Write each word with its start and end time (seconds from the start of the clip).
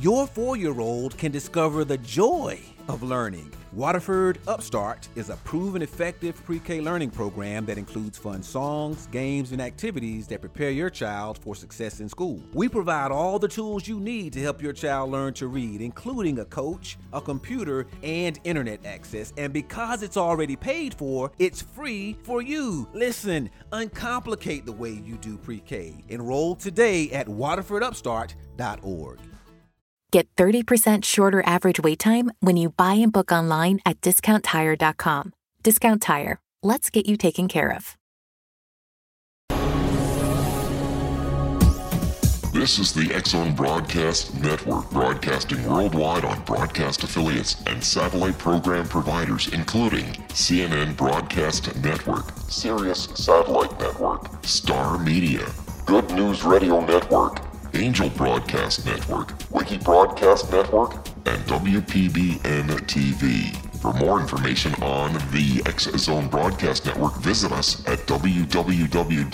your 0.00 0.26
four 0.28 0.56
year 0.56 0.78
old 0.80 1.18
can 1.18 1.32
discover 1.32 1.84
the 1.84 1.98
joy 1.98 2.60
of 2.88 3.02
learning. 3.02 3.52
Waterford 3.72 4.38
Upstart 4.46 5.08
is 5.14 5.28
a 5.28 5.36
proven 5.38 5.82
effective 5.82 6.42
pre 6.44 6.60
K 6.60 6.80
learning 6.80 7.10
program 7.10 7.66
that 7.66 7.76
includes 7.78 8.16
fun 8.16 8.42
songs, 8.42 9.08
games, 9.08 9.52
and 9.52 9.60
activities 9.60 10.26
that 10.28 10.40
prepare 10.40 10.70
your 10.70 10.88
child 10.88 11.36
for 11.38 11.54
success 11.54 12.00
in 12.00 12.08
school. 12.08 12.40
We 12.54 12.68
provide 12.68 13.10
all 13.10 13.38
the 13.38 13.48
tools 13.48 13.86
you 13.88 14.00
need 14.00 14.32
to 14.34 14.40
help 14.40 14.62
your 14.62 14.72
child 14.72 15.10
learn 15.10 15.34
to 15.34 15.48
read, 15.48 15.82
including 15.82 16.38
a 16.38 16.44
coach, 16.44 16.96
a 17.12 17.20
computer, 17.20 17.86
and 18.02 18.38
internet 18.44 18.86
access. 18.86 19.34
And 19.36 19.52
because 19.52 20.02
it's 20.02 20.16
already 20.16 20.56
paid 20.56 20.94
for, 20.94 21.30
it's 21.38 21.60
free 21.60 22.16
for 22.22 22.40
you. 22.40 22.88
Listen, 22.94 23.50
uncomplicate 23.72 24.64
the 24.64 24.72
way 24.72 24.92
you 24.92 25.16
do 25.16 25.36
pre 25.36 25.58
K. 25.58 26.04
Enroll 26.08 26.54
today 26.54 27.10
at 27.10 27.26
waterfordupstart.org. 27.26 29.18
Get 30.10 30.34
30% 30.36 31.04
shorter 31.04 31.42
average 31.44 31.80
wait 31.80 31.98
time 31.98 32.32
when 32.40 32.56
you 32.56 32.70
buy 32.70 32.94
and 32.94 33.12
book 33.12 33.30
online 33.30 33.80
at 33.84 34.00
discounttire.com. 34.00 35.34
Discount 35.62 36.00
Tire. 36.00 36.40
Let's 36.62 36.88
get 36.88 37.06
you 37.06 37.18
taken 37.18 37.46
care 37.46 37.70
of. 37.70 37.94
This 42.54 42.78
is 42.78 42.92
the 42.92 43.14
X 43.14 43.30
Zone 43.30 43.54
Broadcast 43.54 44.34
Network, 44.40 44.90
broadcasting 44.90 45.62
worldwide 45.64 46.24
on 46.24 46.42
broadcast 46.44 47.04
affiliates 47.04 47.62
and 47.66 47.84
satellite 47.84 48.38
program 48.38 48.88
providers, 48.88 49.48
including 49.52 50.06
CNN 50.28 50.96
Broadcast 50.96 51.76
Network, 51.76 52.32
Sirius 52.48 53.04
Satellite 53.14 53.78
Network, 53.78 54.44
Star 54.44 54.98
Media, 54.98 55.46
Good 55.86 56.10
News 56.12 56.42
Radio 56.44 56.84
Network, 56.84 57.47
Angel 57.78 58.10
Broadcast 58.10 58.84
Network, 58.84 59.32
Wiki 59.50 59.78
Broadcast 59.78 60.50
Network, 60.50 60.94
and 61.26 61.40
WPBN 61.46 62.66
TV. 62.86 63.54
For 63.80 63.92
more 63.92 64.20
information 64.20 64.74
on 64.82 65.12
the 65.30 65.62
X 65.64 65.84
Zone 65.96 66.26
Broadcast 66.28 66.84
Network, 66.86 67.16
visit 67.18 67.52
us 67.52 67.86
at 67.86 68.00
www.xzbn.net. 68.00 69.28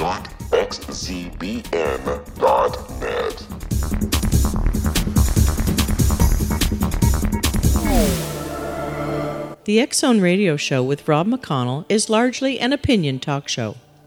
The 9.65 9.81
X 9.81 9.99
Zone 10.01 10.21
Radio 10.21 10.59
Show 10.59 10.83
with 10.83 11.09
Rob 11.09 11.27
McConnell 11.27 11.87
is 11.89 12.11
largely 12.11 12.61
an 12.61 12.75
opinion 12.75 13.19
talk 13.19 13.49
show. 13.49 13.77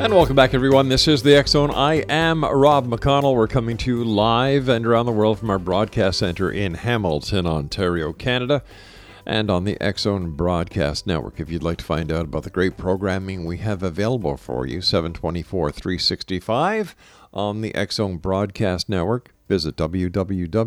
And 0.00 0.14
welcome 0.14 0.34
back, 0.34 0.54
everyone. 0.54 0.88
This 0.88 1.06
is 1.06 1.22
the 1.22 1.44
Zone. 1.46 1.70
I 1.72 1.96
am 2.08 2.42
Rob 2.42 2.86
McConnell. 2.86 3.34
We're 3.34 3.46
coming 3.46 3.76
to 3.76 3.98
you 3.98 4.02
live 4.02 4.66
and 4.66 4.86
around 4.86 5.04
the 5.04 5.12
world 5.12 5.38
from 5.38 5.50
our 5.50 5.58
broadcast 5.58 6.20
center 6.20 6.50
in 6.50 6.72
Hamilton, 6.72 7.46
Ontario, 7.46 8.14
Canada, 8.14 8.62
and 9.26 9.50
on 9.50 9.64
the 9.64 9.76
Zone 9.98 10.30
Broadcast 10.30 11.06
Network. 11.06 11.38
If 11.38 11.50
you'd 11.50 11.62
like 11.62 11.76
to 11.78 11.84
find 11.84 12.10
out 12.10 12.24
about 12.24 12.44
the 12.44 12.50
great 12.50 12.78
programming 12.78 13.44
we 13.44 13.58
have 13.58 13.82
available 13.82 14.38
for 14.38 14.66
you, 14.66 14.80
724 14.80 15.70
365 15.70 16.96
on 17.34 17.60
the 17.60 17.74
Zone 17.90 18.16
Broadcast 18.16 18.88
Network, 18.88 19.34
visit 19.48 19.76
www.xzbn.net. 19.76 20.60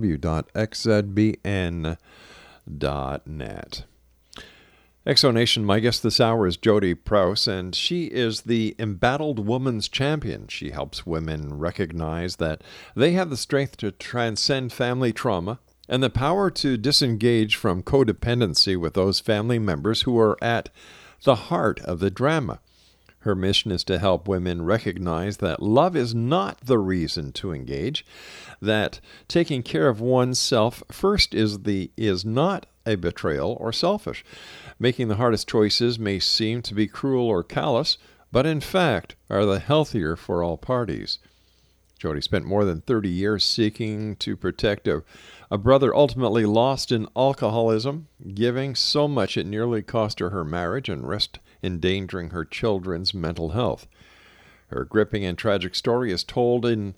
Exonation, 5.06 5.66
my 5.66 5.82
guest 5.82 6.02
this 6.02 6.22
hour 6.22 6.48
is 6.48 6.56
Jodee 6.56 6.96
Prouse, 6.96 7.46
and 7.46 7.76
she 7.76 8.06
is 8.06 8.44
the 8.44 8.74
embattled 8.80 9.46
woman's 9.46 9.90
champion. 9.90 10.48
She 10.48 10.70
helps 10.70 11.06
women 11.06 11.60
recognize 11.60 12.38
that 12.38 12.62
they 12.96 13.12
have 13.12 13.30
the 13.30 13.36
strength 13.36 13.76
to 13.78 13.92
transcend 13.92 14.72
family 14.72 15.12
trauma 15.12 15.60
and 15.90 16.02
the 16.02 16.10
power 16.10 16.50
to 16.52 16.78
disengage 16.78 17.58
from 17.58 17.84
codependency 17.84 18.80
with 18.80 18.94
those 18.94 19.20
family 19.20 19.60
members 19.60 20.04
who 20.04 20.18
are 20.18 20.42
at 20.42 20.70
the 21.26 21.36
heart 21.36 21.82
of 21.82 22.00
the 22.00 22.10
drama. 22.10 22.62
Her 23.20 23.36
mission 23.36 23.72
is 23.72 23.84
to 23.86 24.00
help 24.00 24.28
women 24.30 24.64
recognize 24.64 25.38
that 25.38 25.62
love 25.62 25.98
is 25.98 26.16
not 26.16 26.62
the 26.62 26.80
reason 26.80 27.34
to 27.34 27.52
engage, 27.52 28.06
that 28.62 29.02
taking 29.28 29.64
care 29.64 29.90
of 29.90 30.00
oneself 30.00 30.82
first 30.90 31.34
is 31.34 31.64
the 31.64 31.92
is 31.98 32.24
not 32.24 32.68
a 32.86 32.96
betrayal 32.96 33.58
or 33.60 33.72
selfish. 33.72 34.24
Making 34.80 35.08
the 35.08 35.16
hardest 35.16 35.48
choices 35.48 36.00
may 36.00 36.20
seem 36.20 36.62
to 36.64 36.74
be 36.74 36.88
cruel 36.88 37.28
or 37.28 37.44
callous, 37.44 37.98
but 38.32 38.46
in 38.46 38.60
fact 38.60 39.16
are 39.30 39.46
the 39.46 39.60
healthier 39.60 40.16
for 40.16 40.44
all 40.44 40.58
parties. 40.58 41.20
Jodee 42.00 42.22
spent 42.22 42.46
more 42.46 42.66
than 42.66 42.82
30 42.82 43.08
years 43.08 43.46
seeking 43.46 44.18
to 44.18 44.36
protect 44.36 44.88
a, 44.88 45.04
a 45.50 45.58
brother 45.58 45.96
ultimately 45.96 46.46
lost 46.46 46.92
in 46.92 47.08
alcoholism, 47.16 48.08
giving 48.34 48.76
so 48.76 49.08
much 49.08 49.38
it 49.38 49.46
nearly 49.46 49.82
cost 49.82 50.20
her 50.20 50.32
her 50.32 50.44
marriage 50.44 50.90
and 50.90 51.08
risked 51.08 51.40
endangering 51.64 52.32
her 52.32 52.44
children's 52.44 53.14
mental 53.14 53.52
health. 53.52 53.88
Her 54.68 54.84
gripping 54.84 55.24
and 55.24 55.38
tragic 55.38 55.76
story 55.76 56.12
is 56.12 56.24
told 56.24 56.66
in 56.66 56.96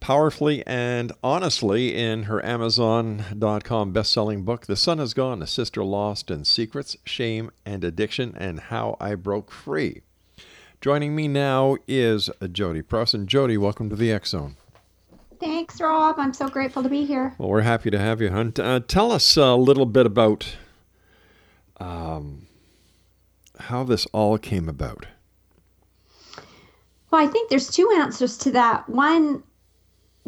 powerfully 0.00 0.66
and 0.66 1.12
honestly 1.22 1.94
in 1.94 2.24
her 2.24 2.44
Amazon.com 2.44 3.92
best-selling 3.92 4.44
book, 4.44 4.66
The 4.66 4.76
Sun 4.76 4.98
Has 4.98 5.14
Gone, 5.14 5.42
A 5.42 5.46
Sister 5.46 5.84
Lost 5.84 6.30
in 6.30 6.44
Secrets, 6.44 6.96
Shame, 7.04 7.50
and 7.66 7.84
Addiction, 7.84 8.34
and 8.36 8.60
How 8.60 8.96
I 9.00 9.14
Broke 9.14 9.50
Free. 9.50 10.02
Joining 10.80 11.16
me 11.16 11.26
now 11.26 11.76
is 11.88 12.30
Jodee 12.40 12.86
Prouse. 12.86 13.12
And 13.12 13.28
Jodee, 13.28 13.58
welcome 13.58 13.90
to 13.90 13.96
the 13.96 14.12
X 14.12 14.30
Zone. 14.30 14.56
Thanks, 15.40 15.80
Rob. 15.80 16.16
I'm 16.18 16.32
so 16.32 16.48
grateful 16.48 16.82
to 16.82 16.88
be 16.88 17.04
here. 17.04 17.34
Well, 17.38 17.48
we're 17.48 17.60
happy 17.62 17.90
to 17.90 17.98
have 17.98 18.20
you, 18.20 18.30
Hunt. 18.30 18.58
Uh, 18.58 18.80
tell 18.80 19.12
us 19.12 19.36
a 19.36 19.54
little 19.54 19.86
bit 19.86 20.06
about 20.06 20.56
um, 21.78 22.46
how 23.58 23.84
this 23.84 24.06
all 24.06 24.38
came 24.38 24.68
about. 24.68 25.06
Well, 27.10 27.24
I 27.24 27.26
think 27.26 27.50
there's 27.50 27.70
two 27.70 27.90
answers 27.96 28.36
to 28.38 28.50
that. 28.52 28.88
One, 28.88 29.42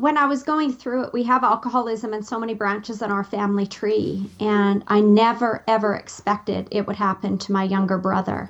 when 0.00 0.16
I 0.16 0.25
was 0.25 0.43
going 0.43 0.72
through 0.72 1.05
it, 1.05 1.12
we 1.12 1.22
have 1.25 1.44
alcoholism 1.44 2.15
and 2.15 2.25
so 2.25 2.38
many 2.38 2.55
branches 2.55 3.03
in 3.03 3.11
our 3.11 3.25
family 3.25 3.66
tree. 3.66 4.31
And 4.41 4.83
I 4.87 5.00
never, 5.00 5.62
ever 5.69 5.94
expected 5.94 6.69
it 6.71 6.86
would 6.86 6.97
happen 6.97 7.36
to 7.39 7.53
my 7.53 7.65
younger 7.65 7.98
brother. 7.98 8.48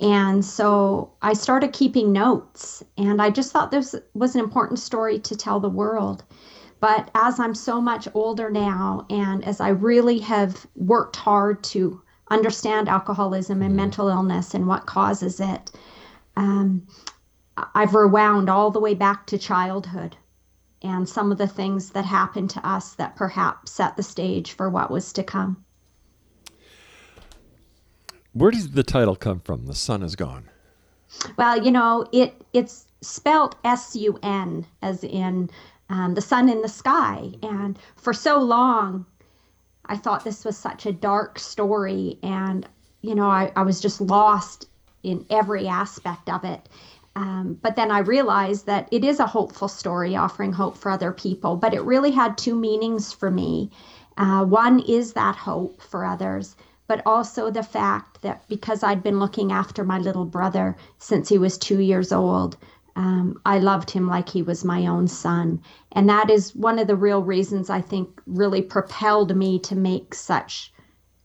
And 0.00 0.44
so 0.44 1.12
I 1.22 1.32
started 1.32 1.72
keeping 1.72 2.12
notes. 2.12 2.82
And 2.98 3.22
I 3.22 3.30
just 3.30 3.50
thought 3.50 3.70
this 3.70 3.94
was 4.12 4.34
an 4.34 4.42
important 4.42 4.78
story 4.78 5.18
to 5.20 5.36
tell 5.36 5.58
the 5.58 5.70
world. 5.70 6.22
But 6.80 7.10
as 7.14 7.40
I'm 7.40 7.54
so 7.54 7.80
much 7.80 8.06
older 8.12 8.50
now, 8.50 9.06
and 9.08 9.42
as 9.44 9.60
I 9.60 9.70
really 9.70 10.18
have 10.18 10.66
worked 10.76 11.16
hard 11.16 11.64
to 11.64 12.02
understand 12.30 12.88
alcoholism 12.88 13.62
and 13.62 13.74
mental 13.74 14.08
illness 14.08 14.52
and 14.52 14.66
what 14.66 14.84
causes 14.84 15.40
it, 15.40 15.70
um, 16.36 16.86
I've 17.74 17.94
rewound 17.94 18.50
all 18.50 18.70
the 18.70 18.80
way 18.80 18.94
back 18.94 19.26
to 19.28 19.38
childhood 19.38 20.16
and 20.84 21.08
some 21.08 21.32
of 21.32 21.38
the 21.38 21.48
things 21.48 21.90
that 21.90 22.04
happened 22.04 22.50
to 22.50 22.64
us 22.64 22.94
that 22.94 23.16
perhaps 23.16 23.72
set 23.72 23.96
the 23.96 24.02
stage 24.02 24.52
for 24.52 24.68
what 24.70 24.90
was 24.90 25.12
to 25.14 25.24
come. 25.24 25.64
Where 28.32 28.50
does 28.50 28.70
the 28.72 28.82
title 28.82 29.16
come 29.16 29.40
from? 29.40 29.66
The 29.66 29.74
sun 29.74 30.02
is 30.02 30.14
gone. 30.14 30.50
Well, 31.36 31.64
you 31.64 31.70
know, 31.70 32.06
it 32.12 32.44
it's 32.52 32.86
spelt 33.00 33.56
S 33.64 33.96
U 33.96 34.18
N 34.22 34.66
as 34.82 35.04
in 35.04 35.50
um, 35.88 36.14
the 36.14 36.20
sun 36.20 36.48
in 36.48 36.60
the 36.60 36.68
sky, 36.68 37.32
and 37.42 37.78
for 37.96 38.12
so 38.12 38.38
long, 38.38 39.06
I 39.86 39.96
thought 39.96 40.24
this 40.24 40.44
was 40.44 40.56
such 40.56 40.86
a 40.86 40.92
dark 40.92 41.38
story, 41.38 42.18
and 42.22 42.66
you 43.02 43.14
know, 43.14 43.28
I, 43.28 43.52
I 43.54 43.62
was 43.62 43.80
just 43.80 44.00
lost 44.00 44.66
in 45.02 45.24
every 45.30 45.68
aspect 45.68 46.28
of 46.28 46.44
it. 46.44 46.68
Um, 47.16 47.58
but 47.62 47.76
then 47.76 47.90
I 47.90 47.98
realized 47.98 48.66
that 48.66 48.88
it 48.90 49.04
is 49.04 49.20
a 49.20 49.26
hopeful 49.26 49.68
story 49.68 50.16
offering 50.16 50.52
hope 50.52 50.76
for 50.76 50.90
other 50.90 51.12
people, 51.12 51.56
but 51.56 51.74
it 51.74 51.82
really 51.82 52.10
had 52.10 52.36
two 52.36 52.54
meanings 52.54 53.12
for 53.12 53.30
me. 53.30 53.70
Uh, 54.16 54.44
one 54.44 54.80
is 54.80 55.12
that 55.12 55.36
hope 55.36 55.80
for 55.80 56.04
others, 56.04 56.56
but 56.86 57.02
also 57.06 57.50
the 57.50 57.62
fact 57.62 58.22
that 58.22 58.46
because 58.48 58.82
I'd 58.82 59.02
been 59.02 59.20
looking 59.20 59.52
after 59.52 59.84
my 59.84 59.98
little 59.98 60.24
brother 60.24 60.76
since 60.98 61.28
he 61.28 61.38
was 61.38 61.56
two 61.56 61.80
years 61.80 62.12
old, 62.12 62.56
um, 62.96 63.40
I 63.44 63.58
loved 63.58 63.90
him 63.90 64.06
like 64.06 64.28
he 64.28 64.42
was 64.42 64.64
my 64.64 64.86
own 64.86 65.08
son. 65.08 65.60
And 65.92 66.08
that 66.08 66.30
is 66.30 66.54
one 66.54 66.78
of 66.78 66.86
the 66.86 66.96
real 66.96 67.22
reasons 67.22 67.70
I 67.70 67.80
think 67.80 68.20
really 68.26 68.62
propelled 68.62 69.36
me 69.36 69.58
to 69.60 69.74
make 69.74 70.14
such 70.14 70.72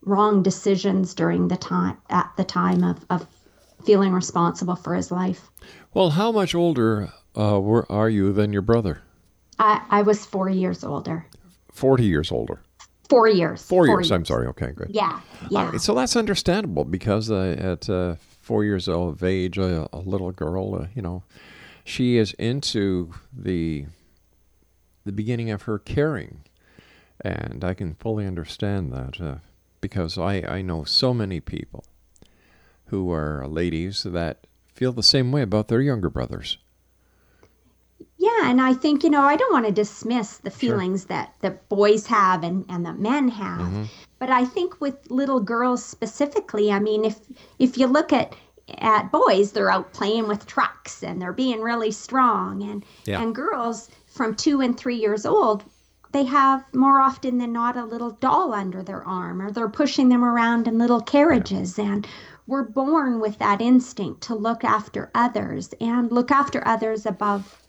wrong 0.01 0.41
decisions 0.41 1.13
during 1.13 1.47
the 1.47 1.57
time 1.57 1.97
at 2.09 2.31
the 2.37 2.43
time 2.43 2.83
of, 2.83 3.05
of 3.09 3.27
feeling 3.83 4.13
responsible 4.13 4.75
for 4.75 4.95
his 4.95 5.11
life. 5.11 5.51
Well, 5.93 6.11
how 6.11 6.31
much 6.31 6.53
older 6.53 7.11
uh, 7.35 7.59
were, 7.59 7.91
are 7.91 8.09
you 8.09 8.31
than 8.31 8.53
your 8.53 8.61
brother? 8.61 9.01
I, 9.57 9.83
I 9.89 10.01
was 10.03 10.25
four 10.25 10.49
years 10.49 10.83
older. 10.83 11.25
40 11.71 12.03
years 12.03 12.31
older. 12.31 12.61
Four 13.09 13.27
years. 13.27 13.63
Four, 13.65 13.85
four 13.85 13.87
years, 13.87 14.09
years, 14.09 14.11
I'm 14.11 14.25
sorry. 14.25 14.47
Okay, 14.47 14.71
good. 14.71 14.91
Yeah, 14.91 15.19
yeah. 15.49 15.71
Uh, 15.73 15.77
so 15.79 15.95
that's 15.95 16.15
understandable 16.15 16.85
because 16.85 17.31
uh, 17.31 17.55
at 17.57 17.89
uh, 17.89 18.15
four 18.41 18.63
years 18.63 18.87
of 18.87 19.23
age, 19.23 19.57
a 19.57 19.87
little 19.93 20.31
girl, 20.31 20.75
uh, 20.75 20.87
you 20.93 21.01
know, 21.01 21.23
she 21.83 22.17
is 22.17 22.33
into 22.33 23.13
the 23.33 23.85
the 25.05 25.11
beginning 25.11 25.49
of 25.49 25.63
her 25.63 25.79
caring, 25.79 26.41
and 27.21 27.63
I 27.63 27.73
can 27.73 27.95
fully 27.95 28.27
understand 28.27 28.93
that 28.93 29.19
uh, 29.19 29.35
because 29.81 30.19
I 30.19 30.43
I 30.47 30.61
know 30.61 30.83
so 30.83 31.11
many 31.11 31.39
people 31.39 31.83
who 32.87 33.11
are 33.11 33.47
ladies 33.47 34.03
that 34.03 34.45
feel 34.79 34.93
the 34.93 35.03
same 35.03 35.29
way 35.33 35.41
about 35.41 35.67
their 35.67 35.81
younger 35.81 36.09
brothers. 36.09 36.57
Yeah, 38.17 38.49
and 38.49 38.61
I 38.61 38.73
think, 38.73 39.03
you 39.03 39.09
know, 39.09 39.21
I 39.21 39.35
don't 39.35 39.51
want 39.51 39.65
to 39.65 39.73
dismiss 39.73 40.37
the 40.37 40.49
feelings 40.49 41.01
sure. 41.01 41.07
that, 41.09 41.35
that 41.41 41.67
boys 41.67 42.07
have 42.07 42.45
and, 42.45 42.65
and 42.69 42.85
that 42.85 42.97
men 42.97 43.27
have. 43.27 43.59
Mm-hmm. 43.59 43.83
But 44.19 44.29
I 44.29 44.45
think 44.45 44.79
with 44.79 45.11
little 45.11 45.41
girls 45.41 45.83
specifically, 45.83 46.71
I 46.71 46.79
mean, 46.79 47.03
if 47.03 47.19
if 47.59 47.77
you 47.77 47.87
look 47.87 48.13
at 48.13 48.35
at 48.77 49.11
boys, 49.11 49.51
they're 49.51 49.71
out 49.71 49.91
playing 49.91 50.27
with 50.29 50.45
trucks 50.45 51.03
and 51.03 51.21
they're 51.21 51.33
being 51.33 51.61
really 51.61 51.91
strong. 51.91 52.63
And 52.63 52.85
yeah. 53.05 53.21
and 53.21 53.35
girls 53.35 53.89
from 54.07 54.35
two 54.35 54.61
and 54.61 54.77
three 54.77 54.97
years 54.97 55.25
old, 55.25 55.63
they 56.11 56.23
have 56.23 56.63
more 56.73 56.99
often 57.01 57.37
than 57.37 57.51
not 57.51 57.77
a 57.77 57.85
little 57.85 58.11
doll 58.11 58.53
under 58.53 58.81
their 58.81 59.03
arm 59.03 59.41
or 59.41 59.51
they're 59.51 59.69
pushing 59.69 60.09
them 60.09 60.23
around 60.23 60.67
in 60.67 60.77
little 60.77 61.01
carriages 61.01 61.77
yeah. 61.77 61.85
and 61.85 62.07
we're 62.49 62.63
born 62.63 63.19
with 63.19 63.37
that 63.37 63.61
instinct 63.61 64.21
to 64.21 64.35
look 64.35 64.63
after 64.63 65.11
others 65.13 65.73
and 65.79 66.11
look 66.11 66.31
after 66.31 66.67
others 66.67 67.05
above 67.05 67.61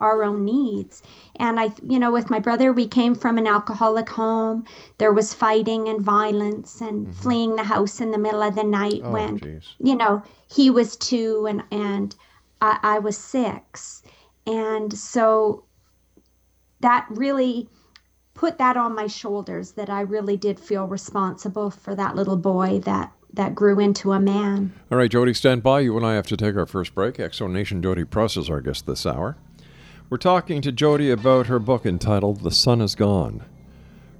our 0.00 0.24
own 0.24 0.44
needs. 0.44 1.02
And 1.36 1.60
I, 1.60 1.70
you 1.86 1.98
know, 1.98 2.10
with 2.10 2.30
my 2.30 2.40
brother, 2.40 2.72
we 2.72 2.88
came 2.88 3.14
from 3.14 3.38
an 3.38 3.46
alcoholic 3.46 4.08
home. 4.08 4.64
There 4.98 5.12
was 5.12 5.34
fighting 5.34 5.86
and 5.88 6.00
violence 6.00 6.80
and 6.80 7.06
mm-hmm. 7.06 7.12
fleeing 7.12 7.56
the 7.56 7.62
house 7.62 8.00
in 8.00 8.10
the 8.10 8.18
middle 8.18 8.42
of 8.42 8.54
the 8.54 8.64
night 8.64 9.02
oh, 9.04 9.12
when, 9.12 9.38
geez. 9.38 9.74
you 9.78 9.94
know, 9.94 10.22
he 10.50 10.70
was 10.70 10.96
two 10.96 11.46
and, 11.46 11.62
and 11.70 12.16
I, 12.60 12.78
I 12.82 12.98
was 12.98 13.16
six. 13.16 14.02
And 14.46 14.92
so 14.92 15.64
that 16.80 17.06
really 17.10 17.68
put 18.34 18.58
that 18.58 18.76
on 18.76 18.94
my 18.94 19.06
shoulders 19.06 19.72
that 19.72 19.90
I 19.90 20.00
really 20.00 20.36
did 20.36 20.58
feel 20.58 20.86
responsible 20.86 21.70
for 21.70 21.94
that 21.94 22.16
little 22.16 22.38
boy 22.38 22.80
that 22.80 23.12
that 23.34 23.54
grew 23.54 23.78
into 23.80 24.12
a 24.12 24.20
man. 24.20 24.72
All 24.90 24.98
right, 24.98 25.10
Jodee, 25.10 25.34
stand 25.36 25.62
by. 25.62 25.80
You 25.80 25.96
and 25.96 26.04
I 26.04 26.14
have 26.14 26.26
to 26.28 26.36
take 26.36 26.56
our 26.56 26.66
first 26.66 26.94
break. 26.94 27.18
X 27.18 27.38
Zone 27.38 27.52
Nation 27.52 27.82
Jodee 27.82 28.08
Prouse 28.08 28.36
is 28.36 28.48
our 28.50 28.60
guest 28.60 28.86
this 28.86 29.06
hour. 29.06 29.36
We're 30.10 30.18
talking 30.18 30.60
to 30.62 30.72
Jodee 30.72 31.12
about 31.12 31.46
her 31.46 31.58
book 31.58 31.86
entitled 31.86 32.42
The 32.42 32.50
Sun 32.50 32.82
Is 32.82 32.94
Gone. 32.94 33.44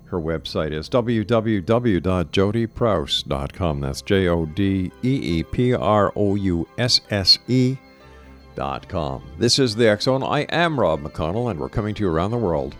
Her 0.06 0.20
website 0.20 0.72
is 0.72 0.88
www.jodeeprouse.com. 0.90 3.80
That's 3.80 4.02
J 4.02 4.28
O 4.28 4.46
D 4.46 4.92
E 5.02 5.38
E 5.38 5.42
P 5.42 5.74
R 5.74 6.12
O 6.16 6.34
U 6.34 6.68
S 6.78 7.00
S 7.10 7.38
E 7.48 7.76
dot 8.54 8.88
com. 8.88 9.22
This 9.38 9.58
is 9.58 9.74
the 9.74 9.88
X 9.88 10.04
Zone. 10.04 10.22
I 10.22 10.40
am 10.50 10.78
Rob 10.78 11.00
McConnell, 11.00 11.50
and 11.50 11.58
we're 11.58 11.70
coming 11.70 11.94
to 11.94 12.04
you 12.04 12.10
around 12.10 12.30
the 12.30 12.36
world 12.36 12.76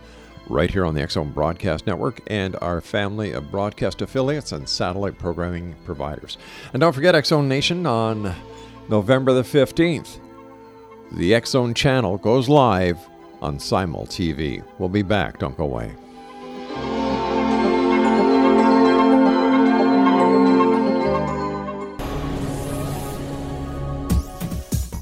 right 0.48 0.70
here 0.70 0.84
on 0.84 0.94
the 0.94 1.08
Zone 1.08 1.30
Broadcast 1.30 1.86
Network 1.86 2.20
and 2.26 2.56
our 2.60 2.80
family 2.80 3.32
of 3.32 3.50
broadcast 3.50 4.02
affiliates 4.02 4.52
and 4.52 4.68
satellite 4.68 5.18
programming 5.18 5.74
providers. 5.84 6.38
And 6.72 6.80
don't 6.80 6.92
forget 6.92 7.26
Zone 7.26 7.48
Nation 7.48 7.86
on 7.86 8.34
November 8.88 9.32
the 9.32 9.42
15th. 9.42 10.18
The 11.12 11.40
Zone 11.44 11.74
channel 11.74 12.18
goes 12.18 12.48
live 12.48 12.98
on 13.40 13.58
Simul 13.58 14.06
TV. 14.06 14.64
We'll 14.78 14.88
be 14.88 15.02
back. 15.02 15.38
Don't 15.38 15.56
go 15.56 15.64
away. 15.64 15.94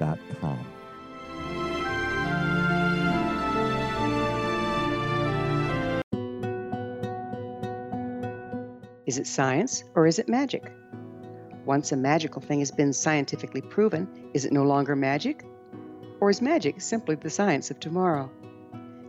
www.holisticcancerfoundation.com. 0.00 0.66
Is 9.06 9.18
it 9.18 9.26
science 9.26 9.84
or 9.94 10.06
is 10.06 10.18
it 10.18 10.28
magic? 10.28 10.72
Once 11.66 11.92
a 11.92 11.96
magical 11.96 12.42
thing 12.42 12.58
has 12.58 12.70
been 12.70 12.92
scientifically 12.92 13.60
proven, 13.60 14.08
is 14.34 14.44
it 14.44 14.52
no 14.52 14.64
longer 14.64 14.96
magic? 14.96 15.44
Or 16.20 16.30
is 16.30 16.42
magic 16.42 16.80
simply 16.80 17.14
the 17.16 17.30
science 17.30 17.70
of 17.70 17.80
tomorrow? 17.80 18.30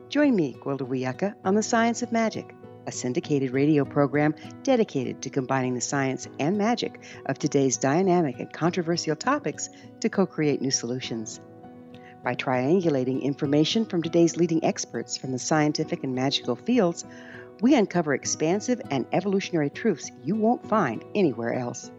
Join 0.09 0.35
me, 0.35 0.55
Gwilda 0.61 0.87
Wiyaka, 0.87 1.33
on 1.43 1.55
The 1.55 1.63
Science 1.63 2.01
of 2.01 2.11
Magic, 2.11 2.55
a 2.87 2.91
syndicated 2.91 3.51
radio 3.51 3.85
program 3.85 4.35
dedicated 4.63 5.21
to 5.21 5.29
combining 5.29 5.73
the 5.73 5.81
science 5.81 6.27
and 6.39 6.57
magic 6.57 7.01
of 7.25 7.39
today's 7.39 7.77
dynamic 7.77 8.39
and 8.39 8.51
controversial 8.51 9.15
topics 9.15 9.69
to 9.99 10.09
co 10.09 10.25
create 10.25 10.61
new 10.61 10.71
solutions. 10.71 11.39
By 12.23 12.35
triangulating 12.35 13.21
information 13.21 13.85
from 13.85 14.01
today's 14.01 14.35
leading 14.35 14.63
experts 14.63 15.15
from 15.15 15.31
the 15.31 15.39
scientific 15.39 16.03
and 16.03 16.15
magical 16.15 16.55
fields, 16.55 17.05
we 17.61 17.75
uncover 17.75 18.13
expansive 18.13 18.81
and 18.89 19.05
evolutionary 19.11 19.69
truths 19.69 20.11
you 20.23 20.35
won't 20.35 20.67
find 20.67 21.05
anywhere 21.13 21.53
else. 21.53 21.91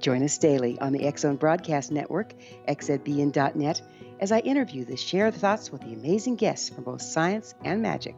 Join 0.00 0.24
us 0.24 0.36
daily 0.36 0.78
on 0.80 0.92
the 0.92 1.12
Zone 1.16 1.36
Broadcast 1.36 1.92
Network, 1.92 2.34
xzbn.net, 2.68 3.82
as 4.18 4.32
I 4.32 4.40
interview 4.40 4.84
the 4.84 4.96
share 4.96 5.30
thoughts 5.30 5.70
with 5.70 5.82
the 5.82 5.94
amazing 5.94 6.36
guests 6.36 6.68
from 6.68 6.82
both 6.82 7.00
science 7.00 7.54
and 7.64 7.80
magic. 7.80 8.16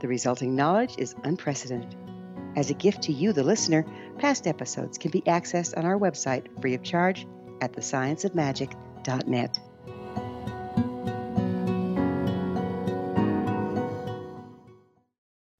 The 0.00 0.08
resulting 0.08 0.54
knowledge 0.54 0.94
is 0.98 1.14
unprecedented. 1.24 1.96
As 2.56 2.70
a 2.70 2.74
gift 2.74 3.02
to 3.02 3.12
you, 3.12 3.32
the 3.32 3.42
listener, 3.42 3.84
past 4.18 4.46
episodes 4.46 4.98
can 4.98 5.10
be 5.10 5.22
accessed 5.22 5.76
on 5.76 5.84
our 5.84 5.98
website 5.98 6.46
free 6.60 6.74
of 6.74 6.82
charge 6.82 7.26
at 7.60 7.72
thescienceofmagic.net. 7.72 9.60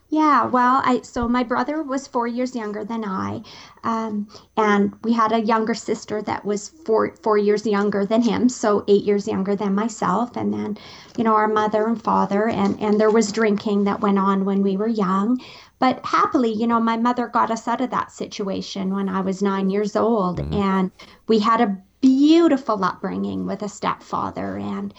Yeah, 0.08 0.44
well, 0.46 0.82
I 0.84 1.00
so 1.02 1.26
my 1.28 1.42
brother 1.42 1.82
was 1.82 2.06
four 2.06 2.28
years 2.28 2.54
younger 2.54 2.84
than 2.84 3.04
I, 3.04 3.42
um, 3.82 4.28
and 4.56 4.94
we 5.02 5.12
had 5.12 5.32
a 5.32 5.40
younger 5.40 5.74
sister 5.74 6.22
that 6.22 6.44
was 6.44 6.68
four 6.68 7.16
four 7.22 7.38
years 7.38 7.66
younger 7.66 8.06
than 8.06 8.22
him, 8.22 8.48
so 8.48 8.84
eight 8.86 9.02
years 9.02 9.26
younger 9.26 9.56
than 9.56 9.74
myself. 9.74 10.36
And 10.36 10.54
then, 10.54 10.78
you 11.16 11.24
know, 11.24 11.34
our 11.34 11.48
mother 11.48 11.88
and 11.88 12.00
father, 12.00 12.48
and 12.48 12.80
and 12.80 13.00
there 13.00 13.10
was 13.10 13.32
drinking 13.32 13.82
that 13.84 14.00
went 14.00 14.18
on 14.18 14.44
when 14.44 14.62
we 14.62 14.76
were 14.76 14.86
young. 14.86 15.40
But 15.80 16.04
happily, 16.06 16.52
you 16.52 16.68
know, 16.68 16.78
my 16.80 16.96
mother 16.96 17.26
got 17.26 17.50
us 17.50 17.66
out 17.66 17.80
of 17.80 17.90
that 17.90 18.12
situation 18.12 18.94
when 18.94 19.08
I 19.08 19.20
was 19.22 19.42
nine 19.42 19.70
years 19.70 19.96
old, 19.96 20.40
and 20.54 20.92
we 21.26 21.40
had 21.40 21.60
a 21.60 21.76
beautiful 22.00 22.84
upbringing 22.84 23.46
with 23.46 23.62
a 23.62 23.68
stepfather 23.68 24.56
and 24.56 24.94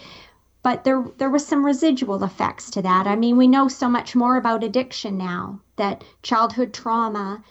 but 0.62 0.84
there 0.84 1.04
there 1.18 1.30
was 1.30 1.46
some 1.46 1.64
residual 1.64 2.22
effects 2.24 2.70
to 2.70 2.82
that. 2.82 3.06
I 3.06 3.16
mean, 3.16 3.36
we 3.36 3.48
know 3.48 3.68
so 3.68 3.88
much 3.88 4.14
more 4.16 4.36
about 4.36 4.64
addiction 4.64 5.16
now 5.16 5.60
that 5.76 6.04
childhood 6.22 6.72
trauma 6.74 7.42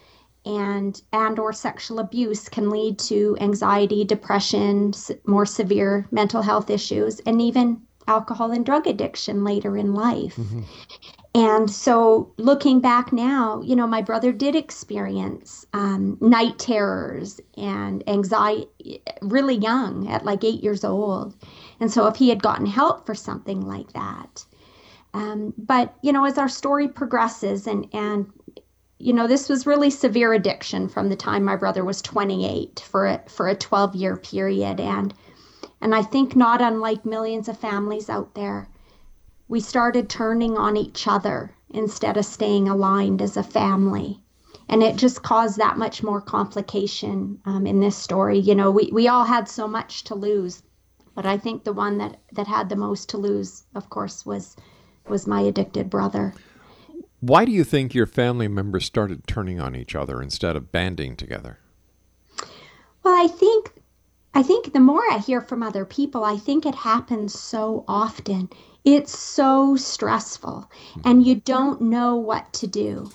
and 0.46 1.02
and 1.12 1.40
or 1.40 1.52
sexual 1.54 2.00
abuse 2.00 2.48
can 2.50 2.70
lead 2.70 3.00
to 3.00 3.38
anxiety, 3.40 4.04
depression, 4.04 4.94
more 5.26 5.46
severe 5.46 6.08
mental 6.12 6.42
health 6.42 6.70
issues 6.70 7.20
and 7.22 7.42
even 7.42 7.82
alcohol 8.08 8.52
and 8.52 8.66
drug 8.66 8.88
addiction 8.88 9.44
later 9.44 9.76
in 9.76 9.94
life. 9.94 10.40
and 11.36 11.70
so 11.70 12.32
looking 12.38 12.80
back 12.80 13.12
now, 13.12 13.62
you 13.62 13.76
know, 13.76 13.86
my 13.86 14.02
brother 14.02 14.32
did 14.32 14.56
experience 14.56 15.66
um, 15.74 16.18
night 16.22 16.58
terrors 16.58 17.42
and 17.58 18.04
anxiety 18.08 19.02
really 19.22 19.56
young 19.56 20.08
at 20.08 20.26
like 20.26 20.44
eight 20.44 20.64
years 20.64 20.84
old. 20.84 21.36
And 21.80 21.92
so 21.92 22.08
if 22.08 22.16
he 22.16 22.30
had 22.30 22.42
gotten 22.42 22.66
help 22.66 23.06
for 23.06 23.16
something 23.16 23.62
like 23.62 23.94
that, 23.94 24.46
um, 25.14 25.54
but 25.58 25.96
you 26.02 26.12
know, 26.12 26.26
as 26.26 26.38
our 26.38 26.50
story 26.50 26.88
progresses 26.88 27.68
and 27.68 27.88
and 27.94 28.32
you 29.00 29.14
know, 29.14 29.28
this 29.28 29.48
was 29.48 29.68
really 29.68 29.90
severe 29.90 30.34
addiction 30.34 30.90
from 30.90 31.10
the 31.10 31.16
time 31.16 31.44
my 31.44 31.56
brother 31.56 31.86
was 31.86 32.02
28 32.02 32.80
for 32.80 33.06
a, 33.06 33.22
for 33.28 33.48
a 33.48 33.56
12 33.56 33.96
year 33.96 34.18
period. 34.18 34.80
And, 34.80 35.14
and 35.82 35.94
I 35.94 36.02
think 36.02 36.36
not 36.36 36.62
unlike 36.62 37.06
millions 37.06 37.48
of 37.48 37.60
families 37.60 38.10
out 38.10 38.34
there, 38.34 38.68
we 39.48 39.60
started 39.60 40.10
turning 40.10 40.58
on 40.58 40.76
each 40.76 41.08
other 41.08 41.54
instead 41.70 42.18
of 42.18 42.26
staying 42.26 42.68
aligned 42.68 43.22
as 43.22 43.38
a 43.38 43.44
family. 43.44 44.20
And 44.68 44.82
it 44.82 44.98
just 44.98 45.22
caused 45.24 45.58
that 45.58 45.78
much 45.78 46.02
more 46.02 46.20
complication 46.20 47.40
um, 47.46 47.68
in 47.68 47.80
this 47.80 47.96
story. 47.96 48.40
You 48.40 48.56
know, 48.56 48.72
we, 48.72 48.90
we 48.92 49.08
all 49.08 49.24
had 49.24 49.48
so 49.48 49.68
much 49.68 50.04
to 50.06 50.16
lose, 50.16 50.64
but 51.18 51.26
I 51.26 51.36
think 51.40 51.64
the 51.64 51.74
one 51.74 51.98
that, 51.98 52.20
that 52.34 52.46
had 52.46 52.70
the 52.70 52.76
most 52.76 53.10
to 53.10 53.18
lose, 53.18 53.64
of 53.74 53.90
course, 53.90 54.24
was 54.24 54.56
was 55.08 55.26
my 55.26 55.42
addicted 55.42 55.90
brother. 55.90 56.36
Why 57.22 57.44
do 57.44 57.52
you 57.52 57.64
think 57.64 57.96
your 57.96 58.06
family 58.06 58.48
members 58.48 58.86
started 58.86 59.26
turning 59.26 59.60
on 59.60 59.76
each 59.76 59.96
other 59.96 60.22
instead 60.22 60.56
of 60.56 60.72
banding 60.72 61.16
together? 61.16 61.58
Well, 63.02 63.16
I 63.16 63.28
think 63.28 63.74
I 64.36 64.44
think 64.44 64.74
the 64.74 64.80
more 64.80 65.02
I 65.12 65.18
hear 65.18 65.42
from 65.42 65.64
other 65.64 65.86
people, 65.86 66.24
I 66.24 66.38
think 66.38 66.68
it 66.68 66.76
happens 66.76 67.34
so 67.34 67.84
often. 67.88 68.50
It's 68.86 69.18
so 69.18 69.76
stressful 69.76 70.70
hmm. 70.94 71.02
and 71.04 71.26
you 71.26 71.34
don't 71.34 71.82
know 71.82 72.16
what 72.16 72.54
to 72.54 72.68
do. 72.68 73.10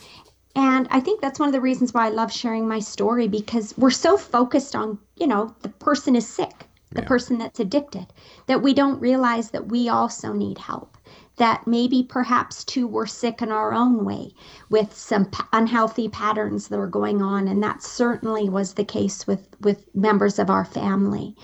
And 0.57 0.89
I 0.91 0.99
think 0.99 1.21
that's 1.21 1.39
one 1.39 1.49
of 1.49 1.53
the 1.53 1.61
reasons 1.61 1.95
why 1.95 2.07
I 2.07 2.11
love 2.11 2.33
sharing 2.33 2.67
my 2.67 2.81
story 2.81 3.29
because 3.29 3.79
we're 3.79 3.91
so 3.91 4.17
focused 4.17 4.75
on, 4.75 4.99
you 5.15 5.29
know, 5.29 5.55
the 5.63 5.69
person 5.69 6.17
is 6.17 6.27
sick, 6.27 6.67
the 6.95 7.03
yeah. 7.03 7.09
person 7.09 7.39
that's 7.39 7.61
addicted, 7.61 8.07
that 8.47 8.63
we 8.63 8.75
don't 8.75 9.01
realize 9.01 9.51
that 9.51 9.69
we 9.69 9.89
also 9.89 10.33
need 10.33 10.59
help 10.59 10.97
that 11.37 11.67
maybe 11.67 12.03
perhaps 12.03 12.63
too 12.65 12.87
we're 12.87 13.07
sick 13.07 13.41
in 13.41 13.51
our 13.51 13.73
own 13.73 14.05
way 14.05 14.33
with 14.69 14.95
some 14.95 15.25
p- 15.25 15.43
unhealthy 15.53 16.09
patterns 16.09 16.69
that 16.69 16.79
were 16.79 16.87
going 16.87 17.23
on 17.23 17.49
and 17.49 17.63
that 17.63 17.83
certainly 17.83 18.49
was 18.49 18.75
the 18.75 18.85
case 18.85 19.27
with 19.27 19.49
with 19.61 19.95
members 19.95 20.39
of 20.39 20.51
our 20.51 20.65
family 20.65 21.35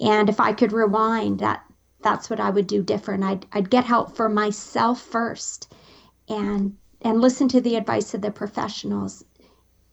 and 0.00 0.28
if 0.28 0.38
i 0.38 0.52
could 0.52 0.72
rewind 0.72 1.38
that 1.38 1.64
that's 2.02 2.28
what 2.28 2.40
i 2.40 2.50
would 2.50 2.66
do 2.66 2.82
different 2.82 3.24
i'd, 3.24 3.46
I'd 3.52 3.70
get 3.70 3.84
help 3.84 4.14
for 4.14 4.28
myself 4.28 5.00
first 5.00 5.72
and 6.28 6.76
and 7.00 7.20
listen 7.20 7.48
to 7.48 7.60
the 7.60 7.76
advice 7.76 8.14
of 8.14 8.20
the 8.20 8.30
professionals 8.30 9.24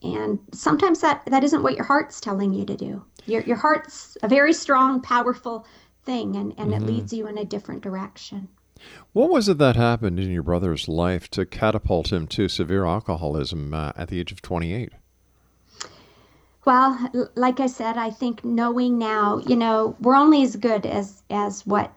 and 0.02 0.40
sometimes 0.54 1.02
that 1.02 1.26
that 1.26 1.44
isn't 1.44 1.64
what 1.64 1.76
your 1.76 1.86
heart's 1.86 2.22
telling 2.22 2.54
you 2.54 2.66
to 2.66 2.76
do 2.76 3.04
your, 3.26 3.42
your 3.44 3.58
heart's 3.58 4.18
a 4.24 4.28
very 4.28 4.54
strong 4.54 5.02
powerful 5.02 5.66
thing 6.04 6.36
and, 6.36 6.54
and 6.58 6.72
mm-hmm. 6.72 6.84
it 6.84 6.88
leads 6.88 7.14
you 7.14 7.28
in 7.28 7.38
a 7.38 7.46
different 7.46 7.82
direction 7.82 8.48
what 9.12 9.30
was 9.30 9.50
it 9.50 9.58
that 9.58 9.76
happened 9.76 10.20
in 10.20 10.32
your 10.32 10.44
brother's 10.44 10.88
life 10.88 11.30
to 11.32 11.46
catapult 11.46 12.12
him 12.14 12.28
to 12.28 12.48
severe 12.48 12.86
alcoholism 12.86 13.74
uh, 13.74 13.92
at 13.96 14.08
the 14.08 14.20
age 14.20 14.32
of 14.32 14.42
28? 14.42 14.94
Well, 16.66 17.30
like 17.36 17.60
I 17.60 17.68
said, 17.68 17.98
I 17.98 18.10
think 18.12 18.46
knowing 18.46 18.98
now, 18.98 19.40
you 19.40 19.56
know, 19.56 19.96
we're 20.00 20.16
only 20.16 20.44
as 20.44 20.56
good 20.56 20.86
as 20.86 21.24
as 21.30 21.66
what 21.66 21.92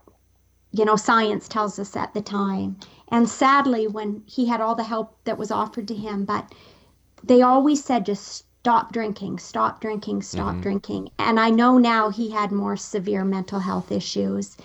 you 0.71 0.85
know 0.85 0.97
science 0.97 1.49
tells 1.49 1.79
us 1.79 1.97
at 1.97 2.15
the 2.15 2.23
time. 2.23 2.77
And 3.09 3.29
sadly, 3.29 3.87
when 3.87 4.23
he 4.27 4.47
had 4.47 4.61
all 4.61 4.75
the 4.75 4.85
help 4.85 5.17
that 5.25 5.37
was 5.37 5.51
offered 5.51 5.89
to 5.89 5.95
him, 5.95 6.25
but 6.25 6.55
they 7.25 7.43
always 7.43 7.85
said 7.85 8.07
just 8.07 8.45
stop 8.61 8.93
drinking, 8.93 9.39
stop 9.39 9.81
drinking, 9.81 10.23
stop 10.23 10.53
mm-hmm. 10.53 10.61
drinking. 10.61 11.11
And 11.19 11.41
I 11.41 11.51
know 11.51 11.79
now 11.79 12.11
he 12.11 12.31
had 12.31 12.53
more 12.53 12.77
severe 12.77 13.25
mental 13.25 13.61
health 13.61 13.91
issues 13.91 14.57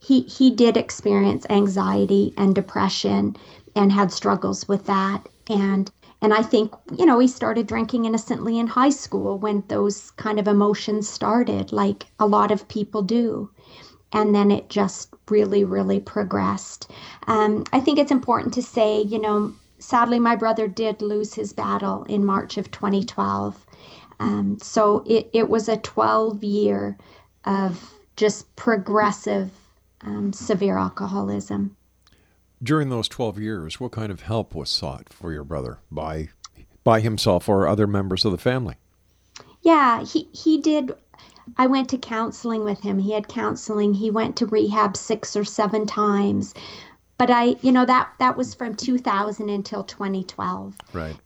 he 0.00 0.22
he 0.22 0.50
did 0.50 0.76
experience 0.76 1.46
anxiety 1.50 2.32
and 2.36 2.54
depression 2.54 3.36
and 3.76 3.92
had 3.92 4.10
struggles 4.10 4.66
with 4.66 4.86
that 4.86 5.28
and 5.48 5.90
and 6.22 6.34
I 6.34 6.42
think 6.42 6.72
you 6.96 7.04
know 7.04 7.18
he 7.18 7.28
started 7.28 7.66
drinking 7.66 8.06
innocently 8.06 8.58
in 8.58 8.66
high 8.66 8.90
school 8.90 9.38
when 9.38 9.62
those 9.68 10.10
kind 10.12 10.40
of 10.40 10.48
emotions 10.48 11.08
started 11.08 11.70
like 11.70 12.06
a 12.18 12.26
lot 12.26 12.50
of 12.50 12.68
people 12.68 13.02
do 13.02 13.50
and 14.12 14.34
then 14.34 14.50
it 14.50 14.70
just 14.70 15.10
really 15.28 15.64
really 15.64 16.00
progressed 16.00 16.90
um, 17.26 17.64
I 17.72 17.80
think 17.80 17.98
it's 17.98 18.10
important 18.10 18.54
to 18.54 18.62
say 18.62 19.02
you 19.02 19.20
know 19.20 19.52
sadly 19.80 20.20
my 20.20 20.36
brother 20.36 20.68
did 20.68 21.02
lose 21.02 21.34
his 21.34 21.52
battle 21.52 22.04
in 22.04 22.24
March 22.24 22.56
of 22.56 22.70
2012 22.70 23.66
um, 24.20 24.58
so 24.60 25.02
it, 25.06 25.30
it 25.32 25.48
was 25.48 25.68
a 25.68 25.78
12 25.78 26.44
year 26.44 26.96
of 27.44 27.94
just 28.16 28.54
progressive 28.54 29.50
um, 30.02 30.32
severe 30.32 30.76
alcoholism. 30.76 31.74
During 32.62 32.90
those 32.90 33.08
12 33.08 33.38
years, 33.38 33.80
what 33.80 33.92
kind 33.92 34.12
of 34.12 34.20
help 34.20 34.54
was 34.54 34.68
sought 34.68 35.10
for 35.10 35.32
your 35.32 35.44
brother 35.44 35.78
by, 35.90 36.28
by 36.84 37.00
himself 37.00 37.48
or 37.48 37.66
other 37.66 37.86
members 37.86 38.26
of 38.26 38.32
the 38.32 38.38
family? 38.38 38.74
Yeah, 39.62 40.04
he, 40.04 40.28
he 40.32 40.60
did. 40.60 40.92
I 41.56 41.66
went 41.66 41.88
to 41.90 41.98
counseling 41.98 42.62
with 42.62 42.80
him. 42.80 42.98
He 42.98 43.12
had 43.12 43.28
counseling. 43.28 43.94
He 43.94 44.10
went 44.10 44.36
to 44.36 44.46
rehab 44.46 44.98
six 44.98 45.34
or 45.34 45.44
seven 45.44 45.86
times. 45.86 46.54
But 47.20 47.30
I, 47.30 47.56
you 47.60 47.70
know, 47.70 47.84
that, 47.84 48.08
that 48.18 48.36
was 48.36 48.54
from 48.54 48.74
2000 48.74 49.50
until 49.50 49.84
2012. 49.84 50.74
Right 50.94 51.16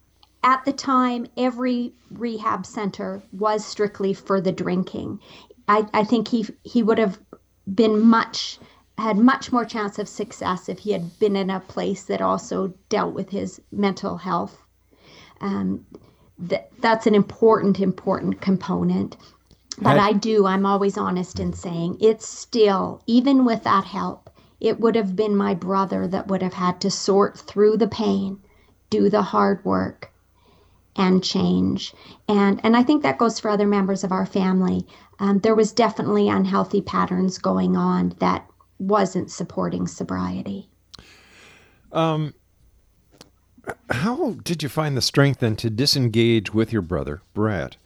at 0.44 0.64
the 0.66 0.72
time, 0.72 1.26
every 1.36 1.94
rehab 2.10 2.66
center 2.66 3.22
was 3.32 3.64
strictly 3.64 4.12
for 4.12 4.40
the 4.40 4.52
drinking. 4.52 5.18
I, 5.66 5.86
I 5.94 6.04
think 6.04 6.28
he 6.28 6.46
he 6.62 6.82
would 6.82 6.98
have 6.98 7.18
been 7.74 8.02
much 8.02 8.58
had 8.98 9.16
much 9.16 9.50
more 9.50 9.64
chance 9.64 9.98
of 9.98 10.06
success 10.06 10.68
if 10.68 10.80
he 10.80 10.92
had 10.92 11.18
been 11.18 11.34
in 11.34 11.50
a 11.50 11.60
place 11.60 12.04
that 12.04 12.20
also 12.20 12.74
dealt 12.90 13.14
with 13.14 13.30
his 13.30 13.60
mental 13.72 14.18
health. 14.18 14.56
Um, 15.40 15.86
that 16.38 16.70
that's 16.80 17.06
an 17.06 17.14
important 17.14 17.80
important 17.80 18.42
component. 18.42 19.16
But 19.80 19.98
I 19.98 20.12
do. 20.12 20.46
I'm 20.46 20.66
always 20.66 20.96
honest 20.96 21.40
in 21.40 21.52
saying 21.52 21.96
it's 22.00 22.28
still 22.28 23.02
even 23.06 23.44
with 23.44 23.64
that 23.64 23.84
help, 23.84 24.23
it 24.64 24.80
would 24.80 24.96
have 24.96 25.14
been 25.14 25.36
my 25.36 25.54
brother 25.54 26.08
that 26.08 26.28
would 26.28 26.42
have 26.42 26.54
had 26.54 26.80
to 26.80 26.90
sort 26.90 27.38
through 27.38 27.76
the 27.76 27.88
pain, 27.88 28.40
do 28.90 29.08
the 29.08 29.22
hard 29.22 29.64
work, 29.64 30.10
and 30.96 31.22
change. 31.22 31.94
And 32.28 32.60
and 32.64 32.76
I 32.76 32.82
think 32.82 33.02
that 33.02 33.18
goes 33.18 33.38
for 33.38 33.50
other 33.50 33.66
members 33.66 34.04
of 34.04 34.12
our 34.12 34.26
family 34.26 34.86
um, 35.18 35.40
there 35.40 35.54
was 35.54 35.72
definitely 35.72 36.28
unhealthy 36.28 36.80
patterns 36.80 37.38
going 37.38 37.76
on 37.76 38.14
that 38.18 38.48
wasn't 38.78 39.30
supporting 39.30 39.86
sobriety. 39.86 40.68
Um, 41.92 42.34
how 43.90 44.32
did 44.42 44.62
you 44.62 44.68
find 44.68 44.96
the 44.96 45.02
strength 45.02 45.40
then 45.40 45.56
to 45.56 45.70
disengage 45.70 46.52
with 46.52 46.72
your 46.72 46.82
brother, 46.82 47.22
Brett, 47.32 47.76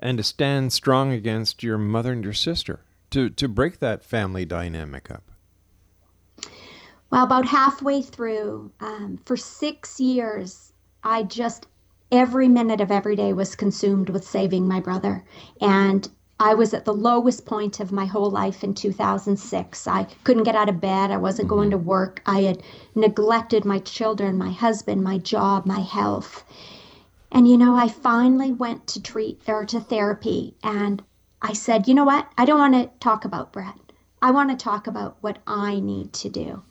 and 0.00 0.18
to 0.18 0.24
stand 0.24 0.72
strong 0.72 1.12
against 1.12 1.62
your 1.62 1.78
mother 1.78 2.12
and 2.12 2.24
your 2.24 2.32
sister 2.32 2.80
to, 3.10 3.30
to 3.30 3.48
break 3.48 3.78
that 3.78 4.04
family 4.04 4.44
dynamic 4.44 5.10
up? 5.10 5.22
Well, 7.12 7.24
about 7.24 7.44
halfway 7.44 8.00
through, 8.00 8.70
um, 8.80 9.18
for 9.26 9.36
six 9.36 10.00
years, 10.00 10.72
I 11.04 11.24
just 11.24 11.66
every 12.10 12.48
minute 12.48 12.80
of 12.80 12.90
every 12.90 13.16
day 13.16 13.34
was 13.34 13.54
consumed 13.54 14.08
with 14.08 14.26
saving 14.26 14.66
my 14.66 14.80
brother. 14.80 15.22
And 15.60 16.08
I 16.40 16.54
was 16.54 16.72
at 16.72 16.86
the 16.86 16.94
lowest 16.94 17.44
point 17.44 17.80
of 17.80 17.92
my 17.92 18.06
whole 18.06 18.30
life 18.30 18.64
in 18.64 18.72
2006. 18.72 19.86
I 19.86 20.04
couldn't 20.24 20.44
get 20.44 20.56
out 20.56 20.70
of 20.70 20.80
bed. 20.80 21.10
I 21.10 21.18
wasn't 21.18 21.48
going 21.48 21.70
to 21.72 21.76
work. 21.76 22.22
I 22.24 22.44
had 22.44 22.62
neglected 22.94 23.66
my 23.66 23.78
children, 23.80 24.38
my 24.38 24.50
husband, 24.50 25.04
my 25.04 25.18
job, 25.18 25.66
my 25.66 25.80
health. 25.80 26.44
And 27.30 27.46
you 27.46 27.58
know, 27.58 27.76
I 27.76 27.88
finally 27.88 28.52
went 28.52 28.86
to 28.86 29.02
treat 29.02 29.42
or 29.46 29.66
to 29.66 29.80
therapy 29.80 30.54
and 30.62 31.02
I 31.42 31.52
said, 31.52 31.86
"You 31.86 31.92
know 31.92 32.04
what? 32.04 32.32
I 32.38 32.46
don't 32.46 32.58
want 32.58 32.72
to 32.72 32.90
talk 33.00 33.26
about 33.26 33.52
Brett. 33.52 33.92
I 34.22 34.30
want 34.30 34.48
to 34.48 34.56
talk 34.56 34.86
about 34.86 35.18
what 35.20 35.40
I 35.46 35.78
need 35.78 36.14
to 36.14 36.30
do." 36.30 36.62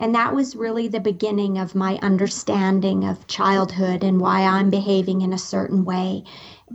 And 0.00 0.14
that 0.14 0.34
was 0.34 0.56
really 0.56 0.88
the 0.88 0.98
beginning 0.98 1.58
of 1.58 1.74
my 1.74 1.98
understanding 2.00 3.04
of 3.04 3.26
childhood 3.26 4.02
and 4.02 4.18
why 4.18 4.40
I'm 4.40 4.70
behaving 4.70 5.20
in 5.20 5.34
a 5.34 5.38
certain 5.38 5.84
way 5.84 6.24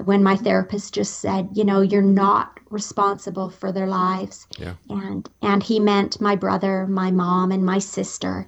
when 0.04 0.22
my 0.22 0.36
therapist 0.36 0.94
just 0.94 1.20
said, 1.22 1.50
you 1.54 1.64
know, 1.64 1.82
you're 1.82 2.04
not 2.04 2.60
responsible 2.70 3.50
for 3.50 3.72
their 3.72 3.88
lives. 3.88 4.46
Yeah. 4.60 4.76
And 4.90 5.28
and 5.42 5.64
he 5.64 5.80
meant 5.80 6.22
my 6.22 6.36
brother, 6.36 6.86
my 6.86 7.10
mom 7.10 7.52
and 7.52 7.66
my 7.66 7.80
sister. 7.80 8.46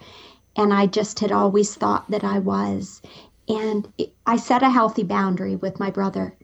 And 0.55 0.71
I 0.71 0.85
just 0.85 1.19
had 1.21 1.31
always 1.31 1.73
thought 1.73 2.09
that 2.11 2.23
I 2.23 2.37
was. 2.37 3.01
And 3.47 3.91
it, 3.97 4.13
I 4.27 4.37
set 4.37 4.61
a 4.61 4.69
healthy 4.69 5.03
boundary 5.03 5.55
with 5.55 5.79
my 5.79 5.89
brother. 5.89 6.35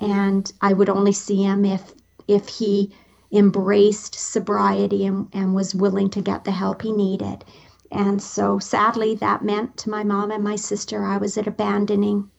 And 0.00 0.52
I 0.60 0.72
would 0.72 0.88
only 0.88 1.12
see 1.12 1.42
him 1.42 1.64
if 1.64 1.94
if 2.28 2.46
he 2.48 2.92
embraced 3.32 4.14
sobriety 4.14 5.06
and, 5.06 5.28
and 5.32 5.54
was 5.54 5.74
willing 5.74 6.10
to 6.10 6.20
get 6.20 6.44
the 6.44 6.52
help 6.52 6.82
he 6.82 6.92
needed. 6.92 7.44
And 7.92 8.22
so 8.22 8.58
sadly, 8.58 9.14
that 9.16 9.44
meant 9.44 9.76
to 9.78 9.90
my 9.90 10.02
mom 10.02 10.30
and 10.30 10.42
my 10.42 10.56
sister, 10.56 11.04
I 11.04 11.18
was 11.18 11.36
at 11.36 11.46
abandoning 11.46 12.30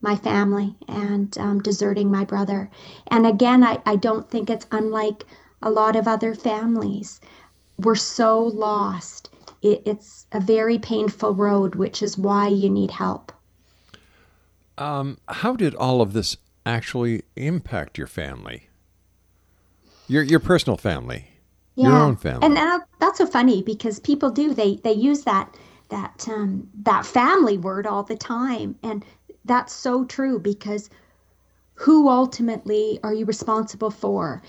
my 0.00 0.16
family 0.16 0.76
and 0.88 1.36
um, 1.38 1.60
deserting 1.60 2.10
my 2.10 2.24
brother. 2.24 2.70
And 3.08 3.26
again, 3.26 3.62
I, 3.62 3.82
I 3.84 3.96
don't 3.96 4.30
think 4.30 4.48
it's 4.48 4.66
unlike 4.72 5.24
a 5.62 5.70
lot 5.70 5.94
of 5.94 6.08
other 6.08 6.34
families. 6.34 7.20
We're 7.78 7.94
so 7.96 8.42
lost. 8.42 9.28
It, 9.60 9.82
it's 9.84 10.26
a 10.32 10.40
very 10.40 10.78
painful 10.78 11.34
road, 11.34 11.74
which 11.74 12.02
is 12.02 12.16
why 12.16 12.48
you 12.48 12.70
need 12.70 12.90
help. 12.90 13.30
Um, 14.78 15.18
how 15.28 15.54
did 15.54 15.74
all 15.74 16.00
of 16.00 16.14
this 16.14 16.38
actually 16.64 17.24
impact 17.36 17.98
your 17.98 18.06
family? 18.06 18.68
Your 20.08 20.22
your 20.22 20.40
personal 20.40 20.76
family, 20.76 21.28
yeah. 21.74 21.88
your 21.88 21.98
own 21.98 22.16
family. 22.16 22.46
And 22.46 22.56
that, 22.56 22.82
that's 23.00 23.18
so 23.18 23.26
funny 23.26 23.62
because 23.62 23.98
people 23.98 24.30
do 24.30 24.54
they 24.54 24.76
they 24.76 24.92
use 24.92 25.22
that 25.22 25.56
that 25.90 26.26
um, 26.28 26.68
that 26.82 27.04
family 27.06 27.58
word 27.58 27.86
all 27.86 28.02
the 28.02 28.16
time, 28.16 28.76
and 28.82 29.04
that's 29.44 29.72
so 29.72 30.04
true 30.04 30.38
because 30.38 30.90
who 31.74 32.08
ultimately 32.08 33.00
are 33.02 33.12
you 33.12 33.24
responsible 33.24 33.90
for? 33.90 34.42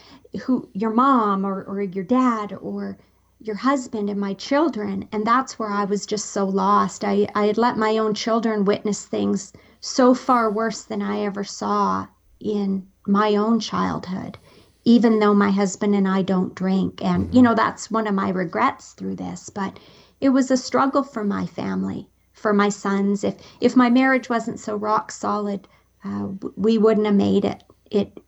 Who 0.44 0.70
your 0.74 0.92
mom 0.92 1.46
or 1.46 1.64
or 1.64 1.82
your 1.82 2.04
dad 2.04 2.58
or 2.62 2.98
your 3.42 3.56
husband 3.56 4.10
and 4.10 4.20
my 4.20 4.34
children 4.34 5.08
and 5.12 5.28
that's 5.28 5.60
where 5.60 5.70
i 5.70 5.84
was 5.84 6.06
just 6.06 6.32
so 6.32 6.46
lost 6.46 7.04
i 7.04 7.28
i 7.36 7.46
had 7.46 7.58
let 7.58 7.78
my 7.78 7.98
own 7.98 8.14
children 8.14 8.66
witness 8.66 9.06
things 9.06 9.54
so 9.82 10.14
far 10.16 10.50
worse 10.50 10.84
than 10.84 11.02
i 11.02 11.20
ever 11.20 11.44
saw 11.44 12.08
in 12.40 12.88
my 13.06 13.36
own 13.36 13.60
childhood 13.60 14.38
even 14.86 15.20
though 15.20 15.34
my 15.34 15.52
husband 15.52 15.96
and 15.96 16.08
i 16.08 16.22
don't 16.22 16.56
drink. 16.56 17.04
And 17.04 17.34
you 17.34 17.42
know 17.42 17.56
that's 17.56 17.92
one 17.92 18.08
of 18.08 18.14
my 18.14 18.30
regrets 18.30 18.94
through 18.94 19.16
this 19.16 19.50
but 19.50 19.80
it 20.22 20.30
was 20.30 20.50
a 20.52 20.58
struggle 20.58 21.04
for 21.04 21.24
my 21.24 21.46
family 21.46 22.08
for 22.34 22.54
my 22.54 22.70
sons. 22.70 23.24
If 23.24 23.36
if 23.60 23.76
my 23.76 23.90
marriage 23.90 24.30
wasn't 24.30 24.60
so 24.60 24.76
rock 24.76 25.12
solid 25.12 25.68
uh, 26.04 26.28
we 26.56 26.78
wouldn't 26.78 27.08
have 27.08 27.16
made 27.16 27.46
it. 27.46 27.64
It 27.92 28.20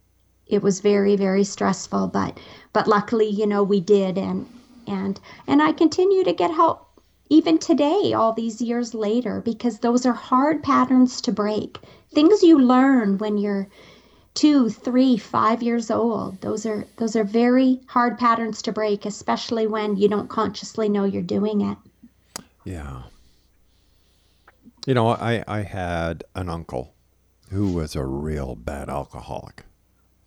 it 0.47 0.63
was 0.63 0.79
very 0.81 1.15
very 1.15 1.43
stressful 1.43 2.07
but 2.07 2.39
but 2.73 2.87
luckily 2.87 3.27
you 3.29 3.45
know 3.47 3.63
we 3.63 3.79
did. 3.79 4.17
And 4.17 4.47
and 4.87 5.19
and 5.47 5.61
I 5.61 5.71
continue 5.73 6.23
to 6.23 6.33
get 6.33 6.51
help 6.51 6.87
even 7.29 7.57
today 7.57 8.13
all 8.13 8.33
these 8.33 8.61
years 8.61 8.93
later 8.93 9.41
because 9.41 9.79
those 9.79 10.05
are 10.05 10.13
hard 10.13 10.63
patterns 10.63 11.21
to 11.21 11.31
break. 11.31 11.77
Things 12.13 12.41
you 12.41 12.57
learn 12.59 13.17
when 13.17 13.37
you're 13.37 13.67
two 14.37 14.69
three 14.69 15.17
five 15.17 15.63
years 15.63 15.89
old. 15.89 16.39
Those 16.41 16.65
are 16.65 16.85
those 16.97 17.15
are 17.15 17.23
very 17.23 17.79
hard 17.87 18.19
patterns 18.19 18.61
to 18.63 18.71
break 18.71 19.05
especially 19.05 19.65
when 19.65 19.97
you 19.97 20.07
don't 20.07 20.29
consciously 20.29 20.87
know 20.89 21.05
you're 21.05 21.23
doing 21.23 21.61
it. 21.61 21.77
Yeah. 22.63 23.03
You 24.85 24.93
know 24.93 25.09
i 25.09 25.43
i 25.47 25.61
had 25.63 26.23
an 26.35 26.49
uncle 26.49 26.93
who 27.49 27.73
was 27.73 27.95
a 27.95 28.05
real 28.05 28.55
bad 28.55 28.89
alcoholic. 28.89 29.63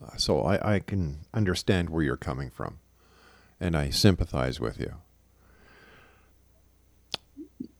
Uh, 0.04 0.16
so 0.16 0.40
I, 0.42 0.76
I 0.76 0.78
can 0.80 1.20
understand 1.32 1.90
where 1.90 2.02
you're 2.02 2.16
coming 2.16 2.50
from 2.50 2.78
and 3.60 3.76
I 3.76 3.90
sympathize 3.90 4.58
with 4.58 4.80
you. 4.80 4.94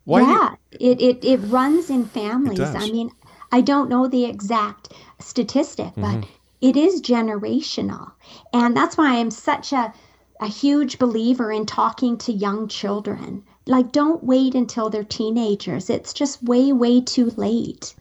Why 0.05 0.21
yeah, 0.21 0.55
you... 0.79 0.90
it, 0.90 1.01
it, 1.01 1.25
it 1.25 1.37
runs 1.38 1.88
in 1.90 2.05
families. 2.05 2.61
I 2.61 2.90
mean, 2.90 3.11
I 3.52 3.60
don't 3.60 3.88
know 3.88 4.06
the 4.06 4.24
exact 4.24 4.92
statistic, 5.18 5.92
but 5.96 6.02
mm-hmm. 6.02 6.30
it 6.60 6.76
is 6.76 7.02
generational. 7.02 8.12
And 8.52 8.76
that's 8.76 8.96
why 8.96 9.16
I'm 9.16 9.30
such 9.30 9.72
a, 9.72 9.92
a 10.40 10.46
huge 10.46 10.98
believer 10.98 11.50
in 11.50 11.66
talking 11.66 12.16
to 12.18 12.32
young 12.32 12.68
children. 12.68 13.44
Like, 13.66 13.92
don't 13.92 14.24
wait 14.24 14.54
until 14.54 14.90
they're 14.90 15.04
teenagers. 15.04 15.90
It's 15.90 16.12
just 16.12 16.42
way, 16.42 16.72
way 16.72 17.00
too 17.00 17.30
late 17.36 17.94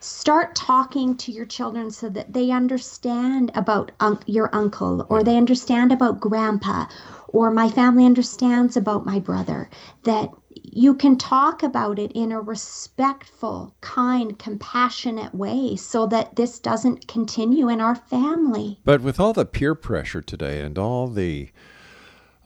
start 0.00 0.54
talking 0.54 1.14
to 1.14 1.30
your 1.30 1.44
children 1.44 1.90
so 1.90 2.08
that 2.08 2.32
they 2.32 2.50
understand 2.50 3.50
about 3.54 3.92
un- 4.00 4.18
your 4.24 4.48
uncle 4.54 5.06
or 5.10 5.22
they 5.22 5.36
understand 5.36 5.92
about 5.92 6.18
grandpa 6.18 6.86
or 7.28 7.50
my 7.50 7.68
family 7.68 8.06
understands 8.06 8.76
about 8.76 9.04
my 9.04 9.18
brother 9.18 9.68
that 10.04 10.30
you 10.72 10.94
can 10.94 11.16
talk 11.16 11.62
about 11.62 11.98
it 11.98 12.12
in 12.12 12.30
a 12.32 12.40
respectful, 12.40 13.74
kind, 13.80 14.38
compassionate 14.38 15.34
way 15.34 15.74
so 15.76 16.06
that 16.06 16.36
this 16.36 16.58
doesn't 16.58 17.08
continue 17.08 17.68
in 17.68 17.80
our 17.80 17.96
family. 17.96 18.78
But 18.84 19.00
with 19.00 19.18
all 19.18 19.32
the 19.32 19.44
peer 19.44 19.74
pressure 19.74 20.22
today 20.22 20.60
and 20.60 20.78
all 20.78 21.08
the 21.08 21.50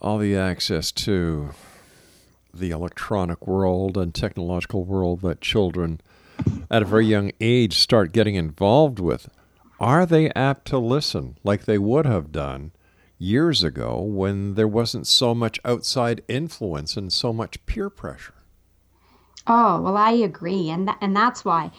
all 0.00 0.18
the 0.18 0.37
access 0.37 0.92
to 0.92 1.50
the 2.52 2.70
electronic 2.70 3.46
world 3.46 3.96
and 3.96 4.14
technological 4.14 4.84
world 4.84 5.22
that 5.22 5.40
children 5.40 6.00
at 6.70 6.82
a 6.82 6.87
very 6.87 7.06
young 7.06 7.30
age 7.40 7.78
start 7.78 8.12
getting 8.12 8.34
involved 8.34 8.98
with, 8.98 9.28
are 9.80 10.04
they 10.04 10.30
apt 10.30 10.66
to 10.66 10.78
listen 10.78 11.38
like 11.42 11.64
they 11.64 11.78
would 11.78 12.06
have 12.06 12.32
done 12.32 12.72
years 13.18 13.62
ago 13.62 14.00
when 14.00 14.55
there 14.55 14.68
wasn't 14.68 15.07
so 15.07 15.35
much 15.35 15.59
outside 15.64 16.22
influence 16.29 16.96
and 16.96 17.12
so 17.12 17.33
much 17.33 17.64
peer 17.66 17.90
pressure? 17.90 18.35
Oh, 19.46 19.81
well, 19.81 19.96
I 19.96 20.12
agree. 20.12 20.70
And, 20.70 20.87
th- 20.87 20.98
and 21.00 21.14
that's 21.14 21.44
why 21.44 21.70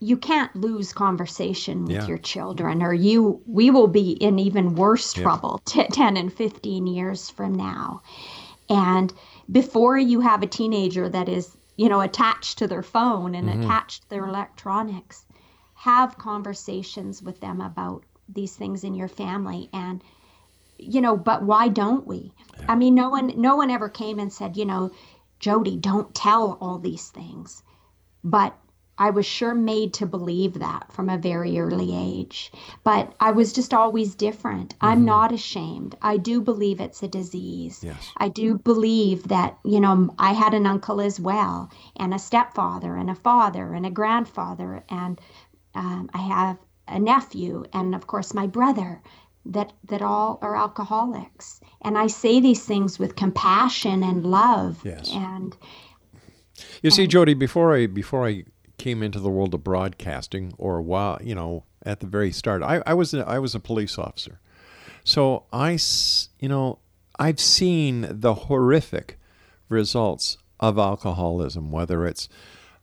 you 0.00 0.16
can't 0.16 0.54
lose 0.54 0.92
conversation 0.92 1.84
with 1.84 1.96
yeah. 1.96 2.06
your 2.06 2.18
children 2.18 2.82
or 2.82 2.92
you 2.92 3.42
we 3.46 3.68
will 3.68 3.88
be 3.88 4.12
in 4.12 4.38
even 4.38 4.76
worse 4.76 5.12
trouble 5.12 5.60
t- 5.64 5.88
10 5.90 6.16
and 6.16 6.32
15 6.32 6.86
years 6.86 7.30
from 7.30 7.52
now 7.52 8.00
and 8.68 9.12
before 9.50 9.98
you 9.98 10.20
have 10.20 10.40
a 10.44 10.46
teenager 10.46 11.08
that 11.08 11.28
is 11.28 11.56
you 11.78 11.88
know, 11.88 12.00
attached 12.00 12.58
to 12.58 12.66
their 12.66 12.82
phone 12.82 13.34
and 13.36 13.48
mm-hmm. 13.48 13.62
attached 13.62 14.02
to 14.02 14.10
their 14.10 14.26
electronics. 14.26 15.24
Have 15.74 16.18
conversations 16.18 17.22
with 17.22 17.40
them 17.40 17.60
about 17.60 18.02
these 18.28 18.56
things 18.56 18.82
in 18.82 18.94
your 18.94 19.08
family 19.08 19.70
and 19.72 20.02
you 20.78 21.00
know, 21.00 21.16
but 21.16 21.42
why 21.42 21.68
don't 21.68 22.06
we? 22.06 22.32
I 22.68 22.74
mean, 22.76 22.94
no 22.94 23.10
one 23.10 23.32
no 23.36 23.56
one 23.56 23.70
ever 23.70 23.88
came 23.88 24.18
and 24.18 24.32
said, 24.32 24.56
you 24.56 24.64
know, 24.64 24.90
Jodee, 25.40 25.80
don't 25.80 26.14
tell 26.14 26.58
all 26.60 26.78
these 26.78 27.08
things. 27.08 27.62
But 28.24 28.56
I 29.00 29.10
was 29.10 29.24
sure 29.26 29.54
made 29.54 29.94
to 29.94 30.06
believe 30.06 30.54
that 30.54 30.92
from 30.92 31.08
a 31.08 31.16
very 31.16 31.58
early 31.58 31.94
age. 31.94 32.50
But 32.82 33.14
I 33.20 33.30
was 33.30 33.52
just 33.52 33.72
always 33.72 34.16
different. 34.16 34.74
Mm-hmm. 34.74 34.86
I'm 34.86 35.04
not 35.04 35.32
ashamed. 35.32 35.96
I 36.02 36.16
do 36.16 36.40
believe 36.40 36.80
it's 36.80 37.02
a 37.02 37.08
disease. 37.08 37.84
Yes. 37.84 38.10
I 38.16 38.28
do 38.28 38.58
believe 38.58 39.28
that, 39.28 39.56
you 39.64 39.78
know, 39.78 40.12
I 40.18 40.32
had 40.32 40.52
an 40.52 40.66
uncle 40.66 41.00
as 41.00 41.20
well, 41.20 41.70
and 41.96 42.12
a 42.12 42.18
stepfather, 42.18 42.96
and 42.96 43.08
a 43.08 43.14
father, 43.14 43.72
and 43.72 43.86
a 43.86 43.90
grandfather, 43.90 44.84
and 44.88 45.20
um, 45.74 46.10
I 46.12 46.18
have 46.18 46.58
a 46.88 46.98
nephew, 46.98 47.64
and 47.72 47.94
of 47.94 48.06
course, 48.06 48.34
my 48.34 48.48
brother. 48.48 49.00
That, 49.50 49.72
that 49.84 50.02
all 50.02 50.38
are 50.42 50.54
alcoholics 50.54 51.60
and 51.80 51.96
i 51.96 52.06
say 52.06 52.38
these 52.38 52.66
things 52.66 52.98
with 52.98 53.16
compassion 53.16 54.02
and 54.02 54.26
love 54.26 54.82
yes. 54.84 55.10
and 55.10 55.56
you 56.82 56.90
see 56.90 57.06
jodee 57.08 57.38
before 57.38 57.74
i 57.74 57.86
before 57.86 58.28
i 58.28 58.44
came 58.78 59.02
into 59.02 59.20
the 59.20 59.28
world 59.28 59.52
of 59.52 59.62
broadcasting, 59.62 60.54
or 60.56 60.80
while 60.80 61.18
you 61.22 61.34
know 61.34 61.64
at 61.82 62.00
the 62.00 62.06
very 62.06 62.32
start, 62.32 62.62
I, 62.62 62.82
I 62.86 62.94
was 62.94 63.12
a, 63.12 63.26
I 63.26 63.38
was 63.38 63.54
a 63.54 63.60
police 63.60 63.98
officer, 63.98 64.40
so 65.04 65.44
I 65.52 65.78
you 66.38 66.48
know 66.48 66.78
I've 67.18 67.40
seen 67.40 68.06
the 68.08 68.34
horrific 68.34 69.18
results 69.68 70.38
of 70.60 70.78
alcoholism, 70.78 71.70
whether 71.70 72.06
it's 72.06 72.28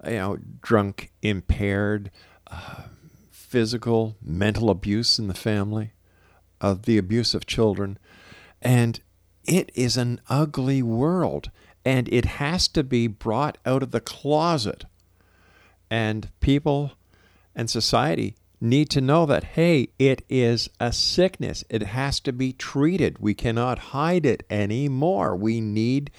you 0.05 0.11
know 0.11 0.37
drunk, 0.61 1.11
impaired, 1.21 2.11
uh, 2.47 2.83
physical, 3.31 4.17
mental 4.21 4.69
abuse 4.69 5.17
in 5.17 5.27
the 5.27 5.33
family, 5.33 5.93
of 6.61 6.83
the 6.83 6.97
abuse 6.97 7.33
of 7.33 7.45
children, 7.45 7.97
and 8.61 8.99
it 9.45 9.71
is 9.75 9.97
an 9.97 10.19
ugly 10.29 10.81
world, 10.81 11.51
and 11.83 12.09
it 12.11 12.25
has 12.25 12.67
to 12.69 12.83
be 12.83 13.07
brought 13.07 13.57
out 13.65 13.83
of 13.83 13.91
the 13.91 14.01
closet 14.01 14.85
and 15.89 16.29
people 16.39 16.93
and 17.55 17.69
society 17.69 18.35
need 18.59 18.89
to 18.89 19.01
know 19.01 19.25
that, 19.25 19.43
hey, 19.43 19.89
it 19.99 20.23
is 20.29 20.69
a 20.79 20.91
sickness. 20.91 21.63
It 21.69 21.83
has 21.83 22.19
to 22.21 22.33
be 22.33 22.53
treated. 22.53 23.19
We 23.19 23.33
cannot 23.33 23.79
hide 23.79 24.25
it 24.25 24.43
anymore. 24.49 25.35
We 25.35 25.61
need 25.61 26.11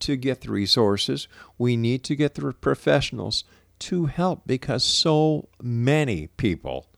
to 0.00 0.16
get 0.16 0.40
the 0.40 0.50
resources, 0.50 1.28
we 1.58 1.76
need 1.76 2.02
to 2.02 2.16
get 2.16 2.34
the 2.34 2.52
professionals 2.52 3.44
to 3.78 4.06
help 4.06 4.42
because 4.46 4.82
so 4.82 5.48
many 5.62 6.26
people 6.26 6.88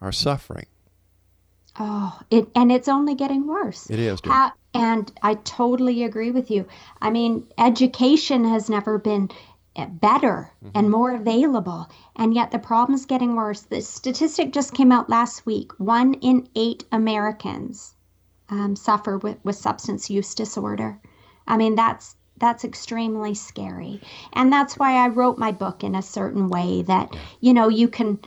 are 0.00 0.12
suffering. 0.12 0.64
Oh, 1.82 2.20
it 2.30 2.46
and 2.54 2.70
it's 2.70 2.88
only 2.88 3.14
getting 3.14 3.46
worse. 3.46 3.88
It 3.88 3.98
is. 3.98 4.20
How, 4.22 4.52
and 4.74 5.10
I 5.22 5.34
totally 5.34 6.04
agree 6.04 6.30
with 6.30 6.50
you. 6.50 6.66
I 7.00 7.10
mean, 7.10 7.46
education 7.56 8.44
has 8.44 8.68
never 8.68 8.98
been 8.98 9.30
better 9.88 10.52
mm-hmm. 10.62 10.76
and 10.76 10.90
more 10.90 11.14
available 11.14 11.88
and 12.16 12.34
yet 12.34 12.50
the 12.50 12.58
problem's 12.58 13.06
getting 13.06 13.34
worse 13.34 13.62
the 13.62 13.80
statistic 13.80 14.52
just 14.52 14.74
came 14.74 14.92
out 14.92 15.08
last 15.08 15.46
week 15.46 15.72
one 15.78 16.12
in 16.14 16.46
eight 16.54 16.84
americans 16.92 17.94
um, 18.50 18.76
suffer 18.76 19.16
with, 19.16 19.38
with 19.42 19.56
substance 19.56 20.10
use 20.10 20.34
disorder 20.34 20.98
i 21.46 21.56
mean 21.56 21.76
that's 21.76 22.14
that's 22.40 22.64
extremely 22.64 23.34
scary. 23.34 24.00
And 24.32 24.52
that's 24.52 24.76
why 24.76 24.94
I 24.94 25.08
wrote 25.08 25.38
my 25.38 25.52
book 25.52 25.84
in 25.84 25.94
a 25.94 26.02
certain 26.02 26.48
way 26.48 26.82
that, 26.82 27.14
you 27.40 27.54
know, 27.54 27.68
you 27.68 27.86
can 27.86 28.18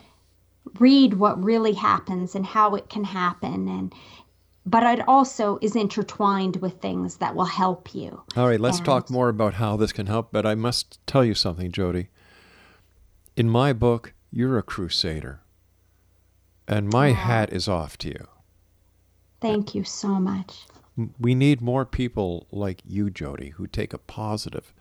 read 0.80 1.14
what 1.16 1.44
really 1.44 1.74
happens 1.74 2.36
and 2.36 2.46
how 2.46 2.76
it 2.76 2.90
can 2.90 3.04
happen 3.04 3.68
and 3.68 3.94
but 4.66 4.84
it 4.98 5.06
also 5.10 5.60
is 5.62 5.76
intertwined 5.76 6.56
with 6.58 6.82
things 6.82 7.18
that 7.18 7.36
will 7.36 7.44
help 7.44 7.94
you. 7.94 8.22
All 8.38 8.48
right, 8.48 8.62
let's 8.62 8.78
And- 8.78 8.86
talk 8.86 9.10
more 9.10 9.28
about 9.28 9.56
how 9.56 9.76
this 9.76 9.92
can 9.92 10.08
help, 10.08 10.32
but 10.32 10.46
I 10.46 10.56
must 10.56 11.06
tell 11.06 11.26
you 11.26 11.36
something, 11.36 11.70
Jodee. 11.70 12.08
In 13.36 13.50
my 13.50 13.74
book, 13.74 14.14
you're 14.32 14.58
a 14.58 14.64
crusader. 14.64 15.42
And 16.66 16.90
my 16.94 17.12
hat 17.12 17.52
is 17.52 17.68
off 17.68 17.98
to 18.00 18.08
you. 18.08 18.28
Thank 19.42 19.76
you 19.76 19.84
so 19.84 20.18
much. 20.20 20.66
We 21.20 21.36
need 21.36 21.60
more 21.60 21.86
people 21.86 22.48
like 22.50 22.82
you, 22.86 23.10
Jodee, 23.10 23.52
who 23.54 23.68
take 23.68 23.94
a 23.94 23.98
positive 23.98 24.74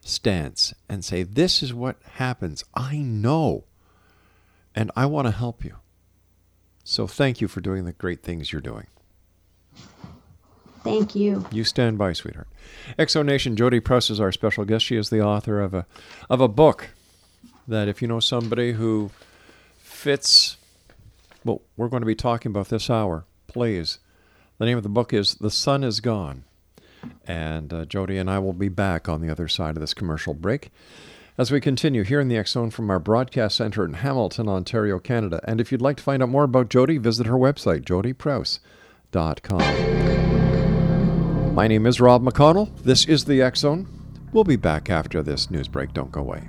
stance 0.00 0.72
and 0.88 1.04
say, 1.04 1.22
This 1.22 1.62
is 1.62 1.74
what 1.74 1.96
happens. 2.14 2.64
I 2.74 2.96
know. 2.96 3.64
And 4.74 4.90
I 4.96 5.06
want 5.06 5.26
to 5.26 5.32
help 5.32 5.64
you. 5.64 5.76
So 6.84 7.06
thank 7.06 7.40
you 7.40 7.48
for 7.48 7.60
doing 7.60 7.84
the 7.84 7.92
great 7.92 8.22
things 8.22 8.52
you're 8.52 8.60
doing. 8.60 8.86
Thank 10.82 11.14
you. 11.14 11.46
You 11.52 11.62
stand 11.62 11.96
by, 11.96 12.12
sweetheart. 12.12 12.48
X 12.98 13.12
Zone 13.12 13.26
Nation, 13.26 13.54
Jodee 13.54 13.84
Prouse 13.84 14.10
is 14.10 14.20
our 14.20 14.32
special 14.32 14.64
guest. 14.64 14.84
She 14.84 14.96
is 14.96 15.10
the 15.10 15.20
author 15.20 15.60
of 15.60 15.74
a 15.74 15.86
of 16.28 16.40
a 16.40 16.48
book 16.48 16.90
that 17.68 17.86
if 17.86 18.02
you 18.02 18.08
know 18.08 18.18
somebody 18.18 18.72
who 18.72 19.10
fits 19.78 20.56
what 21.44 21.60
we're 21.76 21.88
going 21.88 22.02
to 22.02 22.06
be 22.06 22.16
talking 22.16 22.50
about 22.50 22.68
this 22.68 22.90
hour, 22.90 23.24
please. 23.46 23.98
The 24.58 24.66
name 24.66 24.76
of 24.76 24.82
the 24.82 24.88
book 24.88 25.12
is 25.12 25.36
The 25.36 25.50
Sun 25.50 25.84
Is 25.84 26.00
Gone. 26.00 26.44
And 27.26 27.72
uh, 27.72 27.84
Jodee 27.84 28.20
and 28.20 28.30
I 28.30 28.38
will 28.38 28.52
be 28.52 28.68
back 28.68 29.08
on 29.08 29.20
the 29.20 29.30
other 29.30 29.48
side 29.48 29.76
of 29.76 29.80
this 29.80 29.94
commercial 29.94 30.34
break 30.34 30.70
as 31.38 31.50
we 31.50 31.60
continue 31.60 32.04
here 32.04 32.20
in 32.20 32.28
the 32.28 32.42
Zone 32.44 32.70
from 32.70 32.90
our 32.90 32.98
broadcast 32.98 33.56
center 33.56 33.84
in 33.84 33.94
Hamilton, 33.94 34.48
Ontario, 34.48 34.98
Canada. 34.98 35.40
And 35.44 35.60
if 35.60 35.72
you'd 35.72 35.80
like 35.82 35.96
to 35.96 36.02
find 36.02 36.22
out 36.22 36.28
more 36.28 36.44
about 36.44 36.68
Jodee, 36.68 37.00
visit 37.00 37.26
her 37.26 37.34
website, 37.34 37.84
jodeeprouse.com. 37.84 38.62
My 41.54 41.68
name 41.68 41.86
is 41.86 42.00
Rob 42.00 42.22
McConnell. 42.22 42.74
This 42.82 43.06
is 43.06 43.24
the 43.24 43.50
Zone. 43.54 43.86
We'll 44.32 44.44
be 44.44 44.56
back 44.56 44.88
after 44.90 45.22
this 45.22 45.50
news 45.50 45.68
break. 45.68 45.92
Don't 45.92 46.10
go 46.12 46.20
away. 46.20 46.48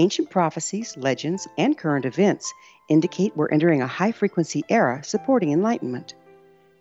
Ancient 0.00 0.30
prophecies, 0.30 0.96
legends, 0.96 1.46
and 1.58 1.76
current 1.76 2.06
events 2.06 2.54
indicate 2.88 3.36
we're 3.36 3.50
entering 3.50 3.82
a 3.82 3.86
high 3.86 4.12
frequency 4.12 4.64
era 4.70 5.04
supporting 5.04 5.52
enlightenment. 5.52 6.14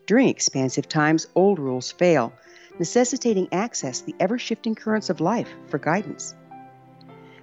During 0.05 0.29
expansive 0.29 0.87
times, 0.87 1.27
old 1.35 1.59
rules 1.59 1.91
fail, 1.91 2.31
necessitating 2.79 3.49
access 3.51 3.99
the 3.99 4.15
ever 4.21 4.39
shifting 4.39 4.73
currents 4.73 5.09
of 5.09 5.19
life 5.19 5.49
for 5.67 5.79
guidance. 5.79 6.33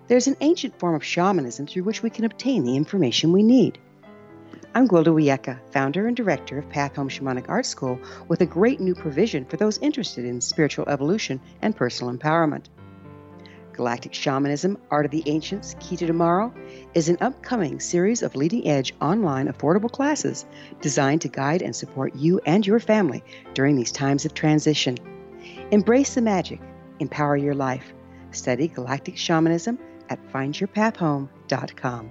There's 0.08 0.28
an 0.28 0.38
ancient 0.40 0.78
form 0.78 0.94
of 0.94 1.04
shamanism 1.04 1.66
through 1.66 1.82
which 1.82 2.02
we 2.02 2.08
can 2.08 2.24
obtain 2.24 2.64
the 2.64 2.76
information 2.76 3.34
we 3.34 3.42
need. 3.42 3.76
I'm 4.74 4.88
Gwilda 4.88 5.12
Wiyaka, 5.12 5.58
founder 5.72 6.06
and 6.06 6.16
director 6.16 6.56
of 6.56 6.70
Path 6.70 6.96
Home 6.96 7.10
Shamanic 7.10 7.50
Art 7.50 7.66
School, 7.66 8.00
with 8.28 8.40
a 8.40 8.46
great 8.46 8.80
new 8.80 8.94
provision 8.94 9.44
for 9.44 9.58
those 9.58 9.76
interested 9.76 10.24
in 10.24 10.40
spiritual 10.40 10.88
evolution 10.88 11.38
and 11.60 11.76
personal 11.76 12.16
empowerment. 12.16 12.64
Galactic 13.76 14.14
Shamanism 14.14 14.78
Art 14.90 15.04
of 15.04 15.10
the 15.10 15.22
Ancients 15.26 15.76
Key 15.78 15.96
to 15.98 16.06
Tomorrow 16.06 16.52
is 16.94 17.08
an 17.08 17.18
upcoming 17.20 17.78
series 17.78 18.22
of 18.22 18.34
leading 18.34 18.66
edge 18.66 18.94
online 19.00 19.48
affordable 19.48 19.92
classes 19.92 20.46
designed 20.80 21.20
to 21.20 21.28
guide 21.28 21.60
and 21.60 21.76
support 21.76 22.14
you 22.16 22.40
and 22.46 22.66
your 22.66 22.80
family 22.80 23.22
during 23.54 23.76
these 23.76 23.92
times 23.92 24.24
of 24.24 24.32
transition. 24.32 24.96
Embrace 25.70 26.14
the 26.14 26.22
magic, 26.22 26.60
empower 27.00 27.36
your 27.36 27.54
life. 27.54 27.92
Study 28.30 28.68
Galactic 28.68 29.16
Shamanism 29.16 29.78
at 30.08 30.18
findyourpathhome.com. 30.32 32.10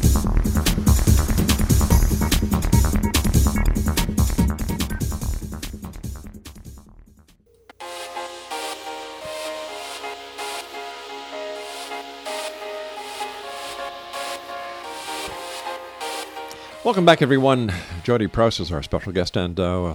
Welcome 16.83 17.05
back, 17.05 17.21
everyone. 17.21 17.71
Jodee 18.03 18.31
Prouse 18.31 18.59
is 18.59 18.71
our 18.71 18.81
special 18.81 19.11
guest, 19.11 19.37
and 19.37 19.59
uh, 19.59 19.93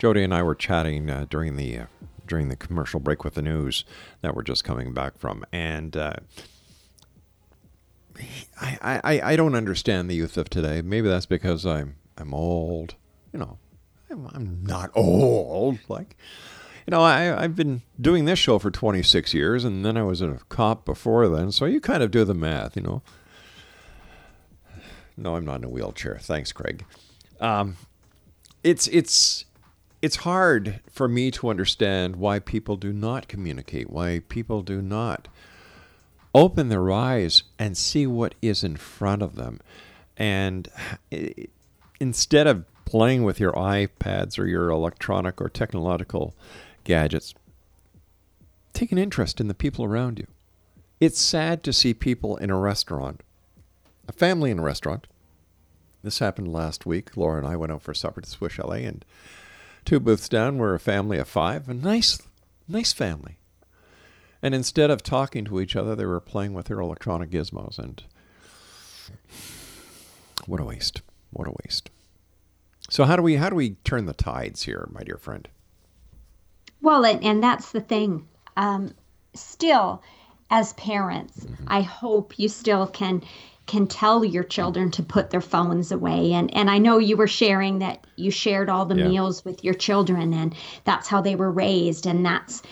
Jodee 0.00 0.24
and 0.24 0.34
I 0.34 0.42
were 0.42 0.56
chatting 0.56 1.08
uh, 1.08 1.26
during 1.30 1.54
the 1.54 1.78
uh, 1.78 1.86
during 2.26 2.48
the 2.48 2.56
commercial 2.56 2.98
break 2.98 3.22
with 3.22 3.34
the 3.34 3.42
news 3.42 3.84
that 4.20 4.34
we're 4.34 4.42
just 4.42 4.64
coming 4.64 4.92
back 4.92 5.16
from, 5.16 5.44
and 5.52 5.96
uh, 5.96 6.14
I, 8.60 9.00
I 9.04 9.20
I 9.32 9.36
don't 9.36 9.54
understand 9.54 10.10
the 10.10 10.16
youth 10.16 10.36
of 10.36 10.50
today. 10.50 10.82
Maybe 10.82 11.08
that's 11.08 11.26
because 11.26 11.64
I'm 11.64 11.94
I'm 12.18 12.34
old. 12.34 12.96
You 13.32 13.38
know, 13.38 13.58
I'm, 14.10 14.26
I'm 14.32 14.58
not 14.64 14.90
old. 14.96 15.78
Like, 15.88 16.16
you 16.84 16.90
know, 16.90 17.02
I 17.02 17.44
I've 17.44 17.54
been 17.54 17.82
doing 18.00 18.24
this 18.24 18.40
show 18.40 18.58
for 18.58 18.72
26 18.72 19.34
years, 19.34 19.64
and 19.64 19.84
then 19.84 19.96
I 19.96 20.02
was 20.02 20.20
a 20.20 20.40
cop 20.48 20.84
before 20.84 21.28
then. 21.28 21.52
So 21.52 21.64
you 21.64 21.80
kind 21.80 22.02
of 22.02 22.10
do 22.10 22.24
the 22.24 22.34
math, 22.34 22.74
you 22.74 22.82
know. 22.82 23.02
No, 25.16 25.36
I'm 25.36 25.44
not 25.44 25.56
in 25.60 25.64
a 25.64 25.68
wheelchair. 25.68 26.18
Thanks, 26.20 26.52
Craig. 26.52 26.84
Um, 27.40 27.76
it's 28.62 28.86
it's 28.88 29.44
it's 30.00 30.16
hard 30.16 30.80
for 30.90 31.08
me 31.08 31.30
to 31.32 31.48
understand 31.48 32.16
why 32.16 32.38
people 32.38 32.76
do 32.76 32.92
not 32.92 33.28
communicate, 33.28 33.90
why 33.90 34.22
people 34.28 34.62
do 34.62 34.80
not 34.82 35.28
open 36.34 36.68
their 36.68 36.90
eyes 36.90 37.42
and 37.58 37.76
see 37.76 38.06
what 38.06 38.34
is 38.40 38.64
in 38.64 38.76
front 38.76 39.22
of 39.22 39.36
them. 39.36 39.60
And 40.16 40.68
i- 41.12 41.34
instead 42.00 42.46
of 42.46 42.64
playing 42.84 43.22
with 43.24 43.38
your 43.38 43.52
iPads 43.52 44.38
or 44.38 44.46
your 44.46 44.70
electronic 44.70 45.40
or 45.40 45.48
technological 45.48 46.34
gadgets, 46.84 47.34
take 48.72 48.92
an 48.92 48.98
interest 48.98 49.40
in 49.40 49.48
the 49.48 49.54
people 49.54 49.84
around 49.84 50.18
you. 50.18 50.26
It's 51.00 51.20
sad 51.20 51.62
to 51.64 51.72
see 51.72 51.94
people 51.94 52.36
in 52.36 52.50
a 52.50 52.56
restaurant, 52.58 53.22
a 54.12 54.18
family 54.18 54.50
in 54.50 54.58
a 54.58 54.62
restaurant. 54.62 55.06
This 56.02 56.18
happened 56.18 56.52
last 56.52 56.84
week. 56.84 57.16
Laura 57.16 57.38
and 57.38 57.46
I 57.46 57.56
went 57.56 57.72
out 57.72 57.82
for 57.82 57.94
supper 57.94 58.20
to 58.20 58.28
Swiss 58.28 58.52
Chalet, 58.52 58.84
and 58.84 59.04
two 59.84 60.00
booths 60.00 60.28
down 60.28 60.58
were 60.58 60.74
a 60.74 60.80
family 60.80 61.18
of 61.18 61.28
five, 61.28 61.68
a 61.68 61.74
nice, 61.74 62.20
nice 62.68 62.92
family. 62.92 63.38
And 64.42 64.54
instead 64.54 64.90
of 64.90 65.02
talking 65.02 65.44
to 65.44 65.60
each 65.60 65.76
other, 65.76 65.94
they 65.94 66.04
were 66.04 66.20
playing 66.20 66.52
with 66.52 66.66
their 66.66 66.80
electronic 66.80 67.30
gizmos. 67.30 67.78
And 67.78 68.02
what 70.46 70.60
a 70.60 70.64
waste! 70.64 71.02
What 71.30 71.46
a 71.46 71.54
waste! 71.64 71.90
So 72.90 73.04
how 73.04 73.16
do 73.16 73.22
we 73.22 73.36
how 73.36 73.48
do 73.48 73.56
we 73.56 73.76
turn 73.84 74.06
the 74.06 74.12
tides 74.12 74.64
here, 74.64 74.88
my 74.90 75.04
dear 75.04 75.16
friend? 75.16 75.48
Well, 76.80 77.06
and, 77.06 77.22
and 77.22 77.42
that's 77.42 77.70
the 77.70 77.80
thing. 77.80 78.26
Um, 78.56 78.92
still, 79.34 80.02
as 80.50 80.72
parents, 80.74 81.46
I 81.68 81.80
hope 81.80 82.38
you 82.38 82.48
still 82.48 82.88
can 82.88 83.22
can 83.72 83.86
tell 83.86 84.24
your 84.24 84.44
children 84.44 84.90
to 84.92 85.02
put 85.02 85.30
their 85.30 85.40
phones 85.40 85.92
away. 85.92 86.32
And 86.34 86.54
and 86.54 86.70
I 86.70 86.78
know 86.78 86.98
you 86.98 87.16
were 87.16 87.26
sharing 87.28 87.78
that 87.80 88.06
you 88.16 88.30
shared 88.30 88.68
all 88.70 88.86
the 88.86 88.94
Yeah. 88.94 89.04
meals 89.10 89.44
with 89.44 89.64
your 89.64 89.74
children, 89.74 90.34
and 90.34 90.54
that's 90.84 91.08
how 91.08 91.20
they 91.22 91.36
were 91.36 91.50
raised, 91.50 92.06
and 92.06 92.24
that's 92.26 92.62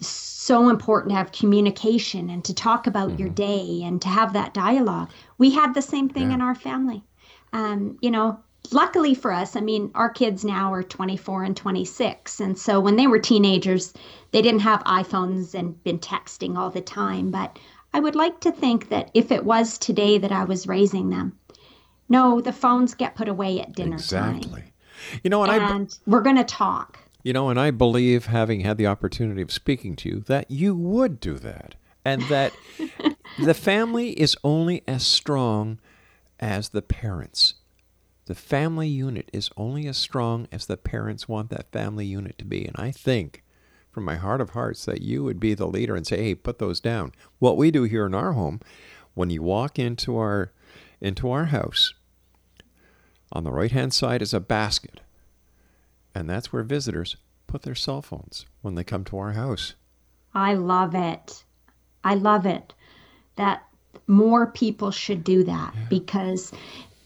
so 0.00 0.68
important 0.70 1.10
to 1.10 1.16
have 1.16 1.32
communication 1.32 2.30
and 2.30 2.44
to 2.44 2.54
talk 2.54 2.86
about 2.86 3.18
your 3.18 3.28
day 3.28 3.82
and 3.84 4.00
to 4.02 4.08
have 4.08 4.32
that 4.32 4.54
dialogue. 4.54 5.10
We 5.38 5.50
had 5.50 5.74
the 5.74 5.82
same 5.82 6.08
thing 6.08 6.32
in 6.32 6.40
our 6.40 6.54
family. 6.54 7.04
Um, 7.52 7.98
you 8.00 8.10
know, 8.10 8.38
luckily 8.72 9.14
for 9.14 9.32
us, 9.32 9.56
I 9.56 9.60
mean, 9.60 9.90
our 9.94 10.10
kids 10.10 10.44
now 10.44 10.72
are 10.72 10.82
24 10.82 11.44
and 11.44 11.56
26. 11.56 12.40
And 12.40 12.58
so 12.58 12.80
when 12.80 12.96
they 12.96 13.06
were 13.06 13.18
teenagers, 13.18 13.92
they 14.32 14.42
didn't 14.42 14.60
have 14.60 14.82
iPhones 14.84 15.54
and 15.54 15.82
been 15.84 15.98
texting 15.98 16.56
all 16.56 16.70
the 16.70 16.80
time. 16.80 17.30
But 17.30 17.58
I 17.94 18.00
would 18.00 18.14
like 18.14 18.40
to 18.40 18.52
think 18.52 18.88
that 18.88 19.10
if 19.14 19.30
it 19.30 19.44
was 19.44 19.78
today 19.78 20.18
that 20.18 20.32
I 20.32 20.44
was 20.44 20.66
raising 20.66 21.10
them, 21.10 21.38
no, 22.08 22.40
the 22.40 22.52
phones 22.52 22.94
get 22.94 23.14
put 23.14 23.28
away 23.28 23.60
at 23.60 23.72
dinner 23.74 23.98
time. 23.98 24.36
Exactly. 24.36 24.64
You 25.22 25.30
know, 25.30 25.42
and 25.42 25.52
I 25.52 25.74
And 25.74 25.98
we're 26.06 26.20
going 26.20 26.36
to 26.36 26.44
talk. 26.44 26.98
You 27.22 27.32
know, 27.32 27.48
and 27.48 27.58
I 27.58 27.70
believe, 27.70 28.26
having 28.26 28.60
had 28.60 28.78
the 28.78 28.86
opportunity 28.86 29.42
of 29.42 29.52
speaking 29.52 29.94
to 29.96 30.08
you, 30.08 30.20
that 30.20 30.50
you 30.50 30.74
would 30.74 31.20
do 31.20 31.38
that. 31.38 31.76
And 32.04 32.22
that 32.22 32.52
the 33.38 33.54
family 33.54 34.10
is 34.10 34.36
only 34.42 34.82
as 34.88 35.06
strong 35.06 35.78
as 36.40 36.70
the 36.70 36.82
parents. 36.82 37.54
The 38.26 38.34
family 38.34 38.88
unit 38.88 39.30
is 39.32 39.50
only 39.56 39.86
as 39.86 39.96
strong 39.96 40.48
as 40.50 40.66
the 40.66 40.76
parents 40.76 41.28
want 41.28 41.50
that 41.50 41.70
family 41.70 42.06
unit 42.06 42.38
to 42.38 42.44
be. 42.44 42.64
And 42.64 42.76
I 42.76 42.90
think, 42.90 43.41
from 43.92 44.04
my 44.04 44.16
heart 44.16 44.40
of 44.40 44.50
hearts, 44.50 44.84
that 44.86 45.02
you 45.02 45.22
would 45.22 45.38
be 45.38 45.54
the 45.54 45.68
leader 45.68 45.94
and 45.94 46.06
say, 46.06 46.16
hey, 46.16 46.34
put 46.34 46.58
those 46.58 46.80
down. 46.80 47.12
What 47.38 47.56
we 47.56 47.70
do 47.70 47.84
here 47.84 48.06
in 48.06 48.14
our 48.14 48.32
home, 48.32 48.60
when 49.14 49.30
you 49.30 49.42
walk 49.42 49.78
into 49.78 50.16
our 50.16 50.52
into 51.00 51.30
our 51.30 51.46
house, 51.46 51.94
on 53.32 53.44
the 53.44 53.52
right 53.52 53.72
hand 53.72 53.92
side 53.92 54.22
is 54.22 54.32
a 54.32 54.40
basket. 54.40 55.00
And 56.14 56.28
that's 56.28 56.52
where 56.52 56.62
visitors 56.62 57.16
put 57.46 57.62
their 57.62 57.74
cell 57.74 58.02
phones 58.02 58.46
when 58.62 58.76
they 58.76 58.84
come 58.84 59.04
to 59.04 59.18
our 59.18 59.32
house. 59.32 59.74
I 60.32 60.54
love 60.54 60.94
it. 60.94 61.44
I 62.04 62.14
love 62.14 62.46
it 62.46 62.72
that 63.36 63.62
more 64.06 64.46
people 64.46 64.90
should 64.90 65.24
do 65.24 65.44
that 65.44 65.74
because 65.88 66.52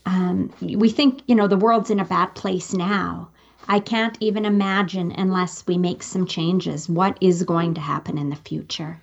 um, 0.05 0.53
we 0.61 0.89
think, 0.89 1.23
you 1.27 1.35
know, 1.35 1.49
the 1.49 1.57
world's 1.57 1.91
in 1.91 2.01
a 2.01 2.05
bad 2.05 2.35
place 2.35 2.73
now. 2.73 3.31
I 3.69 3.81
can't 3.81 4.17
even 4.21 4.45
imagine 4.45 5.13
unless 5.13 5.67
we 5.67 5.77
make 5.79 6.03
some 6.03 6.27
changes 6.27 6.89
what 6.89 7.19
is 7.21 7.43
going 7.43 7.75
to 7.75 7.81
happen 7.81 8.19
in 8.19 8.31
the 8.31 8.37
future. 8.37 9.01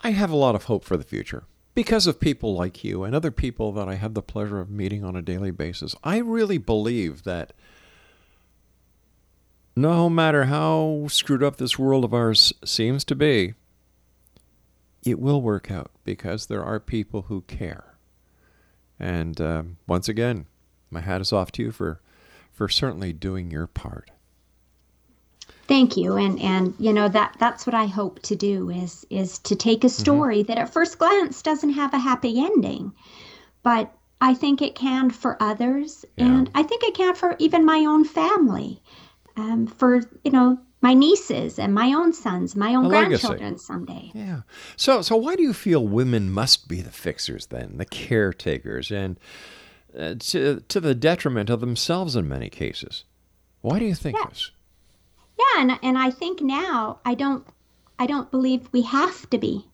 I 0.00 0.10
have 0.10 0.30
a 0.30 0.36
lot 0.36 0.54
of 0.54 0.64
hope 0.64 0.84
for 0.84 0.96
the 0.96 1.04
future 1.04 1.44
because 1.74 2.06
of 2.06 2.20
people 2.20 2.54
like 2.54 2.84
you 2.84 3.04
and 3.04 3.14
other 3.14 3.30
people 3.30 3.72
that 3.72 3.88
I 3.88 3.94
have 3.94 4.14
the 4.14 4.22
pleasure 4.22 4.60
of 4.60 4.70
meeting 4.70 5.02
on 5.02 5.16
a 5.16 5.22
daily 5.22 5.50
basis. 5.50 5.96
I 6.04 6.18
really 6.18 6.58
believe 6.58 7.24
that 7.24 7.52
no 9.76 10.08
matter 10.08 10.44
how 10.44 11.06
screwed 11.08 11.42
up 11.42 11.56
this 11.56 11.78
world 11.78 12.04
of 12.04 12.14
ours 12.14 12.52
seems 12.64 13.04
to 13.06 13.16
be, 13.16 13.54
it 15.04 15.18
will 15.18 15.42
work 15.42 15.70
out 15.70 15.90
because 16.04 16.46
there 16.46 16.64
are 16.64 16.78
people 16.78 17.22
who 17.22 17.42
care. 17.42 17.96
And 18.98 19.40
um, 19.40 19.76
once 19.86 20.08
again, 20.08 20.46
my 20.90 21.00
hat 21.00 21.20
is 21.20 21.32
off 21.32 21.50
to 21.52 21.62
you 21.62 21.72
for, 21.72 22.00
for 22.54 22.68
certainly 22.68 23.12
doing 23.12 23.50
your 23.50 23.66
part. 23.66 24.10
Thank 25.66 25.96
you, 25.96 26.16
and 26.16 26.38
and 26.40 26.74
you 26.78 26.92
know 26.92 27.08
that 27.08 27.36
that's 27.38 27.66
what 27.66 27.74
I 27.74 27.86
hope 27.86 28.20
to 28.22 28.36
do 28.36 28.70
is 28.70 29.06
is 29.10 29.38
to 29.40 29.56
take 29.56 29.82
a 29.82 29.88
story 29.88 30.42
that 30.42 30.58
at 30.58 30.72
first 30.72 30.98
glance 30.98 31.40
doesn't 31.42 31.70
have 31.70 31.94
a 31.94 31.98
happy 31.98 32.38
ending, 32.38 32.92
but 33.62 33.90
I 34.20 34.34
think 34.34 34.60
it 34.60 34.74
can 34.74 35.08
for 35.10 35.42
others, 35.42 36.04
and 36.18 36.50
I 36.54 36.62
think 36.62 36.82
it 36.84 36.94
can 36.94 37.14
for 37.14 37.34
even 37.38 37.64
my 37.64 37.78
own 37.80 38.04
family. 38.04 38.82
Um, 39.36 39.66
for 39.66 40.02
you 40.22 40.30
know 40.30 40.58
my 40.82 40.92
nieces 40.92 41.58
and 41.58 41.74
my 41.74 41.94
own 41.94 42.12
sons, 42.12 42.54
my 42.54 42.74
own 42.74 42.84
A 42.84 42.88
legacy. 42.88 43.26
grandchildren 43.26 43.58
someday. 43.58 44.10
Yeah. 44.14 44.42
So, 44.76 45.00
so 45.00 45.16
why 45.16 45.34
do 45.34 45.42
you 45.42 45.54
feel 45.54 45.88
women 45.88 46.30
must 46.30 46.68
be 46.68 46.82
the 46.82 46.90
fixers 46.90 47.46
then, 47.46 47.78
the 47.78 47.86
caretakers, 47.86 48.90
and 48.92 49.18
uh, 49.98 50.14
to 50.18 50.60
to 50.68 50.80
the 50.80 50.94
detriment 50.94 51.50
of 51.50 51.60
themselves 51.60 52.16
in 52.16 52.28
many 52.28 52.50
cases? 52.50 53.04
Why 53.60 53.78
do 53.78 53.84
you 53.84 53.94
think 53.94 54.18
this? 54.28 54.50
Yeah, 55.38 55.62
and 55.62 55.78
and 55.82 55.98
I 55.98 56.10
think 56.10 56.40
now 56.40 57.00
I 57.04 57.14
don't 57.14 57.46
I 57.98 58.06
don't 58.06 58.30
believe 58.30 58.68
we 58.72 58.82
have 58.82 59.28
to 59.30 59.38
be. 59.38 59.66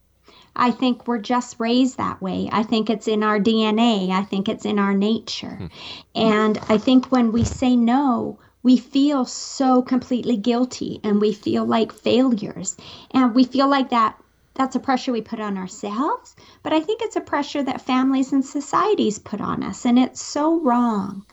I 0.54 0.72
think 0.72 1.06
we're 1.06 1.18
just 1.18 1.56
raised 1.58 1.96
that 1.98 2.20
way. 2.20 2.48
I 2.52 2.64
think 2.64 2.90
it's 2.90 3.08
in 3.08 3.22
our 3.22 3.38
DNA. 3.38 4.10
I 4.10 4.24
think 4.24 4.48
it's 4.48 4.64
in 4.64 4.78
our 4.78 4.94
nature. 4.94 5.70
And 6.14 6.58
I 6.68 6.76
think 6.76 7.06
when 7.06 7.30
we 7.30 7.44
say 7.44 7.76
no, 7.76 8.38
we 8.62 8.76
feel 8.76 9.24
so 9.24 9.80
completely 9.80 10.36
guilty 10.36 11.00
and 11.04 11.20
we 11.20 11.32
feel 11.32 11.64
like 11.64 11.92
failures. 11.92 12.76
And 13.12 13.34
we 13.34 13.44
feel 13.44 13.68
like 13.68 13.90
that 13.90 14.20
that's 14.60 14.76
a 14.76 14.80
pressure 14.80 15.10
we 15.10 15.22
put 15.22 15.40
on 15.40 15.56
ourselves, 15.56 16.36
but 16.62 16.74
I 16.74 16.80
think 16.80 17.00
it's 17.00 17.16
a 17.16 17.22
pressure 17.22 17.62
that 17.62 17.80
families 17.80 18.30
and 18.30 18.44
societies 18.44 19.18
put 19.18 19.40
on 19.40 19.62
us 19.62 19.86
and 19.86 19.98
it's 19.98 20.20
so 20.20 20.60
wrong. 20.60 21.24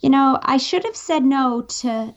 You 0.00 0.08
know, 0.08 0.38
I 0.42 0.56
should 0.56 0.82
have 0.86 0.96
said 0.96 1.22
no 1.22 1.60
to 1.60 2.14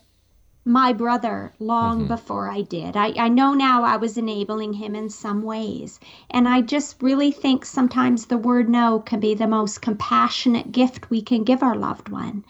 my 0.63 0.93
brother 0.93 1.53
long 1.59 2.07
before 2.07 2.49
I 2.49 2.61
did. 2.61 2.95
I, 2.95 3.13
I 3.17 3.27
know 3.27 3.53
now 3.53 3.83
I 3.83 3.97
was 3.97 4.17
enabling 4.17 4.71
him 4.71 4.95
in 4.95 5.09
some 5.09 5.41
ways. 5.41 5.99
And 6.29 6.47
I 6.47 6.61
just 6.61 7.03
really 7.03 7.33
think 7.33 7.65
sometimes 7.65 8.27
the 8.27 8.37
word 8.37 8.69
no 8.69 9.01
can 9.01 9.19
be 9.19 9.33
the 9.33 9.47
most 9.47 9.81
compassionate 9.81 10.71
gift 10.71 11.09
we 11.09 11.21
can 11.21 11.43
give 11.43 11.63
our 11.63 11.75
loved 11.75 12.07
one 12.07 12.45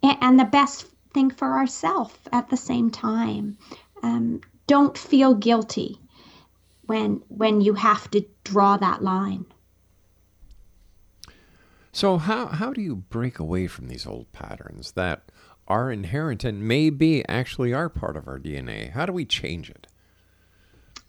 and, 0.00 0.16
and 0.20 0.38
the 0.38 0.44
best 0.44 0.86
thing 1.12 1.28
for 1.28 1.58
ourselves 1.58 2.16
at 2.32 2.50
the 2.50 2.56
same 2.56 2.88
time. 2.88 3.58
Um, 4.00 4.42
don't 4.68 4.96
feel 4.96 5.34
guilty 5.34 5.98
when 6.86 7.22
when 7.28 7.60
you 7.60 7.74
have 7.74 8.10
to 8.10 8.24
draw 8.44 8.76
that 8.76 9.02
line. 9.02 9.46
So, 11.92 12.16
how 12.16 12.46
how 12.46 12.72
do 12.72 12.80
you 12.80 12.96
break 12.96 13.38
away 13.38 13.66
from 13.66 13.88
these 13.88 14.06
old 14.06 14.32
patterns 14.32 14.92
that 14.92 15.30
are 15.68 15.92
inherent 15.92 16.42
and 16.44 16.66
maybe 16.66 17.26
actually 17.28 17.72
are 17.72 17.88
part 17.88 18.16
of 18.16 18.26
our 18.26 18.38
DNA? 18.38 18.92
How 18.92 19.06
do 19.06 19.12
we 19.12 19.24
change 19.24 19.70
it? 19.70 19.86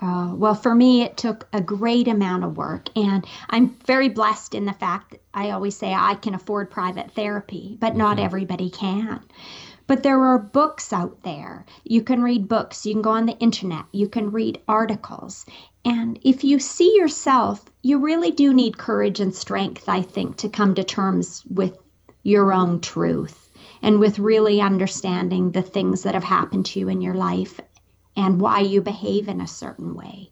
Uh, 0.01 0.33
well, 0.35 0.55
for 0.55 0.75
me, 0.75 1.01
it 1.01 1.15
took 1.15 1.47
a 1.53 1.61
great 1.61 2.09
amount 2.09 2.43
of 2.43 2.57
work, 2.57 2.89
and 2.93 3.25
I'm 3.49 3.69
very 3.85 4.09
blessed 4.09 4.53
in 4.53 4.65
the 4.65 4.73
fact 4.73 5.11
that 5.11 5.21
I 5.33 5.51
always 5.51 5.77
say 5.77 5.93
I 5.93 6.15
can 6.15 6.35
afford 6.35 6.69
private 6.69 7.11
therapy, 7.11 7.77
but 7.79 7.95
not 7.95 8.19
everybody 8.19 8.69
can. 8.69 9.21
But 9.85 10.03
there 10.03 10.23
are 10.23 10.39
books 10.39 10.93
out 10.93 11.23
there. 11.23 11.65
You 11.83 12.01
can 12.01 12.23
read 12.23 12.47
books, 12.47 12.85
you 12.85 12.93
can 12.93 13.01
go 13.01 13.11
on 13.11 13.25
the 13.25 13.37
internet, 13.39 13.85
you 13.91 14.07
can 14.07 14.31
read 14.31 14.61
articles. 14.67 15.45
And 15.83 16.17
if 16.23 16.43
you 16.43 16.59
see 16.59 16.95
yourself, 16.95 17.65
you 17.81 17.99
really 17.99 18.31
do 18.31 18.53
need 18.53 18.77
courage 18.77 19.19
and 19.19 19.35
strength, 19.35 19.89
I 19.89 20.01
think, 20.01 20.37
to 20.37 20.49
come 20.49 20.75
to 20.75 20.83
terms 20.83 21.43
with 21.49 21.77
your 22.23 22.53
own 22.53 22.79
truth 22.79 23.49
and 23.81 23.99
with 23.99 24.19
really 24.19 24.61
understanding 24.61 25.51
the 25.51 25.61
things 25.61 26.03
that 26.03 26.13
have 26.13 26.23
happened 26.23 26.65
to 26.67 26.79
you 26.79 26.87
in 26.87 27.01
your 27.01 27.15
life 27.15 27.59
and 28.15 28.39
why 28.39 28.59
you 28.59 28.81
behave 28.81 29.27
in 29.27 29.41
a 29.41 29.47
certain 29.47 29.95
way. 29.95 30.29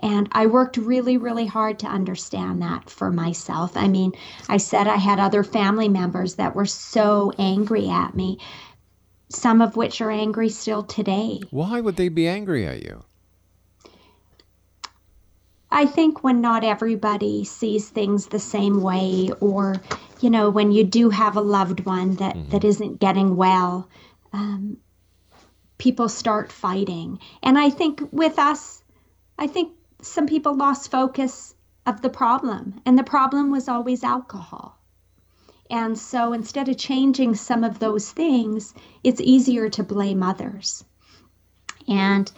And 0.00 0.28
I 0.32 0.46
worked 0.46 0.76
really, 0.76 1.16
really 1.16 1.46
hard 1.46 1.78
to 1.80 1.86
understand 1.86 2.60
that 2.62 2.90
for 2.90 3.10
myself. 3.10 3.76
I 3.76 3.88
mean, 3.88 4.12
I 4.48 4.56
said 4.56 4.88
I 4.88 4.96
had 4.96 5.20
other 5.20 5.44
family 5.44 5.88
members 5.88 6.34
that 6.34 6.54
were 6.54 6.66
so 6.66 7.32
angry 7.38 7.88
at 7.88 8.16
me, 8.16 8.38
some 9.30 9.60
of 9.60 9.76
which 9.76 10.00
are 10.00 10.10
angry 10.10 10.48
still 10.48 10.82
today. 10.82 11.40
Why 11.50 11.80
would 11.80 11.96
they 11.96 12.08
be 12.08 12.28
angry 12.28 12.66
at 12.66 12.82
you? 12.82 13.04
I 15.70 15.86
think 15.86 16.24
when 16.24 16.40
not 16.40 16.64
everybody 16.64 17.44
sees 17.44 17.88
things 17.88 18.26
the 18.26 18.40
same 18.40 18.82
way, 18.82 19.30
or, 19.40 19.76
you 20.20 20.28
know, 20.28 20.50
when 20.50 20.72
you 20.72 20.82
do 20.82 21.10
have 21.10 21.36
a 21.36 21.40
loved 21.40 21.86
one 21.86 22.16
that, 22.16 22.50
that 22.50 22.64
isn't 22.64 22.98
getting 22.98 23.36
well, 23.36 23.88
um, 24.32 24.78
people 25.78 26.08
start 26.08 26.50
fighting. 26.50 27.20
And 27.42 27.56
I 27.56 27.70
think 27.70 28.02
with 28.10 28.36
us, 28.38 28.82
I 29.38 29.46
think 29.46 29.72
some 30.02 30.26
people 30.26 30.56
lost 30.56 30.90
focus 30.90 31.54
of 31.86 32.02
the 32.02 32.10
problem, 32.10 32.80
and 32.84 32.98
the 32.98 33.04
problem 33.04 33.52
was 33.52 33.68
always 33.68 34.02
alcohol. 34.02 34.79
And 35.70 35.96
so 35.96 36.32
instead 36.32 36.68
of 36.68 36.76
changing 36.76 37.36
some 37.36 37.62
of 37.62 37.78
those 37.78 38.10
things, 38.10 38.74
it's 39.04 39.20
easier 39.20 39.68
to 39.70 39.84
blame 39.84 40.22
others. 40.22 40.84
And 41.86 42.30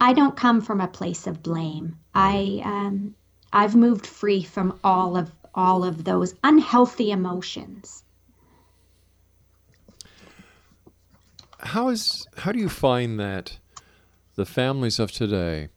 I 0.00 0.12
don't 0.12 0.36
come 0.36 0.60
from 0.60 0.80
a 0.80 0.88
place 0.88 1.26
of 1.26 1.42
blame. 1.42 1.98
I 2.14 2.62
um, 2.64 3.14
I've 3.52 3.74
moved 3.74 4.06
free 4.06 4.42
from 4.42 4.78
all 4.84 5.16
of 5.16 5.32
all 5.54 5.84
of 5.84 6.04
those 6.04 6.34
unhealthy 6.44 7.10
emotions. 7.10 8.04
How 11.58 11.88
is 11.88 12.28
how 12.36 12.52
do 12.52 12.58
you 12.58 12.68
find 12.68 13.18
that 13.18 13.58
the 14.36 14.46
families 14.46 14.98
of 14.98 15.10
today 15.10 15.70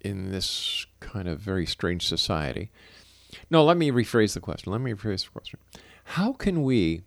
in 0.00 0.30
this 0.30 0.86
kind 1.00 1.28
of 1.28 1.40
very 1.40 1.66
strange 1.66 2.06
society? 2.06 2.70
No, 3.50 3.64
let 3.64 3.76
me 3.76 3.90
rephrase 3.90 4.34
the 4.34 4.40
question. 4.40 4.72
Let 4.72 4.80
me 4.80 4.92
rephrase 4.92 5.24
the 5.24 5.30
question. 5.30 5.58
How 6.04 6.32
can 6.32 6.62
we 6.62 7.02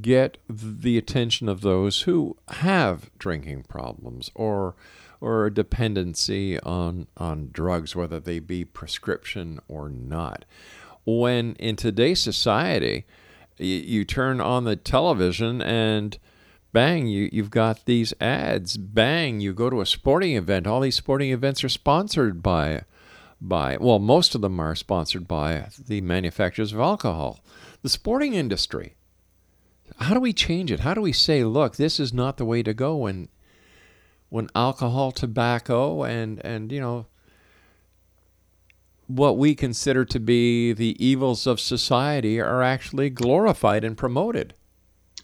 get 0.00 0.38
the 0.48 0.98
attention 0.98 1.48
of 1.48 1.60
those 1.60 2.02
who 2.02 2.36
have 2.48 3.10
drinking 3.18 3.64
problems 3.64 4.30
or 4.34 4.74
or 5.20 5.46
a 5.46 5.54
dependency 5.54 6.58
on 6.60 7.06
on 7.16 7.50
drugs 7.52 7.94
whether 7.94 8.18
they 8.18 8.38
be 8.38 8.64
prescription 8.64 9.60
or 9.68 9.88
not 9.88 10.44
when 11.04 11.54
in 11.54 11.76
today's 11.76 12.20
society 12.20 13.06
you, 13.58 13.76
you 13.76 14.04
turn 14.04 14.40
on 14.40 14.64
the 14.64 14.74
television 14.74 15.62
and 15.62 16.18
bang 16.72 17.06
you 17.06 17.30
you've 17.32 17.50
got 17.50 17.84
these 17.84 18.12
ads 18.20 18.76
bang 18.76 19.40
you 19.40 19.54
go 19.54 19.70
to 19.70 19.80
a 19.80 19.86
sporting 19.86 20.34
event 20.34 20.66
all 20.66 20.80
these 20.80 20.96
sporting 20.96 21.30
events 21.30 21.62
are 21.62 21.68
sponsored 21.68 22.42
by 22.42 22.82
by 23.48 23.76
well 23.78 23.98
most 23.98 24.34
of 24.34 24.40
them 24.40 24.58
are 24.60 24.74
sponsored 24.74 25.26
by 25.28 25.68
the 25.86 26.00
manufacturers 26.00 26.72
of 26.72 26.80
alcohol 26.80 27.40
the 27.82 27.88
sporting 27.88 28.34
industry 28.34 28.96
how 29.98 30.14
do 30.14 30.20
we 30.20 30.32
change 30.32 30.70
it? 30.70 30.80
How 30.80 30.94
do 30.94 31.00
we 31.00 31.12
say, 31.12 31.44
look, 31.44 31.76
this 31.76 31.98
is 31.98 32.12
not 32.12 32.36
the 32.36 32.44
way 32.44 32.62
to 32.62 32.74
go 32.74 32.96
when 32.96 33.28
when 34.28 34.48
alcohol, 34.54 35.12
tobacco 35.12 36.02
and 36.02 36.44
and 36.44 36.72
you 36.72 36.80
know 36.80 37.06
what 39.06 39.38
we 39.38 39.54
consider 39.54 40.04
to 40.04 40.18
be 40.18 40.72
the 40.72 40.96
evils 41.04 41.46
of 41.46 41.60
society 41.60 42.40
are 42.40 42.62
actually 42.62 43.08
glorified 43.08 43.84
and 43.84 43.96
promoted. 43.96 44.52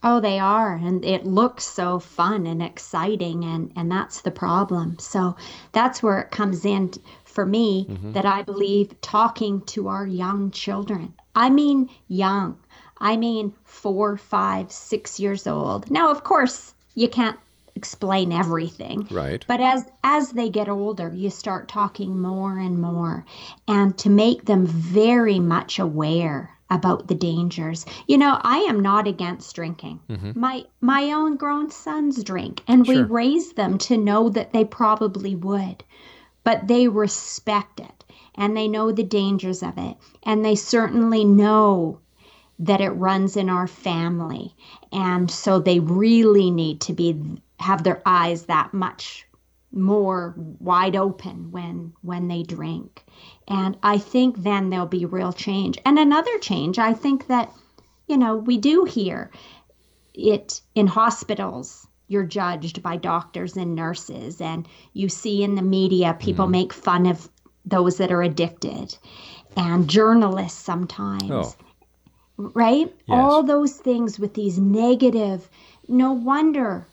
Oh, 0.05 0.21
they 0.21 0.39
are. 0.39 0.75
And 0.75 1.05
it 1.05 1.27
looks 1.27 1.65
so 1.65 2.01
fun 2.01 2.47
and 2.47 2.63
exciting. 2.63 3.45
And, 3.45 3.73
and 3.77 3.91
that's 3.91 4.23
the 4.23 4.33
problem. 4.33 4.99
So 4.99 5.37
that's 5.71 6.03
where 6.03 6.21
it 6.21 6.33
comes 6.33 6.65
in 6.65 6.93
for 7.33 7.47
me 7.47 7.87
Mhm. 7.89 8.13
that 8.13 8.27
I 8.27 8.43
believe 8.43 9.01
talking 9.01 9.63
to 9.75 9.89
our 9.89 10.07
young 10.07 10.51
children. 10.51 11.15
I 11.35 11.49
mean, 11.51 11.89
young. 12.09 12.57
I 13.01 13.17
mean, 13.17 13.53
four, 13.65 14.17
five, 14.17 14.71
six 14.71 15.19
years 15.19 15.47
old. 15.47 15.91
Now, 15.91 16.11
of 16.11 16.23
course, 16.25 16.75
you 16.95 17.09
can't 17.09 17.39
explain 17.75 18.33
everything. 18.33 19.09
Right. 19.11 19.45
But 19.49 19.61
as 19.61 19.87
as 20.05 20.31
they 20.33 20.51
get 20.51 20.69
older, 20.69 21.11
you 21.15 21.31
start 21.31 21.69
talking 21.69 22.21
more 22.21 22.59
and 22.59 22.79
more 22.81 23.25
and 23.67 23.97
to 23.99 24.11
make 24.11 24.45
them 24.45 24.67
very 24.67 25.41
much 25.41 25.79
aware 25.79 26.51
about 26.71 27.09
the 27.09 27.15
dangers. 27.15 27.85
You 28.07 28.19
know, 28.19 28.39
I 28.43 28.59
am 28.59 28.81
not 28.81 29.07
against 29.09 29.55
drinking. 29.57 30.01
Mhm. 30.11 30.37
My 30.37 30.65
my 30.81 31.13
own 31.13 31.37
grown 31.37 31.71
sons 31.71 32.23
drink 32.23 32.63
and 32.69 32.87
we 32.87 32.97
Sure. 32.97 33.05
raise 33.07 33.55
them 33.55 33.79
to 33.79 33.97
know 33.97 34.29
that 34.29 34.53
they 34.53 34.65
probably 34.65 35.35
would. 35.35 35.83
But 36.45 36.69
they 36.69 36.89
respect 36.89 37.81
it 37.81 38.05
and 38.35 38.57
they 38.57 38.69
know 38.69 38.91
the 38.93 39.05
dangers 39.05 39.63
of 39.63 39.79
it 39.79 39.97
and 40.23 40.45
they 40.45 40.55
certainly 40.55 41.25
know 41.25 41.99
that 42.59 42.81
it 42.81 42.91
runs 42.91 43.37
in 43.37 43.49
our 43.49 43.67
family 43.67 44.55
and 44.93 45.31
so 45.31 45.59
they 45.59 45.81
really 45.81 46.51
need 46.51 46.81
to 46.83 46.93
be 46.93 47.43
have 47.59 47.83
their 47.85 48.03
eyes 48.05 48.45
that 48.47 48.75
much 48.75 49.27
more 49.73 50.35
wide 50.37 50.97
open 50.97 51.51
when 51.51 51.93
when 52.03 52.29
they 52.29 52.43
drink. 52.43 53.05
And 53.49 53.77
i 53.83 53.99
think 53.99 54.43
then 54.43 54.71
there'll 54.71 54.87
be 54.87 55.07
real 55.07 55.33
change. 55.33 55.79
And 55.85 55.99
another 55.99 56.39
change 56.39 56.79
i 56.79 56.93
think 56.93 57.27
that 57.29 57.53
you 58.07 58.17
know 58.19 58.37
we 58.37 58.59
do 58.59 58.85
hear 58.85 59.31
it 60.15 60.61
in 60.75 60.87
hospitals 60.87 61.87
you're 62.13 62.23
judged 62.25 62.83
by 62.83 62.97
doctors 62.97 63.57
and 63.57 63.75
nurses 63.75 64.41
and 64.41 64.69
you 64.93 65.09
see 65.09 65.43
in 65.43 65.55
the 65.55 65.63
media 65.63 66.17
people 66.21 66.45
mm-hmm. 66.45 66.53
make 66.53 66.73
fun 66.73 67.07
of 67.07 67.29
those 67.65 67.97
that 67.97 68.13
are 68.13 68.23
addicted 68.23 68.97
and 69.57 69.89
journalists 69.89 70.59
sometimes 70.59 71.57
Oh. 72.39 72.51
right? 72.55 72.95
All 73.09 73.43
those 73.43 73.75
things 73.75 74.19
with 74.19 74.35
these 74.35 74.59
negative, 74.59 75.49
no 75.87 76.13
wonder 76.13 76.87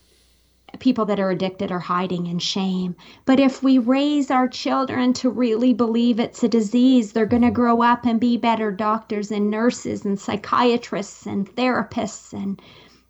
people 0.77 1.05
that 1.05 1.19
are 1.19 1.31
addicted 1.31 1.71
are 1.71 1.79
hiding 1.79 2.27
in 2.27 2.37
shame. 2.39 2.95
But 3.25 3.39
if 3.39 3.63
we 3.63 3.77
raise 3.79 4.29
our 4.29 4.47
children 4.47 5.13
to 5.13 5.29
really 5.29 5.73
believe 5.73 6.19
it's 6.19 6.43
a 6.43 6.47
disease, 6.47 7.11
they're 7.11 7.25
going 7.25 7.41
to 7.41 7.47
mm-hmm. 7.47 7.55
grow 7.55 7.81
up 7.81 8.05
and 8.05 8.19
be 8.19 8.37
better 8.37 8.71
doctors 8.71 9.31
and 9.31 9.49
nurses 9.49 10.05
and 10.05 10.19
psychiatrists 10.19 11.25
and 11.25 11.49
therapists 11.55 12.33
and 12.33 12.61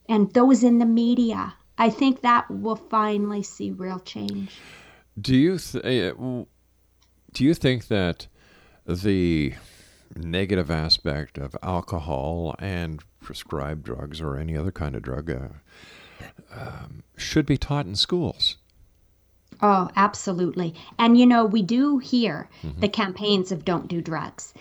and 0.08 0.34
those 0.34 0.64
in 0.64 0.80
the 0.80 0.86
media. 0.86 1.54
I 1.80 1.90
think 1.90 2.22
that 2.22 2.52
will 2.52 2.76
finally 2.76 3.42
see 3.42 3.72
real 3.72 4.00
change. 4.00 4.52
Do 5.20 5.36
you 5.36 5.58
th- 5.58 5.84
eh, 5.84 6.12
do 7.32 7.44
you 7.44 7.54
think 7.54 7.88
that 7.88 8.28
the 8.86 9.54
negative 10.16 10.70
aspect 10.70 11.38
of 11.38 11.56
alcohol 11.64 12.56
and 12.60 13.02
prescribed 13.22 13.84
drugs 13.84 14.20
or 14.20 14.38
any 14.38 14.58
other 14.58 14.72
kind 14.72 14.96
of 14.96 15.02
drug 15.02 15.30
uh, 15.30 15.48
um, 16.52 17.04
should 17.16 17.46
be 17.46 17.58
taught 17.58 17.86
in 17.86 17.96
schools? 17.96 18.58
Oh, 19.62 19.90
absolutely. 19.96 20.76
And 20.98 21.18
you 21.18 21.26
know, 21.26 21.46
we 21.46 21.62
do 21.62 21.98
hear 21.98 22.50
mm-hmm. 22.62 22.80
the 22.80 22.90
campaigns 22.90 23.52
of 23.52 23.66
don't 23.66 23.88
do 23.88 24.02
drugs. 24.02 24.54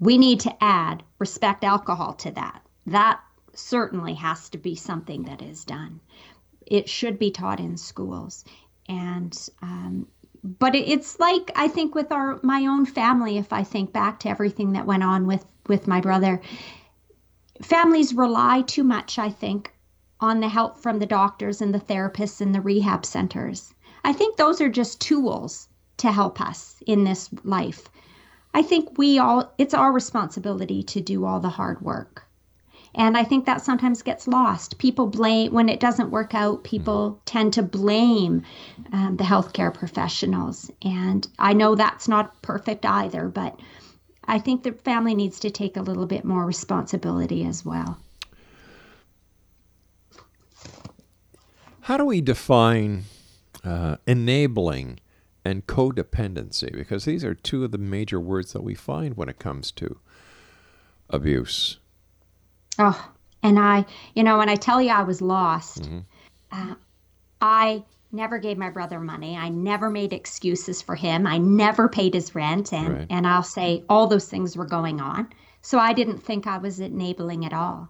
We 0.00 0.18
need 0.18 0.40
to 0.40 0.54
add 0.62 1.02
respect 1.18 1.64
alcohol 1.64 2.14
to 2.14 2.30
that. 2.32 2.62
That 2.86 3.20
certainly 3.54 4.14
has 4.14 4.48
to 4.50 4.58
be 4.58 4.74
something 4.74 5.24
that 5.24 5.42
is 5.42 5.64
done. 5.64 6.00
It 6.66 6.88
should 6.88 7.18
be 7.18 7.30
taught 7.30 7.60
in 7.60 7.76
schools. 7.76 8.44
And 8.88 9.36
um, 9.60 10.06
but 10.42 10.74
it's 10.74 11.20
like 11.20 11.52
I 11.54 11.68
think 11.68 11.94
with 11.94 12.10
our 12.10 12.40
my 12.42 12.66
own 12.66 12.86
family. 12.86 13.38
If 13.38 13.52
I 13.52 13.62
think 13.62 13.92
back 13.92 14.20
to 14.20 14.28
everything 14.28 14.72
that 14.72 14.86
went 14.86 15.02
on 15.02 15.26
with 15.26 15.44
with 15.68 15.86
my 15.86 16.00
brother, 16.00 16.40
families 17.62 18.14
rely 18.14 18.62
too 18.62 18.82
much. 18.82 19.18
I 19.18 19.30
think 19.30 19.72
on 20.20 20.40
the 20.40 20.48
help 20.48 20.78
from 20.78 20.98
the 20.98 21.06
doctors 21.06 21.60
and 21.60 21.74
the 21.74 21.80
therapists 21.80 22.40
and 22.40 22.54
the 22.54 22.60
rehab 22.60 23.04
centers. 23.04 23.74
I 24.04 24.12
think 24.12 24.36
those 24.36 24.60
are 24.60 24.68
just 24.68 25.00
tools 25.00 25.68
to 25.98 26.10
help 26.10 26.40
us 26.40 26.82
in 26.86 27.04
this 27.04 27.28
life. 27.44 27.88
I 28.54 28.62
think 28.62 28.98
we 28.98 29.18
all 29.18 29.52
it's 29.58 29.74
our 29.74 29.92
responsibility 29.92 30.82
to 30.84 31.00
do 31.00 31.24
all 31.24 31.40
the 31.40 31.48
hard 31.48 31.80
work. 31.80 32.26
And 32.94 33.16
I 33.16 33.24
think 33.24 33.46
that 33.46 33.62
sometimes 33.62 34.02
gets 34.02 34.28
lost. 34.28 34.78
People 34.78 35.06
blame, 35.06 35.52
when 35.52 35.68
it 35.68 35.80
doesn't 35.80 36.10
work 36.10 36.34
out, 36.34 36.62
people 36.62 37.12
mm-hmm. 37.12 37.20
tend 37.24 37.52
to 37.54 37.62
blame 37.62 38.42
um, 38.92 39.16
the 39.16 39.24
healthcare 39.24 39.72
professionals. 39.72 40.70
And 40.82 41.26
I 41.38 41.54
know 41.54 41.74
that's 41.74 42.06
not 42.06 42.40
perfect 42.42 42.84
either, 42.84 43.28
but 43.28 43.58
I 44.24 44.38
think 44.38 44.62
the 44.62 44.72
family 44.72 45.14
needs 45.14 45.40
to 45.40 45.50
take 45.50 45.76
a 45.76 45.82
little 45.82 46.06
bit 46.06 46.24
more 46.24 46.44
responsibility 46.44 47.44
as 47.44 47.64
well. 47.64 47.98
How 51.86 51.96
do 51.96 52.04
we 52.04 52.20
define 52.20 53.04
uh, 53.64 53.96
enabling 54.06 55.00
and 55.44 55.66
codependency? 55.66 56.72
Because 56.72 57.06
these 57.06 57.24
are 57.24 57.34
two 57.34 57.64
of 57.64 57.72
the 57.72 57.78
major 57.78 58.20
words 58.20 58.52
that 58.52 58.62
we 58.62 58.74
find 58.74 59.16
when 59.16 59.28
it 59.28 59.40
comes 59.40 59.72
to 59.72 59.98
abuse. 61.10 61.78
Oh, 62.78 63.12
and 63.42 63.58
I, 63.58 63.84
you 64.14 64.22
know, 64.22 64.38
when 64.38 64.48
I 64.48 64.56
tell 64.56 64.80
you 64.80 64.90
I 64.90 65.02
was 65.02 65.20
lost, 65.20 65.82
mm-hmm. 65.82 65.98
uh, 66.50 66.74
I 67.40 67.84
never 68.12 68.38
gave 68.38 68.58
my 68.58 68.70
brother 68.70 69.00
money. 69.00 69.36
I 69.36 69.48
never 69.48 69.90
made 69.90 70.12
excuses 70.12 70.82
for 70.82 70.94
him. 70.94 71.26
I 71.26 71.38
never 71.38 71.88
paid 71.88 72.14
his 72.14 72.34
rent, 72.34 72.72
and 72.72 72.88
right. 72.88 73.06
and 73.10 73.26
I'll 73.26 73.42
say 73.42 73.84
all 73.88 74.06
those 74.06 74.28
things 74.28 74.56
were 74.56 74.66
going 74.66 75.00
on. 75.00 75.28
So 75.62 75.78
I 75.78 75.92
didn't 75.92 76.18
think 76.18 76.46
I 76.46 76.58
was 76.58 76.80
enabling 76.80 77.44
at 77.44 77.52
all. 77.52 77.88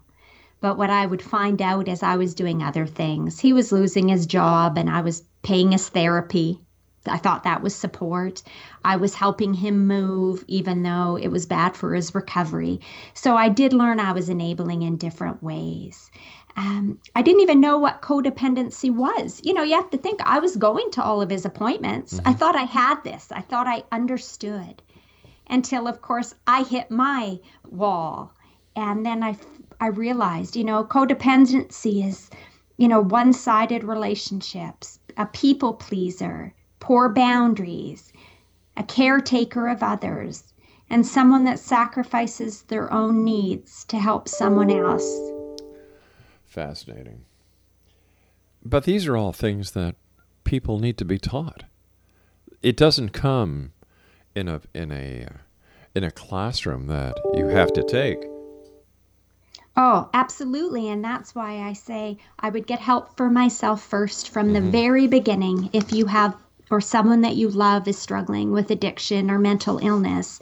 But 0.61 0.79
what 0.79 0.91
I 0.91 1.07
would 1.07 1.23
find 1.23 1.61
out 1.61 1.89
as 1.89 2.03
I 2.03 2.17
was 2.17 2.35
doing 2.35 2.63
other 2.63 2.87
things, 2.87 3.41
he 3.41 3.53
was 3.53 3.73
losing 3.73 4.09
his 4.09 4.27
job, 4.27 4.79
and 4.79 4.89
I 4.89 5.01
was 5.01 5.25
paying 5.43 5.73
his 5.73 5.89
therapy. 5.89 6.61
I 7.07 7.19
thought 7.19 7.43
that 7.45 7.63
was 7.63 7.75
support. 7.75 8.43
I 8.85 8.97
was 8.97 9.15
helping 9.15 9.55
him 9.55 9.87
move, 9.87 10.45
even 10.49 10.83
though 10.83 11.17
it 11.17 11.29
was 11.29 11.47
bad 11.47 11.77
for 11.77 11.95
his 11.95 12.15
recovery. 12.15 12.81
So 13.15 13.37
I 13.37 13.49
did 13.49 13.73
learn 13.73 14.01
I 14.01 14.13
was 14.13 14.29
enabling 14.29 14.83
in 14.83 14.97
different 14.97 15.43
ways. 15.43 16.11
Um, 16.57 16.99
I 17.15 17.23
didn't 17.23 17.43
even 17.43 17.61
know 17.61 17.79
what 17.79 18.03
codependency 18.03 18.91
was. 18.91 19.41
You 19.45 19.55
know, 19.55 19.63
you 19.63 19.75
have 19.75 19.91
to 19.91 19.99
think 19.99 20.21
I 20.23 20.39
was 20.39 20.57
going 20.57 20.91
to 20.93 21.03
all 21.03 21.23
of 21.23 21.31
his 21.31 21.45
appointments. 21.45 22.15
Mm-hmm. 22.15 22.29
I 22.29 22.33
thought 22.33 22.57
I 22.57 22.65
had 22.65 23.03
this, 23.05 23.33
I 23.33 23.41
thought 23.41 23.67
I 23.67 23.85
understood 23.93 24.83
until, 25.49 25.87
of 25.87 26.03
course, 26.03 26.35
I 26.47 26.63
hit 26.63 26.91
my 26.91 27.39
wall. 27.71 28.35
And 28.77 29.05
then 29.05 29.23
I, 29.23 29.37
I 29.81 29.89
realized, 29.89 30.57
you 30.57 30.65
know, 30.65 30.85
codependency 30.85 32.07
is, 32.07 32.31
you 32.77 32.89
know, 32.89 33.01
one 33.01 33.33
sided 33.33 33.85
relationships, 33.85 34.99
a 35.17 35.27
people 35.27 35.75
pleaser 35.75 36.55
poor 36.83 37.09
boundaries, 37.09 38.12
a 38.77 38.83
caretaker 38.83 39.69
of 39.69 39.83
others, 39.83 40.53
and 40.89 41.07
someone 41.07 41.45
that 41.45 41.59
sacrifices 41.59 42.63
their 42.63 42.93
own 42.93 43.25
needs 43.25 43.85
to 43.85 43.99
help 43.99 44.29
someone 44.29 44.71
else. 44.71 45.09
Fascinating. 46.45 47.25
But 48.65 48.85
these 48.85 49.07
are 49.07 49.17
all 49.17 49.33
things 49.33 49.73
that 49.73 49.97
people 50.45 50.79
need 50.79 50.99
to 50.99 51.05
be 51.05 51.19
taught. 51.19 51.65
It 52.63 52.77
doesn't 52.77 53.11
come 53.11 53.73
in 54.35 54.49
a 54.49 54.61
in 54.75 54.93
a 54.93 55.27
in 55.95 56.05
a 56.05 56.11
classroom 56.11 56.87
that 56.87 57.17
you 57.35 57.47
have 57.49 57.73
to 57.73 57.83
take. 57.83 58.19
Oh, 59.77 60.11
absolutely. 60.13 60.89
And 60.91 61.03
that's 61.03 61.35
why 61.35 61.63
I 61.63 61.73
say 61.73 62.19
I 62.39 62.51
would 62.51 62.67
get 62.67 62.79
help 62.79 63.17
for 63.17 63.31
myself 63.31 63.83
first 63.83 64.29
from 64.29 64.49
mm-hmm. 64.49 64.67
the 64.67 64.71
very 64.71 65.07
beginning 65.07 65.71
if 65.73 65.93
you 65.93 66.07
have 66.07 66.37
or 66.73 66.81
someone 66.81 67.21
that 67.21 67.37
you 67.37 67.49
love 67.49 67.87
is 67.87 67.99
struggling 67.99 68.51
with 68.51 68.71
addiction 68.71 69.31
or 69.31 69.39
mental 69.39 69.79
illness, 69.79 70.41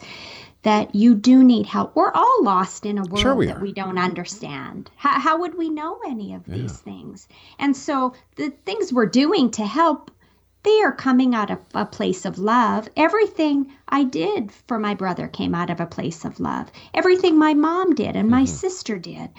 that 0.63 0.93
you 0.93 1.15
do 1.15 1.43
need 1.43 1.65
help. 1.65 1.95
We're 1.95 2.11
all 2.11 2.43
lost 2.43 2.85
in 2.85 2.97
a 2.97 3.03
world 3.03 3.19
sure 3.19 3.35
we 3.35 3.47
that 3.47 3.61
we 3.61 3.73
don't 3.73 3.97
understand. 3.97 4.89
How, 4.95 5.19
how 5.19 5.39
would 5.39 5.57
we 5.57 5.69
know 5.69 5.99
any 6.07 6.33
of 6.33 6.47
yeah. 6.47 6.55
these 6.55 6.77
things? 6.77 7.27
And 7.59 7.75
so 7.75 8.13
the 8.35 8.51
things 8.65 8.93
we're 8.93 9.07
doing 9.07 9.51
to 9.51 9.65
help, 9.65 10.11
they 10.63 10.81
are 10.81 10.91
coming 10.91 11.33
out 11.33 11.49
of 11.49 11.59
a 11.73 11.85
place 11.85 12.25
of 12.25 12.37
love. 12.37 12.87
Everything 12.95 13.73
I 13.89 14.03
did 14.03 14.51
for 14.67 14.77
my 14.77 14.93
brother 14.93 15.27
came 15.27 15.55
out 15.55 15.69
of 15.71 15.79
a 15.79 15.87
place 15.87 16.23
of 16.23 16.39
love. 16.39 16.71
Everything 16.93 17.37
my 17.37 17.55
mom 17.55 17.95
did 17.95 18.15
and 18.15 18.29
my 18.29 18.43
mm-hmm. 18.43 18.55
sister 18.55 18.99
did. 18.99 19.29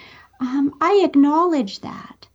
Um, 0.40 0.74
I 0.80 1.02
acknowledge 1.04 1.80
that. 1.80 2.26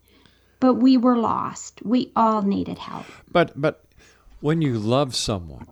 But 0.59 0.75
we 0.75 0.97
were 0.97 1.17
lost. 1.17 1.81
We 1.83 2.11
all 2.15 2.41
needed 2.41 2.79
help. 2.79 3.05
But 3.31 3.51
but 3.61 3.83
when 4.39 4.61
you 4.61 4.77
love 4.77 5.15
someone 5.15 5.67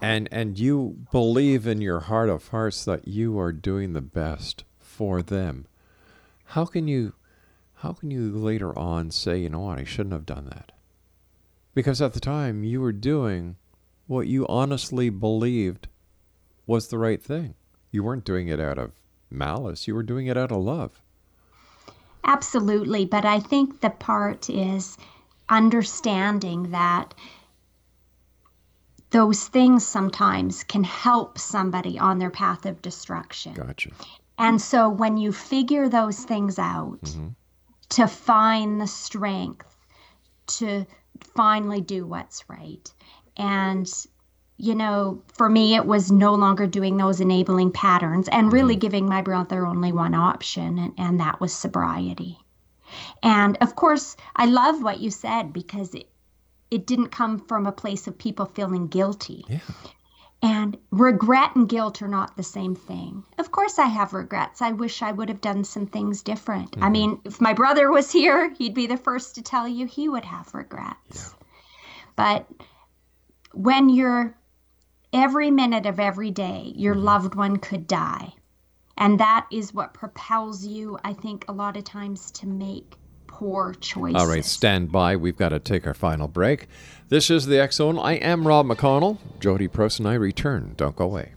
and 0.00 0.28
and 0.30 0.58
you 0.58 0.96
believe 1.10 1.66
in 1.66 1.80
your 1.80 2.00
heart 2.00 2.28
of 2.28 2.48
hearts 2.48 2.84
that 2.84 3.08
you 3.08 3.38
are 3.38 3.52
doing 3.52 3.92
the 3.92 4.00
best 4.00 4.64
for 4.78 5.22
them 5.22 5.66
how 6.44 6.64
can 6.64 6.88
you 6.88 7.12
how 7.76 7.92
can 7.92 8.10
you 8.10 8.30
later 8.32 8.76
on 8.76 9.10
say 9.10 9.38
you 9.38 9.50
know 9.50 9.60
what? 9.60 9.78
I 9.78 9.84
shouldn't 9.84 10.12
have 10.12 10.26
done 10.26 10.46
that. 10.46 10.72
Because 11.74 12.02
at 12.02 12.12
the 12.12 12.20
time 12.20 12.64
you 12.64 12.80
were 12.80 12.92
doing 12.92 13.56
what 14.06 14.26
you 14.26 14.46
honestly 14.48 15.10
believed 15.10 15.86
was 16.66 16.88
the 16.88 16.98
right 16.98 17.22
thing. 17.22 17.54
You 17.92 18.02
weren't 18.02 18.24
doing 18.24 18.48
it 18.48 18.58
out 18.58 18.78
of 18.78 18.92
malice. 19.30 19.86
You 19.86 19.94
were 19.94 20.02
doing 20.02 20.26
it 20.26 20.36
out 20.36 20.50
of 20.50 20.58
love. 20.58 21.02
Absolutely 22.24 23.06
but 23.06 23.24
i 23.24 23.40
think 23.40 23.80
the 23.80 23.88
part 23.88 24.50
is 24.50 24.98
understanding 25.48 26.70
that 26.70 27.14
those 29.10 29.48
things 29.48 29.86
sometimes 29.86 30.64
can 30.64 30.84
help 30.84 31.38
somebody 31.38 31.98
on 31.98 32.18
their 32.18 32.30
path 32.30 32.66
of 32.66 32.82
destruction. 32.82 33.54
Gotcha. 33.54 33.90
And 34.36 34.60
so 34.60 34.88
when 34.88 35.16
you 35.16 35.32
figure 35.32 35.88
those 35.88 36.18
things 36.18 36.58
out, 36.58 37.00
mm-hmm. 37.02 37.28
to 37.90 38.06
find 38.06 38.80
the 38.80 38.86
strength 38.86 39.66
to 40.58 40.86
finally 41.34 41.80
do 41.80 42.06
what's 42.06 42.48
right. 42.48 42.92
And, 43.36 43.90
you 44.56 44.74
know, 44.74 45.22
for 45.32 45.48
me, 45.48 45.74
it 45.74 45.86
was 45.86 46.12
no 46.12 46.34
longer 46.34 46.66
doing 46.66 46.96
those 46.96 47.20
enabling 47.20 47.72
patterns 47.72 48.28
and 48.28 48.52
really 48.52 48.74
mm-hmm. 48.74 48.80
giving 48.80 49.08
my 49.08 49.22
brother 49.22 49.66
only 49.66 49.92
one 49.92 50.14
option, 50.14 50.78
and, 50.78 50.92
and 50.98 51.20
that 51.20 51.40
was 51.40 51.52
sobriety. 51.52 52.38
And 53.22 53.56
of 53.60 53.74
course, 53.76 54.16
I 54.36 54.46
love 54.46 54.82
what 54.82 55.00
you 55.00 55.10
said 55.10 55.52
because 55.52 55.94
it, 55.94 56.08
it 56.70 56.86
didn't 56.86 57.08
come 57.08 57.38
from 57.38 57.66
a 57.66 57.72
place 57.72 58.06
of 58.06 58.18
people 58.18 58.46
feeling 58.46 58.88
guilty. 58.88 59.44
Yeah. 59.48 59.60
And 60.40 60.78
regret 60.92 61.56
and 61.56 61.68
guilt 61.68 62.00
are 62.00 62.08
not 62.08 62.36
the 62.36 62.44
same 62.44 62.76
thing. 62.76 63.24
Of 63.38 63.50
course, 63.50 63.78
I 63.78 63.86
have 63.86 64.14
regrets. 64.14 64.62
I 64.62 64.70
wish 64.70 65.02
I 65.02 65.10
would 65.10 65.28
have 65.28 65.40
done 65.40 65.64
some 65.64 65.86
things 65.86 66.22
different. 66.22 66.72
Mm-hmm. 66.72 66.84
I 66.84 66.90
mean, 66.90 67.20
if 67.24 67.40
my 67.40 67.54
brother 67.54 67.90
was 67.90 68.12
here, 68.12 68.54
he'd 68.54 68.74
be 68.74 68.86
the 68.86 68.96
first 68.96 69.34
to 69.34 69.42
tell 69.42 69.66
you 69.66 69.86
he 69.86 70.08
would 70.08 70.24
have 70.24 70.54
regrets. 70.54 71.34
Yeah. 71.34 71.46
But 72.14 72.46
when 73.52 73.88
you're 73.88 74.36
every 75.12 75.50
minute 75.50 75.86
of 75.86 75.98
every 75.98 76.30
day, 76.30 76.72
your 76.76 76.94
mm-hmm. 76.94 77.04
loved 77.04 77.34
one 77.34 77.56
could 77.56 77.88
die. 77.88 78.32
And 78.98 79.20
that 79.20 79.46
is 79.52 79.72
what 79.72 79.94
propels 79.94 80.66
you, 80.66 80.98
I 81.04 81.12
think, 81.12 81.44
a 81.48 81.52
lot 81.52 81.76
of 81.76 81.84
times 81.84 82.32
to 82.32 82.48
make 82.48 82.96
poor 83.28 83.74
choices. 83.74 84.20
All 84.20 84.28
right, 84.28 84.44
stand 84.44 84.90
by. 84.90 85.14
We've 85.14 85.36
got 85.36 85.50
to 85.50 85.60
take 85.60 85.86
our 85.86 85.94
final 85.94 86.26
break. 86.26 86.66
This 87.08 87.30
is 87.30 87.46
the 87.46 87.60
X 87.60 87.76
Zone. 87.76 87.96
I 87.96 88.14
am 88.14 88.46
Rob 88.46 88.66
McConnell. 88.66 89.18
Jodee 89.38 89.72
Prouse 89.72 90.00
and 90.00 90.08
I 90.08 90.14
return. 90.14 90.74
Don't 90.76 90.96
go 90.96 91.04
away. 91.04 91.32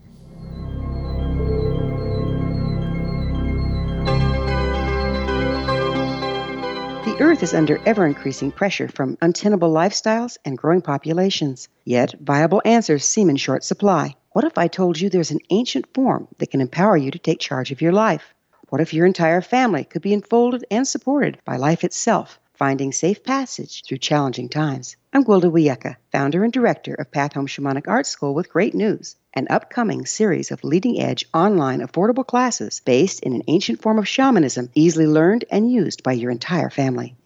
The 7.04 7.16
Earth 7.20 7.44
is 7.44 7.54
under 7.54 7.80
ever 7.86 8.06
increasing 8.06 8.50
pressure 8.50 8.88
from 8.88 9.16
untenable 9.20 9.72
lifestyles 9.72 10.36
and 10.44 10.58
growing 10.58 10.82
populations. 10.82 11.68
Yet, 11.84 12.14
viable 12.20 12.62
answers 12.64 13.04
seem 13.04 13.30
in 13.30 13.36
short 13.36 13.62
supply. 13.62 14.16
What 14.32 14.46
if 14.46 14.56
I 14.56 14.66
told 14.66 14.98
you 14.98 15.10
there's 15.10 15.30
an 15.30 15.40
ancient 15.50 15.92
form 15.92 16.26
that 16.38 16.50
can 16.50 16.62
empower 16.62 16.96
you 16.96 17.10
to 17.10 17.18
take 17.18 17.38
charge 17.38 17.70
of 17.70 17.82
your 17.82 17.92
life? 17.92 18.32
What 18.70 18.80
if 18.80 18.94
your 18.94 19.04
entire 19.04 19.42
family 19.42 19.84
could 19.84 20.00
be 20.00 20.14
enfolded 20.14 20.64
and 20.70 20.88
supported 20.88 21.36
by 21.44 21.58
life 21.58 21.84
itself, 21.84 22.40
finding 22.54 22.92
safe 22.92 23.22
passage 23.24 23.82
through 23.84 23.98
challenging 23.98 24.48
times? 24.48 24.96
I'm 25.12 25.22
Gwilda 25.22 25.52
Wiyaka, 25.52 25.96
founder 26.12 26.44
and 26.44 26.52
director 26.52 26.94
of 26.94 27.10
Path 27.10 27.34
Home 27.34 27.46
Shamanic 27.46 27.86
Art 27.88 28.06
School 28.06 28.32
with 28.32 28.48
great 28.48 28.74
news 28.74 29.16
an 29.34 29.48
upcoming 29.50 30.06
series 30.06 30.50
of 30.50 30.64
leading 30.64 30.98
edge 30.98 31.26
online 31.34 31.80
affordable 31.80 32.26
classes 32.26 32.80
based 32.86 33.20
in 33.20 33.34
an 33.34 33.42
ancient 33.48 33.82
form 33.82 33.98
of 33.98 34.08
shamanism 34.08 34.70
easily 34.74 35.06
learned 35.06 35.44
and 35.50 35.70
used 35.70 36.02
by 36.02 36.12
your 36.12 36.30
entire 36.30 36.70
family. 36.70 37.14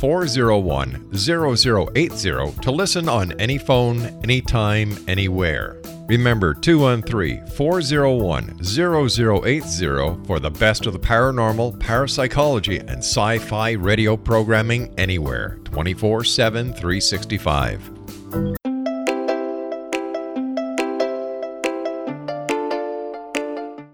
401 0.00 1.14
0080 1.14 2.60
to 2.62 2.70
listen 2.70 3.06
on 3.06 3.38
any 3.38 3.58
phone, 3.58 4.00
anytime, 4.22 4.96
anywhere. 5.06 5.76
Remember 6.08 6.54
213 6.54 7.46
401 7.48 8.64
0080 8.64 10.26
for 10.26 10.40
the 10.40 10.50
best 10.50 10.86
of 10.86 10.94
the 10.94 10.98
paranormal, 10.98 11.78
parapsychology, 11.78 12.78
and 12.78 12.98
sci 12.98 13.38
fi 13.40 13.72
radio 13.72 14.16
programming 14.16 14.92
anywhere 14.98 15.58
24 15.64 16.24
7 16.24 16.72
365. 16.72 17.90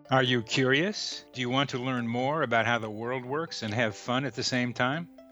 Are 0.09 0.23
you 0.23 0.41
curious? 0.43 1.25
Do 1.33 1.41
you 1.41 1.51
want 1.51 1.69
to 1.71 1.79
learn 1.79 2.07
more 2.07 2.43
about 2.43 2.65
how 2.65 2.79
the 2.79 2.89
world 2.89 3.25
works 3.25 3.65
and 3.65 3.75
have 3.75 3.97
fun 3.97 4.25
at 4.25 4.35
the 4.35 4.45
same 4.45 4.73
time? 4.73 5.09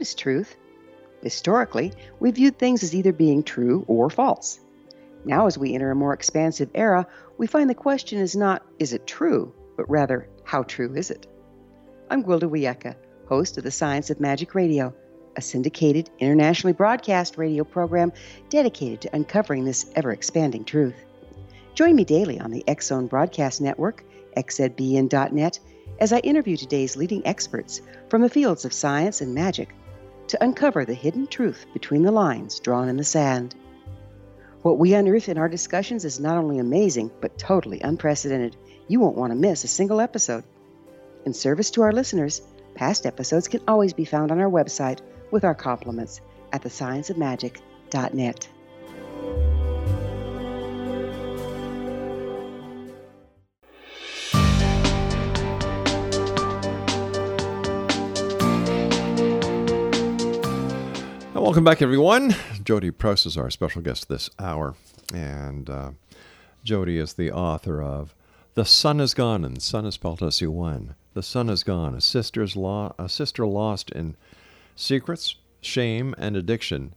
What 0.00 0.06
is 0.06 0.14
truth? 0.14 0.56
Historically, 1.22 1.92
we 2.20 2.30
viewed 2.30 2.58
things 2.58 2.82
as 2.82 2.94
either 2.94 3.12
being 3.12 3.42
true 3.42 3.84
or 3.86 4.08
false. 4.08 4.58
Now, 5.26 5.46
as 5.46 5.58
we 5.58 5.74
enter 5.74 5.90
a 5.90 5.94
more 5.94 6.14
expansive 6.14 6.70
era, 6.74 7.06
we 7.36 7.46
find 7.46 7.68
the 7.68 7.74
question 7.74 8.18
is 8.18 8.34
not, 8.34 8.64
is 8.78 8.94
it 8.94 9.06
true, 9.06 9.52
but 9.76 9.90
rather, 9.90 10.26
how 10.42 10.62
true 10.62 10.94
is 10.94 11.10
it? 11.10 11.26
I'm 12.08 12.24
Gwilda 12.24 12.48
Wiyaka, 12.48 12.96
host 13.28 13.58
of 13.58 13.64
the 13.64 13.70
Science 13.70 14.08
of 14.08 14.20
Magic 14.20 14.54
Radio, 14.54 14.94
a 15.36 15.42
syndicated, 15.42 16.08
internationally 16.18 16.72
broadcast 16.72 17.36
radio 17.36 17.62
program 17.62 18.10
dedicated 18.48 19.02
to 19.02 19.14
uncovering 19.14 19.66
this 19.66 19.90
ever 19.96 20.12
expanding 20.12 20.64
truth. 20.64 20.96
Join 21.74 21.94
me 21.94 22.06
daily 22.06 22.40
on 22.40 22.52
the 22.52 22.64
Zone 22.80 23.06
Broadcast 23.06 23.60
Network, 23.60 24.02
xzbn.net, 24.34 25.60
as 25.98 26.14
I 26.14 26.20
interview 26.20 26.56
today's 26.56 26.96
leading 26.96 27.26
experts 27.26 27.82
from 28.08 28.22
the 28.22 28.30
fields 28.30 28.64
of 28.64 28.72
science 28.72 29.20
and 29.20 29.34
magic 29.34 29.74
to 30.30 30.42
uncover 30.42 30.84
the 30.84 30.94
hidden 30.94 31.26
truth 31.26 31.66
between 31.72 32.02
the 32.02 32.12
lines 32.12 32.60
drawn 32.60 32.88
in 32.88 32.96
the 32.96 33.04
sand. 33.04 33.54
What 34.62 34.78
we 34.78 34.94
unearth 34.94 35.28
in 35.28 35.38
our 35.38 35.48
discussions 35.48 36.04
is 36.04 36.20
not 36.20 36.36
only 36.36 36.58
amazing, 36.58 37.10
but 37.20 37.38
totally 37.38 37.80
unprecedented. 37.80 38.56
You 38.88 39.00
won't 39.00 39.16
want 39.16 39.32
to 39.32 39.38
miss 39.38 39.64
a 39.64 39.68
single 39.68 40.00
episode. 40.00 40.44
In 41.24 41.32
service 41.34 41.70
to 41.72 41.82
our 41.82 41.92
listeners, 41.92 42.42
past 42.74 43.06
episodes 43.06 43.48
can 43.48 43.60
always 43.66 43.92
be 43.92 44.04
found 44.04 44.30
on 44.30 44.40
our 44.40 44.50
website 44.50 45.00
with 45.30 45.44
our 45.44 45.54
compliments 45.54 46.20
at 46.52 46.62
thescienceofmagic.net. 46.62 48.48
Welcome 61.40 61.64
back, 61.64 61.80
everyone. 61.80 62.32
Jodee 62.62 62.96
Prouse 62.96 63.24
is 63.24 63.38
our 63.38 63.48
special 63.48 63.80
guest 63.80 64.10
this 64.10 64.28
hour. 64.38 64.74
And 65.14 65.70
uh, 65.70 65.92
Jodee 66.66 67.00
is 67.00 67.14
the 67.14 67.32
author 67.32 67.82
of 67.82 68.14
The 68.52 68.66
Sun 68.66 69.00
Is 69.00 69.14
Gone, 69.14 69.46
and 69.46 69.56
"The 69.56 69.62
Sun 69.62 69.86
is 69.86 69.94
spelled 69.94 70.22
S 70.22 70.42
U 70.42 70.62
N. 70.64 70.96
The 71.14 71.22
Sun 71.22 71.48
Is 71.48 71.62
Gone, 71.62 71.94
a, 71.94 72.00
sister's 72.02 72.56
lo- 72.56 72.94
a 72.98 73.08
sister 73.08 73.46
lost 73.46 73.90
in 73.90 74.16
secrets, 74.76 75.36
shame, 75.62 76.14
and 76.18 76.36
addiction, 76.36 76.92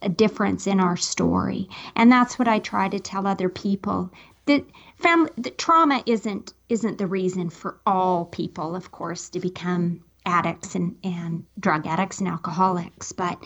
a 0.00 0.08
difference 0.08 0.66
in 0.66 0.80
our 0.80 0.96
story. 0.96 1.68
And 1.94 2.10
that's 2.10 2.38
what 2.38 2.48
I 2.48 2.58
try 2.58 2.88
to 2.88 2.98
tell 2.98 3.26
other 3.26 3.48
people. 3.48 4.10
That 4.46 4.64
family 4.96 5.30
that 5.38 5.58
trauma 5.58 6.02
isn't 6.06 6.52
isn't 6.68 6.98
the 6.98 7.06
reason 7.06 7.50
for 7.50 7.78
all 7.86 8.24
people, 8.24 8.74
of 8.74 8.90
course, 8.90 9.28
to 9.30 9.40
become 9.40 10.04
addicts 10.26 10.74
and, 10.74 10.96
and 11.04 11.44
drug 11.58 11.86
addicts 11.86 12.18
and 12.20 12.28
alcoholics. 12.28 13.12
But 13.12 13.42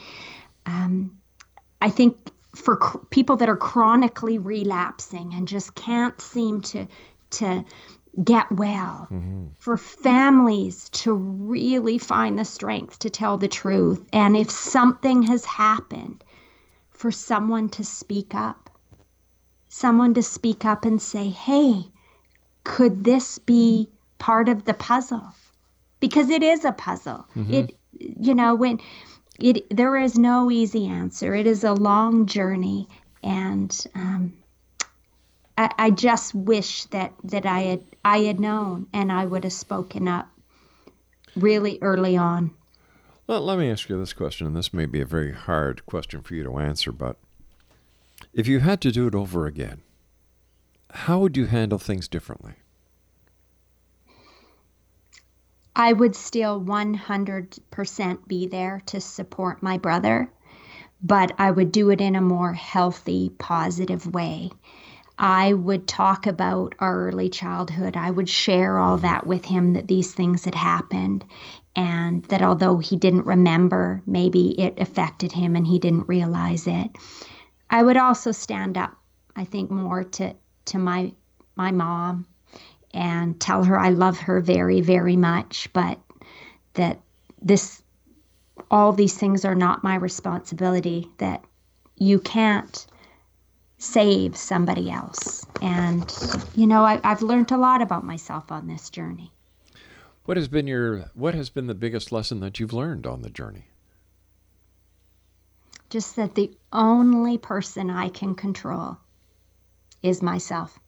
um, 0.66 1.18
I 1.80 1.90
think 1.90 2.16
for 2.54 2.76
cr- 2.76 2.98
people 3.10 3.36
that 3.36 3.48
are 3.48 3.56
chronically 3.56 4.38
relapsing 4.38 5.34
and 5.34 5.46
just 5.46 5.74
can't 5.74 6.20
seem 6.20 6.60
to 6.62 6.86
to 7.28 7.64
get 8.24 8.50
well 8.50 9.06
mm-hmm. 9.10 9.46
for 9.58 9.76
families 9.76 10.88
to 10.88 11.12
really 11.12 11.98
find 11.98 12.38
the 12.38 12.44
strength 12.44 12.98
to 12.98 13.10
tell 13.10 13.36
the 13.36 13.48
truth 13.48 14.02
and 14.12 14.36
if 14.36 14.50
something 14.50 15.22
has 15.22 15.44
happened 15.44 16.24
for 16.90 17.10
someone 17.10 17.68
to 17.68 17.84
speak 17.84 18.34
up 18.34 18.65
someone 19.76 20.14
to 20.14 20.22
speak 20.22 20.64
up 20.64 20.84
and 20.84 21.00
say 21.00 21.28
hey 21.28 21.84
could 22.64 23.04
this 23.04 23.38
be 23.38 23.88
part 24.18 24.48
of 24.48 24.64
the 24.64 24.74
puzzle 24.74 25.28
because 26.00 26.30
it 26.30 26.42
is 26.42 26.64
a 26.64 26.72
puzzle 26.72 27.26
mm-hmm. 27.36 27.52
it 27.52 27.76
you 27.98 28.34
know 28.34 28.54
when 28.54 28.80
it 29.38 29.68
there 29.74 29.96
is 29.96 30.18
no 30.18 30.50
easy 30.50 30.86
answer. 30.86 31.34
It 31.34 31.46
is 31.46 31.64
a 31.64 31.72
long 31.72 32.26
journey, 32.26 32.88
and 33.22 33.86
um, 33.94 34.32
I, 35.58 35.70
I 35.78 35.90
just 35.90 36.34
wish 36.34 36.84
that 36.86 37.12
that 37.24 37.46
I 37.46 37.60
had 37.60 37.82
I 38.04 38.18
had 38.18 38.40
known 38.40 38.86
and 38.92 39.12
I 39.12 39.26
would 39.26 39.44
have 39.44 39.52
spoken 39.52 40.08
up 40.08 40.28
really 41.34 41.78
early 41.82 42.16
on. 42.16 42.52
Well, 43.26 43.40
let 43.42 43.58
me 43.58 43.70
ask 43.70 43.88
you 43.88 43.98
this 43.98 44.12
question, 44.12 44.46
and 44.46 44.56
this 44.56 44.72
may 44.72 44.86
be 44.86 45.00
a 45.00 45.06
very 45.06 45.32
hard 45.32 45.84
question 45.84 46.22
for 46.22 46.34
you 46.34 46.44
to 46.44 46.58
answer, 46.58 46.92
but 46.92 47.16
if 48.36 48.46
you 48.46 48.60
had 48.60 48.82
to 48.82 48.92
do 48.92 49.06
it 49.06 49.14
over 49.14 49.46
again, 49.46 49.80
how 50.90 51.18
would 51.18 51.38
you 51.38 51.46
handle 51.46 51.78
things 51.78 52.06
differently? 52.06 52.52
I 55.74 55.94
would 55.94 56.14
still 56.14 56.60
100% 56.60 58.28
be 58.28 58.46
there 58.46 58.82
to 58.86 59.00
support 59.00 59.62
my 59.62 59.78
brother, 59.78 60.30
but 61.02 61.32
I 61.38 61.50
would 61.50 61.72
do 61.72 61.88
it 61.90 62.00
in 62.02 62.14
a 62.14 62.20
more 62.20 62.52
healthy, 62.52 63.30
positive 63.38 64.14
way. 64.14 64.50
I 65.18 65.54
would 65.54 65.88
talk 65.88 66.26
about 66.26 66.74
our 66.78 67.08
early 67.08 67.30
childhood. 67.30 67.96
I 67.96 68.10
would 68.10 68.28
share 68.28 68.78
all 68.78 68.98
that 68.98 69.26
with 69.26 69.46
him 69.46 69.72
that 69.72 69.88
these 69.88 70.12
things 70.12 70.44
had 70.44 70.54
happened 70.54 71.24
and 71.74 72.22
that 72.24 72.42
although 72.42 72.78
he 72.78 72.96
didn't 72.96 73.24
remember, 73.24 74.02
maybe 74.06 74.60
it 74.60 74.78
affected 74.78 75.32
him 75.32 75.56
and 75.56 75.66
he 75.66 75.78
didn't 75.78 76.08
realize 76.08 76.66
it. 76.66 76.90
I 77.70 77.82
would 77.82 77.96
also 77.96 78.32
stand 78.32 78.78
up, 78.78 78.96
I 79.34 79.44
think, 79.44 79.70
more 79.70 80.04
to, 80.04 80.34
to 80.66 80.78
my 80.78 81.12
my 81.56 81.70
mom 81.72 82.26
and 82.92 83.38
tell 83.40 83.64
her 83.64 83.78
I 83.78 83.90
love 83.90 84.18
her 84.20 84.40
very, 84.40 84.80
very 84.80 85.16
much, 85.16 85.68
but 85.72 85.98
that 86.74 87.00
this, 87.42 87.82
all 88.70 88.92
these 88.92 89.16
things 89.16 89.44
are 89.44 89.54
not 89.54 89.84
my 89.84 89.96
responsibility, 89.96 91.10
that 91.18 91.44
you 91.96 92.18
can't 92.18 92.86
save 93.78 94.36
somebody 94.36 94.90
else. 94.90 95.46
And, 95.60 96.10
you 96.54 96.66
know, 96.66 96.84
I, 96.84 97.00
I've 97.04 97.22
learned 97.22 97.52
a 97.52 97.58
lot 97.58 97.82
about 97.82 98.04
myself 98.04 98.50
on 98.52 98.66
this 98.66 98.90
journey. 98.90 99.32
What 100.24 100.36
has 100.36 100.48
been 100.48 100.66
your 100.66 101.10
what 101.14 101.34
has 101.34 101.50
been 101.50 101.68
the 101.68 101.74
biggest 101.74 102.10
lesson 102.10 102.40
that 102.40 102.58
you've 102.58 102.72
learned 102.72 103.06
on 103.06 103.22
the 103.22 103.30
journey? 103.30 103.66
Just 105.90 106.16
that 106.16 106.34
the 106.34 106.50
only 106.72 107.38
person 107.38 107.90
I 107.90 108.08
can 108.08 108.34
control 108.34 108.98
is 110.02 110.22
myself. 110.22 110.78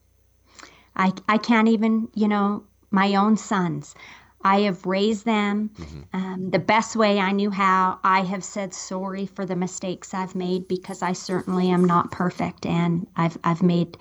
I, 0.95 1.13
I 1.27 1.37
can't 1.37 1.69
even, 1.69 2.09
you 2.13 2.27
know, 2.27 2.63
my 2.91 3.15
own 3.15 3.37
sons. 3.37 3.95
I 4.41 4.61
have 4.61 4.85
raised 4.85 5.25
them 5.25 5.69
mm-hmm. 5.69 6.01
um, 6.13 6.49
the 6.49 6.59
best 6.59 6.95
way 6.95 7.19
I 7.19 7.31
knew 7.31 7.51
how. 7.51 7.99
I 8.03 8.21
have 8.21 8.43
said 8.43 8.73
sorry 8.73 9.25
for 9.25 9.45
the 9.45 9.55
mistakes 9.55 10.13
I've 10.13 10.35
made 10.35 10.67
because 10.67 11.01
I 11.01 11.13
certainly 11.13 11.69
am 11.69 11.83
not 11.83 12.11
perfect, 12.11 12.65
and 12.65 13.07
I've 13.15 13.37
I've 13.43 13.61
made 13.61 13.97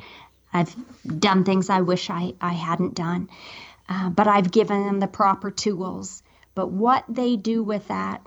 I've 0.52 0.74
done 1.18 1.44
things 1.44 1.70
I 1.70 1.80
wish 1.80 2.08
I 2.08 2.34
I 2.40 2.52
hadn't 2.52 2.94
done, 2.94 3.28
uh, 3.88 4.10
but 4.10 4.28
I've 4.28 4.52
given 4.52 4.86
them 4.86 5.00
the 5.00 5.08
proper 5.08 5.50
tools. 5.50 6.22
But 6.54 6.70
what 6.70 7.04
they 7.08 7.36
do 7.36 7.64
with 7.64 7.88
that 7.88 8.24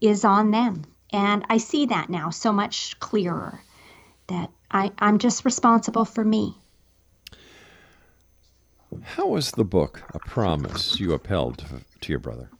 is 0.00 0.24
on 0.24 0.52
them, 0.52 0.84
and 1.12 1.44
I 1.48 1.58
see 1.58 1.86
that 1.86 2.10
now 2.10 2.30
so 2.30 2.52
much 2.52 2.98
clearer. 3.00 3.60
That 4.28 4.50
I 4.70 4.92
I'm 4.98 5.18
just 5.18 5.44
responsible 5.44 6.04
for 6.04 6.24
me. 6.24 6.56
How 9.02 9.26
was 9.26 9.52
the 9.52 9.64
book 9.64 10.02
a 10.14 10.18
promise 10.18 10.98
you 10.98 11.12
upheld 11.12 11.64
to 12.00 12.12
your 12.12 12.18
brother? 12.18 12.50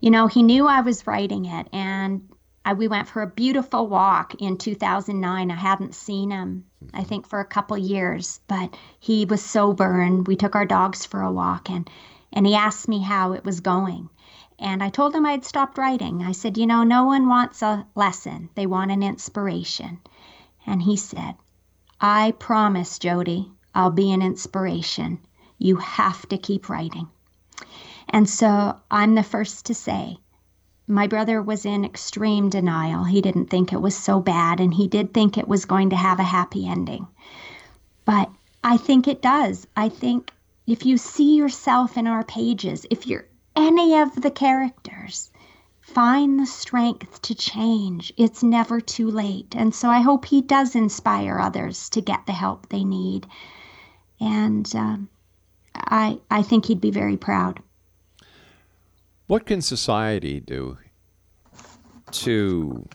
You 0.00 0.10
know, 0.10 0.26
he 0.26 0.42
knew 0.42 0.66
I 0.66 0.80
was 0.80 1.06
writing 1.06 1.46
it, 1.46 1.68
and 1.72 2.28
I, 2.64 2.74
we 2.74 2.86
went 2.86 3.08
for 3.08 3.22
a 3.22 3.26
beautiful 3.26 3.86
walk 3.86 4.34
in 4.40 4.58
2009. 4.58 5.50
I 5.50 5.54
hadn't 5.54 5.94
seen 5.94 6.30
him, 6.30 6.64
I 6.92 6.98
mm-hmm. 6.98 7.08
think, 7.08 7.26
for 7.26 7.40
a 7.40 7.44
couple 7.44 7.78
years, 7.78 8.40
but 8.46 8.76
he 9.00 9.24
was 9.24 9.42
sober, 9.42 10.00
and 10.00 10.26
we 10.26 10.36
took 10.36 10.54
our 10.54 10.66
dogs 10.66 11.04
for 11.04 11.22
a 11.22 11.32
walk, 11.32 11.70
and 11.70 11.88
and 12.32 12.46
he 12.46 12.54
asked 12.54 12.88
me 12.88 13.00
how 13.00 13.32
it 13.32 13.44
was 13.44 13.60
going. 13.60 14.10
And 14.60 14.82
I 14.82 14.88
told 14.88 15.14
him 15.14 15.24
I'd 15.24 15.44
stopped 15.44 15.78
writing. 15.78 16.22
I 16.22 16.32
said, 16.32 16.58
You 16.58 16.66
know, 16.66 16.82
no 16.82 17.04
one 17.04 17.28
wants 17.28 17.62
a 17.62 17.86
lesson, 17.94 18.50
they 18.54 18.66
want 18.66 18.90
an 18.90 19.02
inspiration. 19.02 20.00
And 20.66 20.82
he 20.82 20.96
said, 20.96 21.36
I 22.00 22.32
promise, 22.32 22.98
Jodee, 22.98 23.50
I'll 23.74 23.90
be 23.90 24.12
an 24.12 24.20
inspiration. 24.20 25.20
You 25.58 25.76
have 25.76 26.28
to 26.28 26.38
keep 26.38 26.68
writing. 26.68 27.08
And 28.08 28.28
so 28.28 28.76
I'm 28.90 29.14
the 29.14 29.22
first 29.22 29.66
to 29.66 29.74
say, 29.74 30.18
my 30.86 31.06
brother 31.06 31.42
was 31.42 31.66
in 31.66 31.84
extreme 31.84 32.48
denial. 32.48 33.04
He 33.04 33.20
didn't 33.20 33.50
think 33.50 33.72
it 33.72 33.80
was 33.80 33.96
so 33.96 34.20
bad, 34.20 34.58
and 34.58 34.72
he 34.72 34.88
did 34.88 35.12
think 35.12 35.36
it 35.36 35.46
was 35.46 35.66
going 35.66 35.90
to 35.90 35.96
have 35.96 36.18
a 36.18 36.24
happy 36.24 36.66
ending. 36.66 37.06
But 38.04 38.30
I 38.64 38.78
think 38.78 39.06
it 39.06 39.20
does. 39.20 39.66
I 39.76 39.90
think 39.90 40.32
if 40.66 40.86
you 40.86 40.96
see 40.96 41.36
yourself 41.36 41.96
in 41.96 42.06
our 42.06 42.24
pages, 42.24 42.86
if 42.90 43.06
you're 43.06 43.26
any 43.56 43.98
of 43.98 44.20
the 44.20 44.30
characters, 44.30 45.30
find 45.80 46.38
the 46.38 46.46
strength 46.46 47.22
to 47.22 47.34
change. 47.34 48.12
It's 48.16 48.42
never 48.42 48.80
too 48.80 49.10
late. 49.10 49.54
And 49.56 49.74
so 49.74 49.88
I 49.88 50.00
hope 50.00 50.24
he 50.24 50.42
does 50.42 50.74
inspire 50.74 51.38
others 51.38 51.88
to 51.90 52.00
get 52.00 52.26
the 52.26 52.32
help 52.32 52.68
they 52.68 52.84
need. 52.84 53.26
And 54.20 54.70
um, 54.74 55.08
I, 55.74 56.18
I 56.30 56.42
think 56.42 56.66
he'd 56.66 56.80
be 56.80 56.90
very 56.90 57.16
proud. 57.16 57.62
What 59.26 59.46
can 59.46 59.60
society 59.60 60.40
do 60.40 60.78
to 62.12 62.88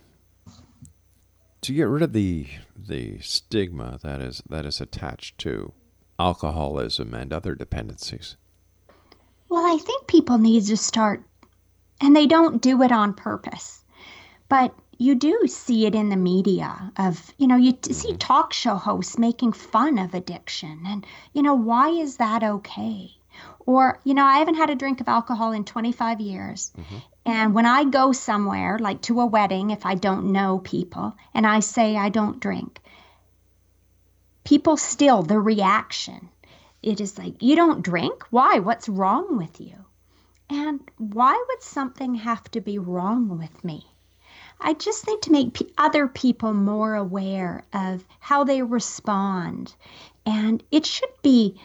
to 1.61 1.73
get 1.73 1.83
rid 1.83 2.01
of 2.01 2.11
the 2.13 2.47
the 2.75 3.19
stigma 3.19 3.99
that 4.01 4.19
is 4.19 4.41
that 4.49 4.65
is 4.65 4.81
attached 4.81 5.37
to 5.39 5.73
alcoholism 6.19 7.13
and 7.13 7.31
other 7.31 7.53
dependencies? 7.55 8.35
Well, 9.53 9.71
I 9.71 9.77
think 9.77 10.07
people 10.07 10.39
need 10.39 10.65
to 10.65 10.77
start, 10.77 11.23
and 12.01 12.15
they 12.15 12.25
don't 12.25 12.59
do 12.59 12.81
it 12.81 12.91
on 12.91 13.13
purpose, 13.13 13.85
but 14.49 14.73
you 14.97 15.13
do 15.13 15.45
see 15.45 15.85
it 15.85 15.93
in 15.93 16.09
the 16.09 16.15
media 16.15 16.91
of 16.97 17.31
you 17.37 17.45
know 17.45 17.57
you 17.57 17.73
t- 17.73 17.93
see 17.93 18.07
mm-hmm. 18.07 18.17
talk 18.17 18.51
show 18.51 18.73
hosts 18.73 19.19
making 19.19 19.53
fun 19.53 19.99
of 19.99 20.15
addiction 20.15 20.81
and 20.87 21.05
you 21.33 21.43
know 21.43 21.53
why 21.53 21.89
is 21.89 22.17
that 22.17 22.41
okay? 22.41 23.11
Or 23.59 23.99
you 24.03 24.15
know 24.15 24.25
i 24.25 24.39
haven't 24.39 24.55
had 24.55 24.71
a 24.71 24.75
drink 24.75 25.01
of 25.01 25.07
alcohol 25.07 25.51
in 25.51 25.65
25 25.65 26.19
years 26.19 26.71
mm-hmm. 26.75 26.97
and 27.27 27.53
when 27.53 27.67
i 27.67 27.83
go 27.83 28.11
somewhere 28.11 28.79
like 28.79 29.01
to 29.03 29.21
a 29.21 29.27
wedding 29.27 29.69
if 29.69 29.85
i 29.85 29.93
don't 29.93 30.31
know 30.31 30.57
people 30.57 31.15
and 31.35 31.45
i 31.45 31.59
say 31.59 31.95
i 31.95 32.09
don't 32.09 32.39
drink 32.39 32.79
people 34.43 34.77
still 34.77 35.21
the 35.21 35.39
reaction 35.39 36.29
it 36.83 37.01
is 37.01 37.17
like 37.17 37.41
you 37.41 37.55
don't 37.55 37.83
drink 37.83 38.23
why 38.29 38.59
what's 38.59 38.89
wrong 38.89 39.37
with 39.37 39.59
you 39.59 39.75
and 40.49 40.79
why 40.97 41.33
would 41.47 41.61
something 41.63 42.15
have 42.15 42.43
to 42.51 42.61
be 42.61 42.77
wrong 42.77 43.37
with 43.37 43.63
me 43.63 43.85
I 44.63 44.73
just 44.73 45.03
think 45.03 45.23
to 45.23 45.31
make 45.31 45.53
p- 45.53 45.73
other 45.77 46.07
people 46.07 46.53
more 46.53 46.95
aware 46.95 47.65
of 47.73 48.05
how 48.19 48.45
they 48.45 48.61
respond. 48.61 49.75
And 50.25 50.63
it 50.71 50.85
should 50.85 51.11
be, 51.21 51.59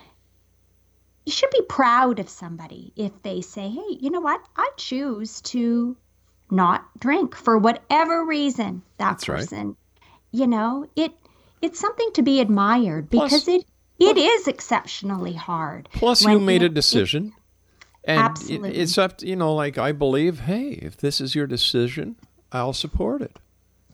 you 1.25 1.31
should 1.31 1.49
be 1.51 1.61
proud 1.61 2.19
of 2.19 2.29
somebody 2.29 2.91
if 2.97 3.11
they 3.21 3.41
say, 3.41 3.69
hey, 3.69 3.97
you 4.01 4.09
know 4.09 4.19
what? 4.19 4.41
I 4.55 4.69
choose 4.75 5.39
to 5.41 5.95
not 6.51 6.83
drink 6.99 7.35
for 7.35 7.57
whatever 7.57 8.25
reason 8.25 8.81
that 8.97 9.11
That's 9.11 9.29
right. 9.29 9.39
person, 9.39 9.77
you 10.31 10.47
know, 10.47 10.85
it, 10.95 11.13
it's 11.61 11.79
something 11.79 12.11
to 12.13 12.21
be 12.21 12.41
admired 12.41 13.09
Plus- 13.09 13.31
because 13.31 13.47
it, 13.47 13.65
it 13.99 14.17
is 14.17 14.47
exceptionally 14.47 15.33
hard. 15.33 15.89
Plus, 15.93 16.23
you 16.25 16.39
made 16.39 16.61
a 16.61 16.65
it- 16.67 16.73
decision. 16.73 17.33
And 18.05 18.17
it- 18.17 18.23
Absolutely. 18.23 18.75
it's 18.77 18.97
up 18.97 19.17
to, 19.19 19.27
you 19.27 19.35
know, 19.35 19.53
like 19.53 19.77
I 19.77 19.91
believe, 19.91 20.41
hey, 20.41 20.69
if 20.69 20.95
this 20.97 21.19
is 21.19 21.35
your 21.35 21.45
decision, 21.47 22.15
I'll 22.51 22.73
support 22.73 23.21
it. 23.21 23.37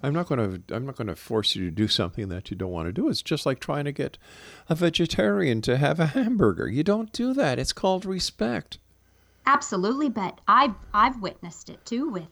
I'm 0.04 0.14
not 0.14 0.28
going 0.28 0.62
to 0.64 0.76
I'm 0.76 0.86
not 0.86 0.96
going 0.98 1.08
to 1.08 1.16
force 1.16 1.56
you 1.56 1.66
to 1.66 1.72
do 1.72 1.88
something 1.88 2.30
that 2.30 2.52
you 2.52 2.56
don't 2.58 2.72
want 2.72 2.88
to 2.88 2.94
do. 2.94 3.10
It's 3.10 3.24
just 3.24 3.46
like 3.48 3.60
trying 3.60 3.86
to 3.86 3.92
get 3.92 4.18
a 4.70 4.76
vegetarian 4.76 5.62
to 5.64 5.78
have 5.78 6.00
a 6.00 6.06
hamburger. 6.08 6.68
You 6.70 6.84
don't 6.84 7.12
do 7.12 7.34
that. 7.34 7.58
It's 7.58 7.74
called 7.74 8.06
respect. 8.06 8.78
Absolutely, 9.48 10.10
but 10.10 10.40
I've 10.48 10.76
I've 10.94 11.20
witnessed 11.22 11.70
it 11.70 11.84
too 11.86 12.10
with, 12.10 12.28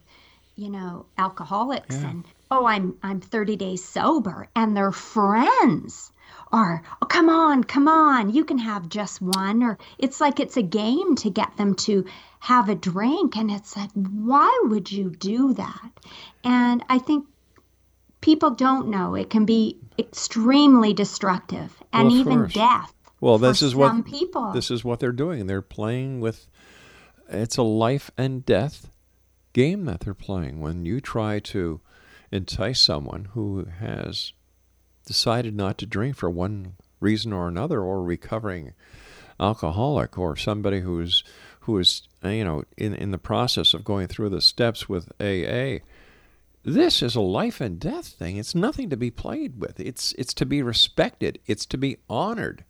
you 0.55 0.69
know, 0.69 1.07
alcoholics 1.17 1.95
Yeah. 1.95 2.09
and 2.09 2.25
oh 2.51 2.65
I'm 2.67 2.95
I'm 3.01 3.19
30 3.19 3.55
days 3.55 3.83
sober 3.83 4.47
and 4.55 4.77
they're 4.77 4.91
friends 4.91 6.11
are 6.51 6.83
oh 7.01 7.05
come 7.05 7.29
on, 7.29 7.63
come 7.63 7.87
on, 7.87 8.29
you 8.33 8.45
can 8.45 8.57
have 8.59 8.89
just 8.89 9.21
one 9.21 9.63
or 9.63 9.77
it's 9.97 10.21
like 10.21 10.39
it's 10.39 10.57
a 10.57 10.61
game 10.61 11.15
to 11.15 11.29
get 11.29 11.55
them 11.57 11.75
to 11.75 12.05
have 12.39 12.69
a 12.69 12.75
drink 12.75 13.35
and 13.35 13.49
it's 13.51 13.75
like 13.75 13.91
why 13.93 14.61
would 14.65 14.91
you 14.91 15.09
do 15.09 15.53
that? 15.53 15.89
And 16.43 16.83
I 16.89 16.99
think 16.99 17.25
people 18.21 18.51
don't 18.51 18.87
know 18.87 19.15
it 19.15 19.29
can 19.29 19.45
be 19.45 19.77
extremely 19.99 20.93
destructive 20.93 21.81
and 21.91 22.07
Well, 22.09 22.17
even 22.17 22.37
course. 22.39 22.53
death. 22.53 22.93
Well, 23.19 23.37
this 23.37 23.61
is 23.61 23.73
what 23.75 24.05
people. 24.05 24.51
this 24.51 24.69
is 24.69 24.83
what 24.83 24.99
they're 24.99 25.11
doing. 25.11 25.47
They're 25.47 25.61
playing 25.61 26.19
with 26.19 26.47
it's 27.29 27.57
a 27.57 27.63
life 27.63 28.11
and 28.17 28.45
death 28.45 28.89
game 29.53 29.85
that 29.85 30.01
they're 30.01 30.13
playing 30.13 30.59
when 30.59 30.85
you 30.85 30.99
try 30.99 31.39
to 31.39 31.79
entice 32.31 32.81
someone 32.81 33.29
who 33.33 33.65
has 33.79 34.33
decided 35.05 35.55
not 35.55 35.77
to 35.77 35.85
drink 35.85 36.15
for 36.15 36.29
one 36.29 36.73
reason 36.99 37.33
or 37.33 37.47
another 37.47 37.81
or 37.81 38.03
recovering 38.03 38.73
alcoholic 39.39 40.17
or 40.17 40.35
somebody 40.35 40.81
who's 40.81 41.23
who 41.61 41.77
is 41.77 42.03
you 42.23 42.43
know 42.43 42.63
in 42.77 42.93
in 42.93 43.11
the 43.11 43.17
process 43.17 43.73
of 43.73 43.83
going 43.83 44.07
through 44.07 44.29
the 44.29 44.41
steps 44.41 44.87
with 44.87 45.11
AA 45.19 45.79
this 46.63 47.01
is 47.01 47.15
a 47.15 47.21
life 47.21 47.59
and 47.59 47.79
death 47.79 48.07
thing. 48.07 48.37
It's 48.37 48.55
nothing 48.55 48.89
to 48.89 48.97
be 48.97 49.11
played 49.11 49.59
with. 49.59 49.79
It's 49.79 50.13
it's 50.13 50.33
to 50.35 50.45
be 50.45 50.61
respected. 50.61 51.39
It's 51.45 51.65
to 51.67 51.77
be 51.77 51.97
honored. 52.09 52.63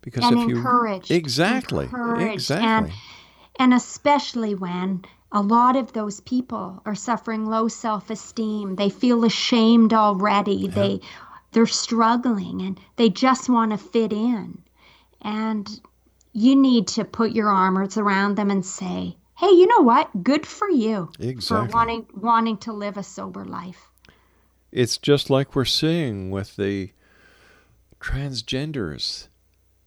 Because 0.00 0.24
and 0.24 0.40
if 0.40 0.48
you 0.48 0.56
encouraged. 0.56 1.10
exactly. 1.10 1.84
Encouraged, 1.84 2.32
exactly. 2.34 2.68
And, 2.68 2.92
and 3.58 3.74
especially 3.74 4.54
when 4.54 5.04
a 5.32 5.40
lot 5.40 5.76
of 5.76 5.92
those 5.92 6.20
people 6.20 6.82
are 6.84 6.94
suffering 6.94 7.46
low 7.46 7.68
self-esteem, 7.68 8.76
they 8.76 8.90
feel 8.90 9.24
ashamed 9.24 9.92
already. 9.92 10.68
They 10.68 11.00
they're 11.54 11.66
struggling 11.66 12.60
and 12.60 12.78
they 12.96 13.08
just 13.08 13.48
want 13.48 13.70
to 13.72 13.78
fit 13.78 14.12
in. 14.12 14.62
And 15.22 15.80
you 16.32 16.54
need 16.56 16.88
to 16.88 17.04
put 17.04 17.32
your 17.32 17.48
arms 17.48 17.96
around 17.96 18.36
them 18.36 18.50
and 18.50 18.66
say, 18.66 19.16
"Hey, 19.36 19.50
you 19.50 19.66
know 19.66 19.80
what? 19.80 20.22
Good 20.22 20.44
for 20.46 20.68
you 20.68 21.10
Exactly. 21.18 21.68
for 21.68 21.74
wanting 21.74 22.06
wanting 22.14 22.58
to 22.58 22.72
live 22.72 22.96
a 22.98 23.02
sober 23.02 23.44
life." 23.44 23.88
It's 24.72 24.98
just 24.98 25.30
like 25.30 25.54
we're 25.54 25.64
seeing 25.64 26.30
with 26.30 26.56
the 26.56 26.92
transgenders, 28.00 29.28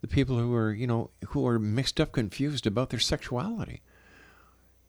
the 0.01 0.07
people 0.07 0.39
who 0.39 0.53
are, 0.55 0.73
you 0.73 0.87
know, 0.87 1.11
who 1.29 1.45
are 1.45 1.59
mixed 1.59 1.99
up, 1.99 2.13
confused 2.13 2.65
about 2.65 2.89
their 2.89 2.99
sexuality. 2.99 3.81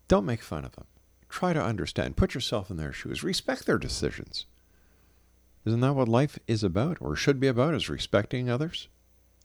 Don't 0.06 0.24
make 0.24 0.42
fun 0.42 0.64
of 0.64 0.76
them. 0.76 0.86
Try 1.28 1.52
to 1.52 1.62
understand. 1.62 2.16
Put 2.16 2.34
yourself 2.34 2.70
in 2.70 2.78
their 2.78 2.92
shoes. 2.92 3.22
Respect 3.22 3.66
their 3.66 3.76
decisions. 3.76 4.46
Isn't 5.64 5.80
that 5.80 5.94
what 5.94 6.08
life 6.08 6.38
is 6.46 6.62
about, 6.62 6.98
or 7.00 7.16
should 7.16 7.40
be 7.40 7.46
about, 7.48 7.74
is 7.74 7.88
respecting 7.88 8.48
others? 8.48 8.88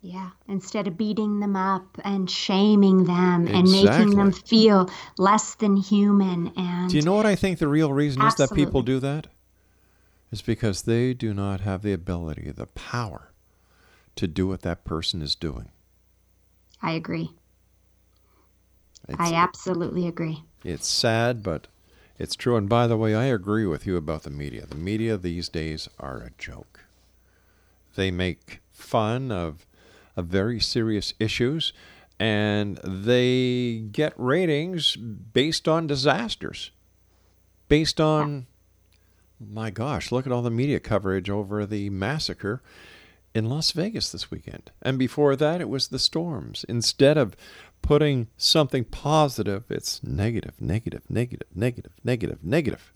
Yeah, 0.02 0.32
instead 0.48 0.88
of 0.88 0.98
beating 0.98 1.40
them 1.40 1.56
up 1.56 1.98
and 2.04 2.30
shaming 2.30 3.06
them 3.06 3.48
and 3.48 3.72
making 3.72 4.12
them 4.18 4.34
feel 4.34 4.90
less 5.18 5.56
than 5.56 5.78
human 5.78 6.52
and 6.58 6.90
Do 6.90 6.98
you 6.98 7.04
know 7.04 7.14
what 7.14 7.26
I 7.26 7.36
think 7.36 7.60
the 7.60 7.70
real 7.70 7.94
reason 7.94 8.22
is 8.22 8.36
that 8.36 8.54
people 8.54 8.82
Absolutely. 8.82 8.94
do 8.94 9.00
that? 9.00 9.28
Is 10.32 10.42
because 10.42 10.82
they 10.82 11.14
do 11.14 11.34
not 11.34 11.62
have 11.62 11.84
the 11.84 11.94
ability, 11.94 12.52
the 12.52 12.66
power 12.68 13.32
to 14.16 14.28
do 14.28 14.48
what 14.48 14.62
that 14.64 14.84
person 14.84 15.22
is 15.22 15.36
doing. 15.36 15.72
I 16.82 16.92
agree. 16.92 17.32
It's, 19.08 19.20
I 19.20 19.34
absolutely 19.36 20.08
agree. 20.08 20.44
it's 20.66 20.88
sad, 20.88 21.44
but 21.44 21.68
it's 22.18 22.36
true. 22.36 22.56
And 22.56 22.70
by 22.70 22.88
the 22.88 22.98
way, 22.98 23.16
I 23.16 23.26
agree 23.26 23.66
with 23.66 23.86
you 23.86 23.98
about 23.98 24.24
the 24.24 24.30
media. 24.30 24.66
The 24.66 24.76
media 24.76 25.18
these 25.18 25.50
days 25.50 25.90
are 26.00 26.18
a 26.18 26.32
joke. 26.38 26.82
They 27.96 28.12
make 28.12 28.62
fun 28.72 29.32
of, 29.32 29.66
of 30.16 30.28
very 30.28 30.60
serious 30.60 31.14
issues 31.20 31.74
and 32.20 32.78
they 32.84 33.84
get 33.92 34.14
ratings 34.16 34.96
based 34.96 35.68
on 35.68 35.88
disasters. 35.88 36.72
Based 37.68 38.00
on, 38.00 38.46
my 39.40 39.72
gosh, 39.72 40.12
look 40.12 40.26
at 40.26 40.32
all 40.32 40.42
the 40.42 40.52
media 40.52 40.80
coverage 40.80 41.30
over 41.30 41.66
the 41.66 41.90
massacre 41.90 42.62
in 43.34 43.50
Las 43.50 43.72
Vegas 43.72 44.12
this 44.12 44.30
weekend. 44.30 44.72
And 44.82 45.00
before 45.00 45.36
that, 45.36 45.60
it 45.60 45.70
was 45.70 45.88
the 45.88 46.00
storms. 46.00 46.66
Instead 46.70 47.18
of 47.18 47.36
putting 47.84 48.28
something 48.38 48.84
positive, 48.86 49.66
it's 49.70 50.02
negative, 50.04 50.54
negative, 50.60 51.04
negative, 51.10 51.48
negative, 51.54 51.92
negative, 52.04 52.40
negative. 52.42 52.92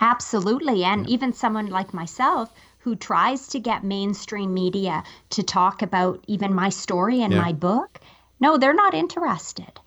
Absolutely. 0.00 0.84
And 0.84 1.08
even 1.08 1.32
someone 1.32 1.66
like 1.66 1.92
myself 1.92 2.52
who 2.78 2.94
tries 2.96 3.48
to 3.48 3.58
get 3.60 3.84
mainstream 3.84 4.54
media 4.54 5.02
to 5.30 5.42
talk 5.42 5.82
about 5.82 6.22
even 6.28 6.54
my 6.54 6.68
story 6.68 7.22
and 7.22 7.32
Yeah. 7.32 7.40
my 7.40 7.52
book, 7.52 8.00
no, 8.40 8.56
they're 8.56 8.74
not 8.74 8.94
interested. 8.94 9.80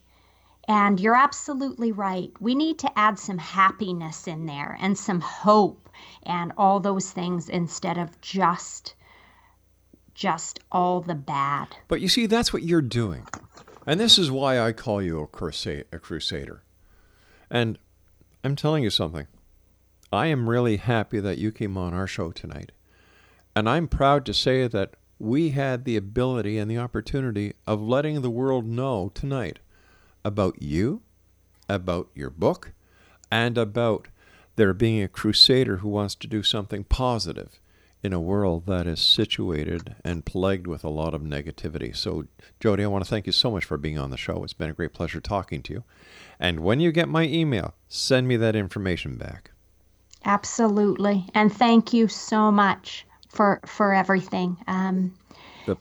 And 0.68 1.00
you're 1.00 1.16
absolutely 1.16 1.92
right. 1.92 2.32
We 2.40 2.56
need 2.56 2.80
to 2.80 3.00
add 3.00 3.20
some 3.20 3.38
happiness 3.38 4.28
in 4.28 4.46
there 4.48 4.78
and 4.82 4.98
some 4.98 5.22
hope 5.22 5.90
and 6.24 6.52
all 6.58 6.80
those 6.80 7.12
things 7.12 7.50
instead 7.50 7.98
of 7.98 8.20
just 8.22 8.96
just 10.16 10.62
all 10.72 11.02
the 11.02 11.14
bad. 11.14 11.68
But 11.90 12.00
you 12.00 12.08
see, 12.08 12.26
that's 12.26 12.54
what 12.54 12.64
you're 12.64 12.82
doing. 12.82 13.28
And 13.86 14.00
this 14.00 14.18
is 14.18 14.32
why 14.32 14.60
I 14.60 14.72
call 14.72 15.02
you 15.02 15.20
a, 15.20 15.28
crusade, 15.28 15.86
a 15.92 16.00
crusader. 16.00 16.64
And 17.50 17.78
I'm 18.44 18.56
telling 18.56 18.84
you 18.84 18.90
something. 18.90 19.28
I 20.12 20.28
am 20.28 20.50
really 20.50 20.78
happy 20.78 21.20
that 21.20 21.38
you 21.38 21.52
came 21.52 21.78
on 21.78 21.94
our 21.94 22.08
show 22.08 22.32
tonight. 22.32 22.72
And 23.56 23.70
I'm 23.70 23.88
proud 23.88 24.26
to 24.26 24.34
say 24.34 24.68
that 24.68 24.96
we 25.20 25.52
had 25.52 25.86
the 25.86 25.98
ability 25.98 26.58
and 26.58 26.70
the 26.70 26.78
opportunity 26.78 27.54
of 27.66 27.82
letting 27.82 28.22
the 28.22 28.30
world 28.30 28.66
know 28.66 29.12
tonight 29.14 29.60
about 30.24 30.62
you, 30.62 31.02
about 31.70 32.10
your 32.14 32.30
book, 32.30 32.72
and 33.32 33.58
about 33.58 34.08
there 34.56 34.74
being 34.74 35.04
a 35.04 35.08
crusader 35.08 35.78
who 35.78 35.90
wants 35.90 36.16
to 36.16 36.28
do 36.28 36.44
something 36.44 36.84
positive 36.84 37.60
in 38.06 38.14
a 38.14 38.20
world 38.20 38.68
that 38.68 38.86
is 38.86 39.02
situated 39.02 39.96
and 40.04 40.26
plagued 40.26 40.68
with 40.68 40.84
a 40.84 40.90
lot 40.90 41.16
of 41.16 41.22
negativity. 41.22 41.96
So, 41.96 42.28
Jodee, 42.62 42.84
I 42.84 42.88
want 42.88 43.04
to 43.04 43.10
thank 43.10 43.26
you 43.26 43.32
so 43.32 43.50
much 43.50 43.66
for 43.66 43.78
being 43.78 43.98
on 43.98 44.12
the 44.12 44.18
show. 44.18 44.44
It's 44.44 44.54
been 44.54 44.70
a 44.70 44.74
great 44.74 44.94
pleasure 44.94 45.20
talking 45.20 45.64
to 45.64 45.74
you. 45.74 45.84
And 46.40 46.60
when 46.60 46.80
you 46.80 46.92
get 46.92 47.10
my 47.10 47.24
email, 47.24 47.74
send 47.90 48.28
me 48.28 48.38
that 48.38 48.56
information 48.56 49.18
back. 49.18 49.52
Absolutely. 50.24 51.26
And 51.34 51.52
thank 51.52 51.94
you 51.94 52.08
so 52.08 52.52
much 52.52 53.06
for 53.30 53.60
for 53.66 53.94
everything. 53.94 54.58
Um, 54.68 55.16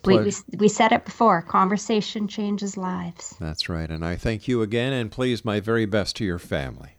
we, 0.05 0.19
we, 0.19 0.33
we 0.57 0.69
said 0.69 0.93
it 0.93 1.05
before 1.05 1.43
conversation 1.43 2.27
changes 2.27 2.77
lives. 2.77 3.37
That's 3.39 3.69
right. 3.69 3.91
And 3.91 4.03
I 4.03 4.17
thank 4.17 4.49
you 4.49 4.63
again, 4.63 4.95
and 4.95 5.13
please, 5.13 5.45
my 5.45 5.61
very 5.61 5.85
best 5.85 6.17
to 6.17 6.25
your 6.25 6.39
family. 6.39 6.94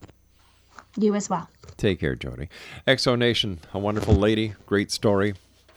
You 0.97 1.15
as 1.15 1.29
well. 1.29 1.49
Take 1.77 1.99
care, 1.99 2.15
Jodee. 2.15 2.47
Exo 2.87 3.17
Nation, 3.17 3.59
a 3.73 3.79
wonderful 3.79 4.15
lady, 4.15 4.53
great 4.65 4.91
story. 4.91 5.33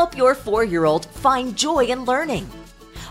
Help 0.03 0.17
your 0.17 0.35
four 0.35 0.65
year 0.65 0.83
old 0.83 1.05
find 1.05 1.55
joy 1.55 1.85
in 1.85 2.03
learning. 2.03 2.45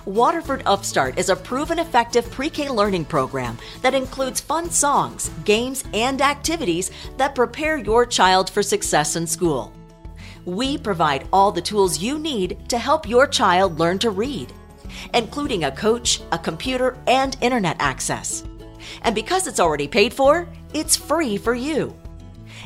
Waterford 0.05 0.62
Upstart 0.66 1.18
is 1.18 1.30
a 1.30 1.36
proven 1.36 1.78
effective 1.78 2.30
pre 2.30 2.51
K 2.51 2.68
learning 2.68 3.07
program 3.07 3.57
that 3.80 3.95
includes 3.95 4.43
fun 4.43 4.68
songs, 4.68 5.30
games, 5.47 5.84
and 5.95 6.20
activities 6.20 6.90
that 7.16 7.34
prepare 7.34 7.78
your 7.78 8.05
child 8.05 8.51
for 8.51 8.62
success 8.62 9.16
in 9.16 9.26
school. 9.26 9.72
We 10.45 10.76
provide 10.76 11.26
all 11.32 11.51
the 11.51 11.62
tools 11.62 11.99
you 11.99 12.18
need 12.18 12.68
to 12.68 12.76
help 12.76 13.09
your 13.09 13.26
child 13.26 13.78
learn 13.78 13.99
to 14.01 14.11
read, 14.11 14.53
including 15.14 15.64
a 15.64 15.72
coach, 15.72 16.20
a 16.30 16.38
computer, 16.38 16.99
and 17.07 17.38
internet 17.40 17.78
access. 17.80 18.45
And 19.01 19.14
because 19.14 19.47
it's 19.47 19.61
already 19.61 19.88
paid 19.88 20.12
for, 20.12 20.47
it's 20.74 20.95
free 20.95 21.38
for 21.38 21.55
you. 21.55 21.97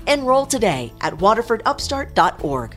Enroll 0.09 0.47
today 0.47 0.93
at 1.01 1.15
waterfordupstart.org. 1.15 2.77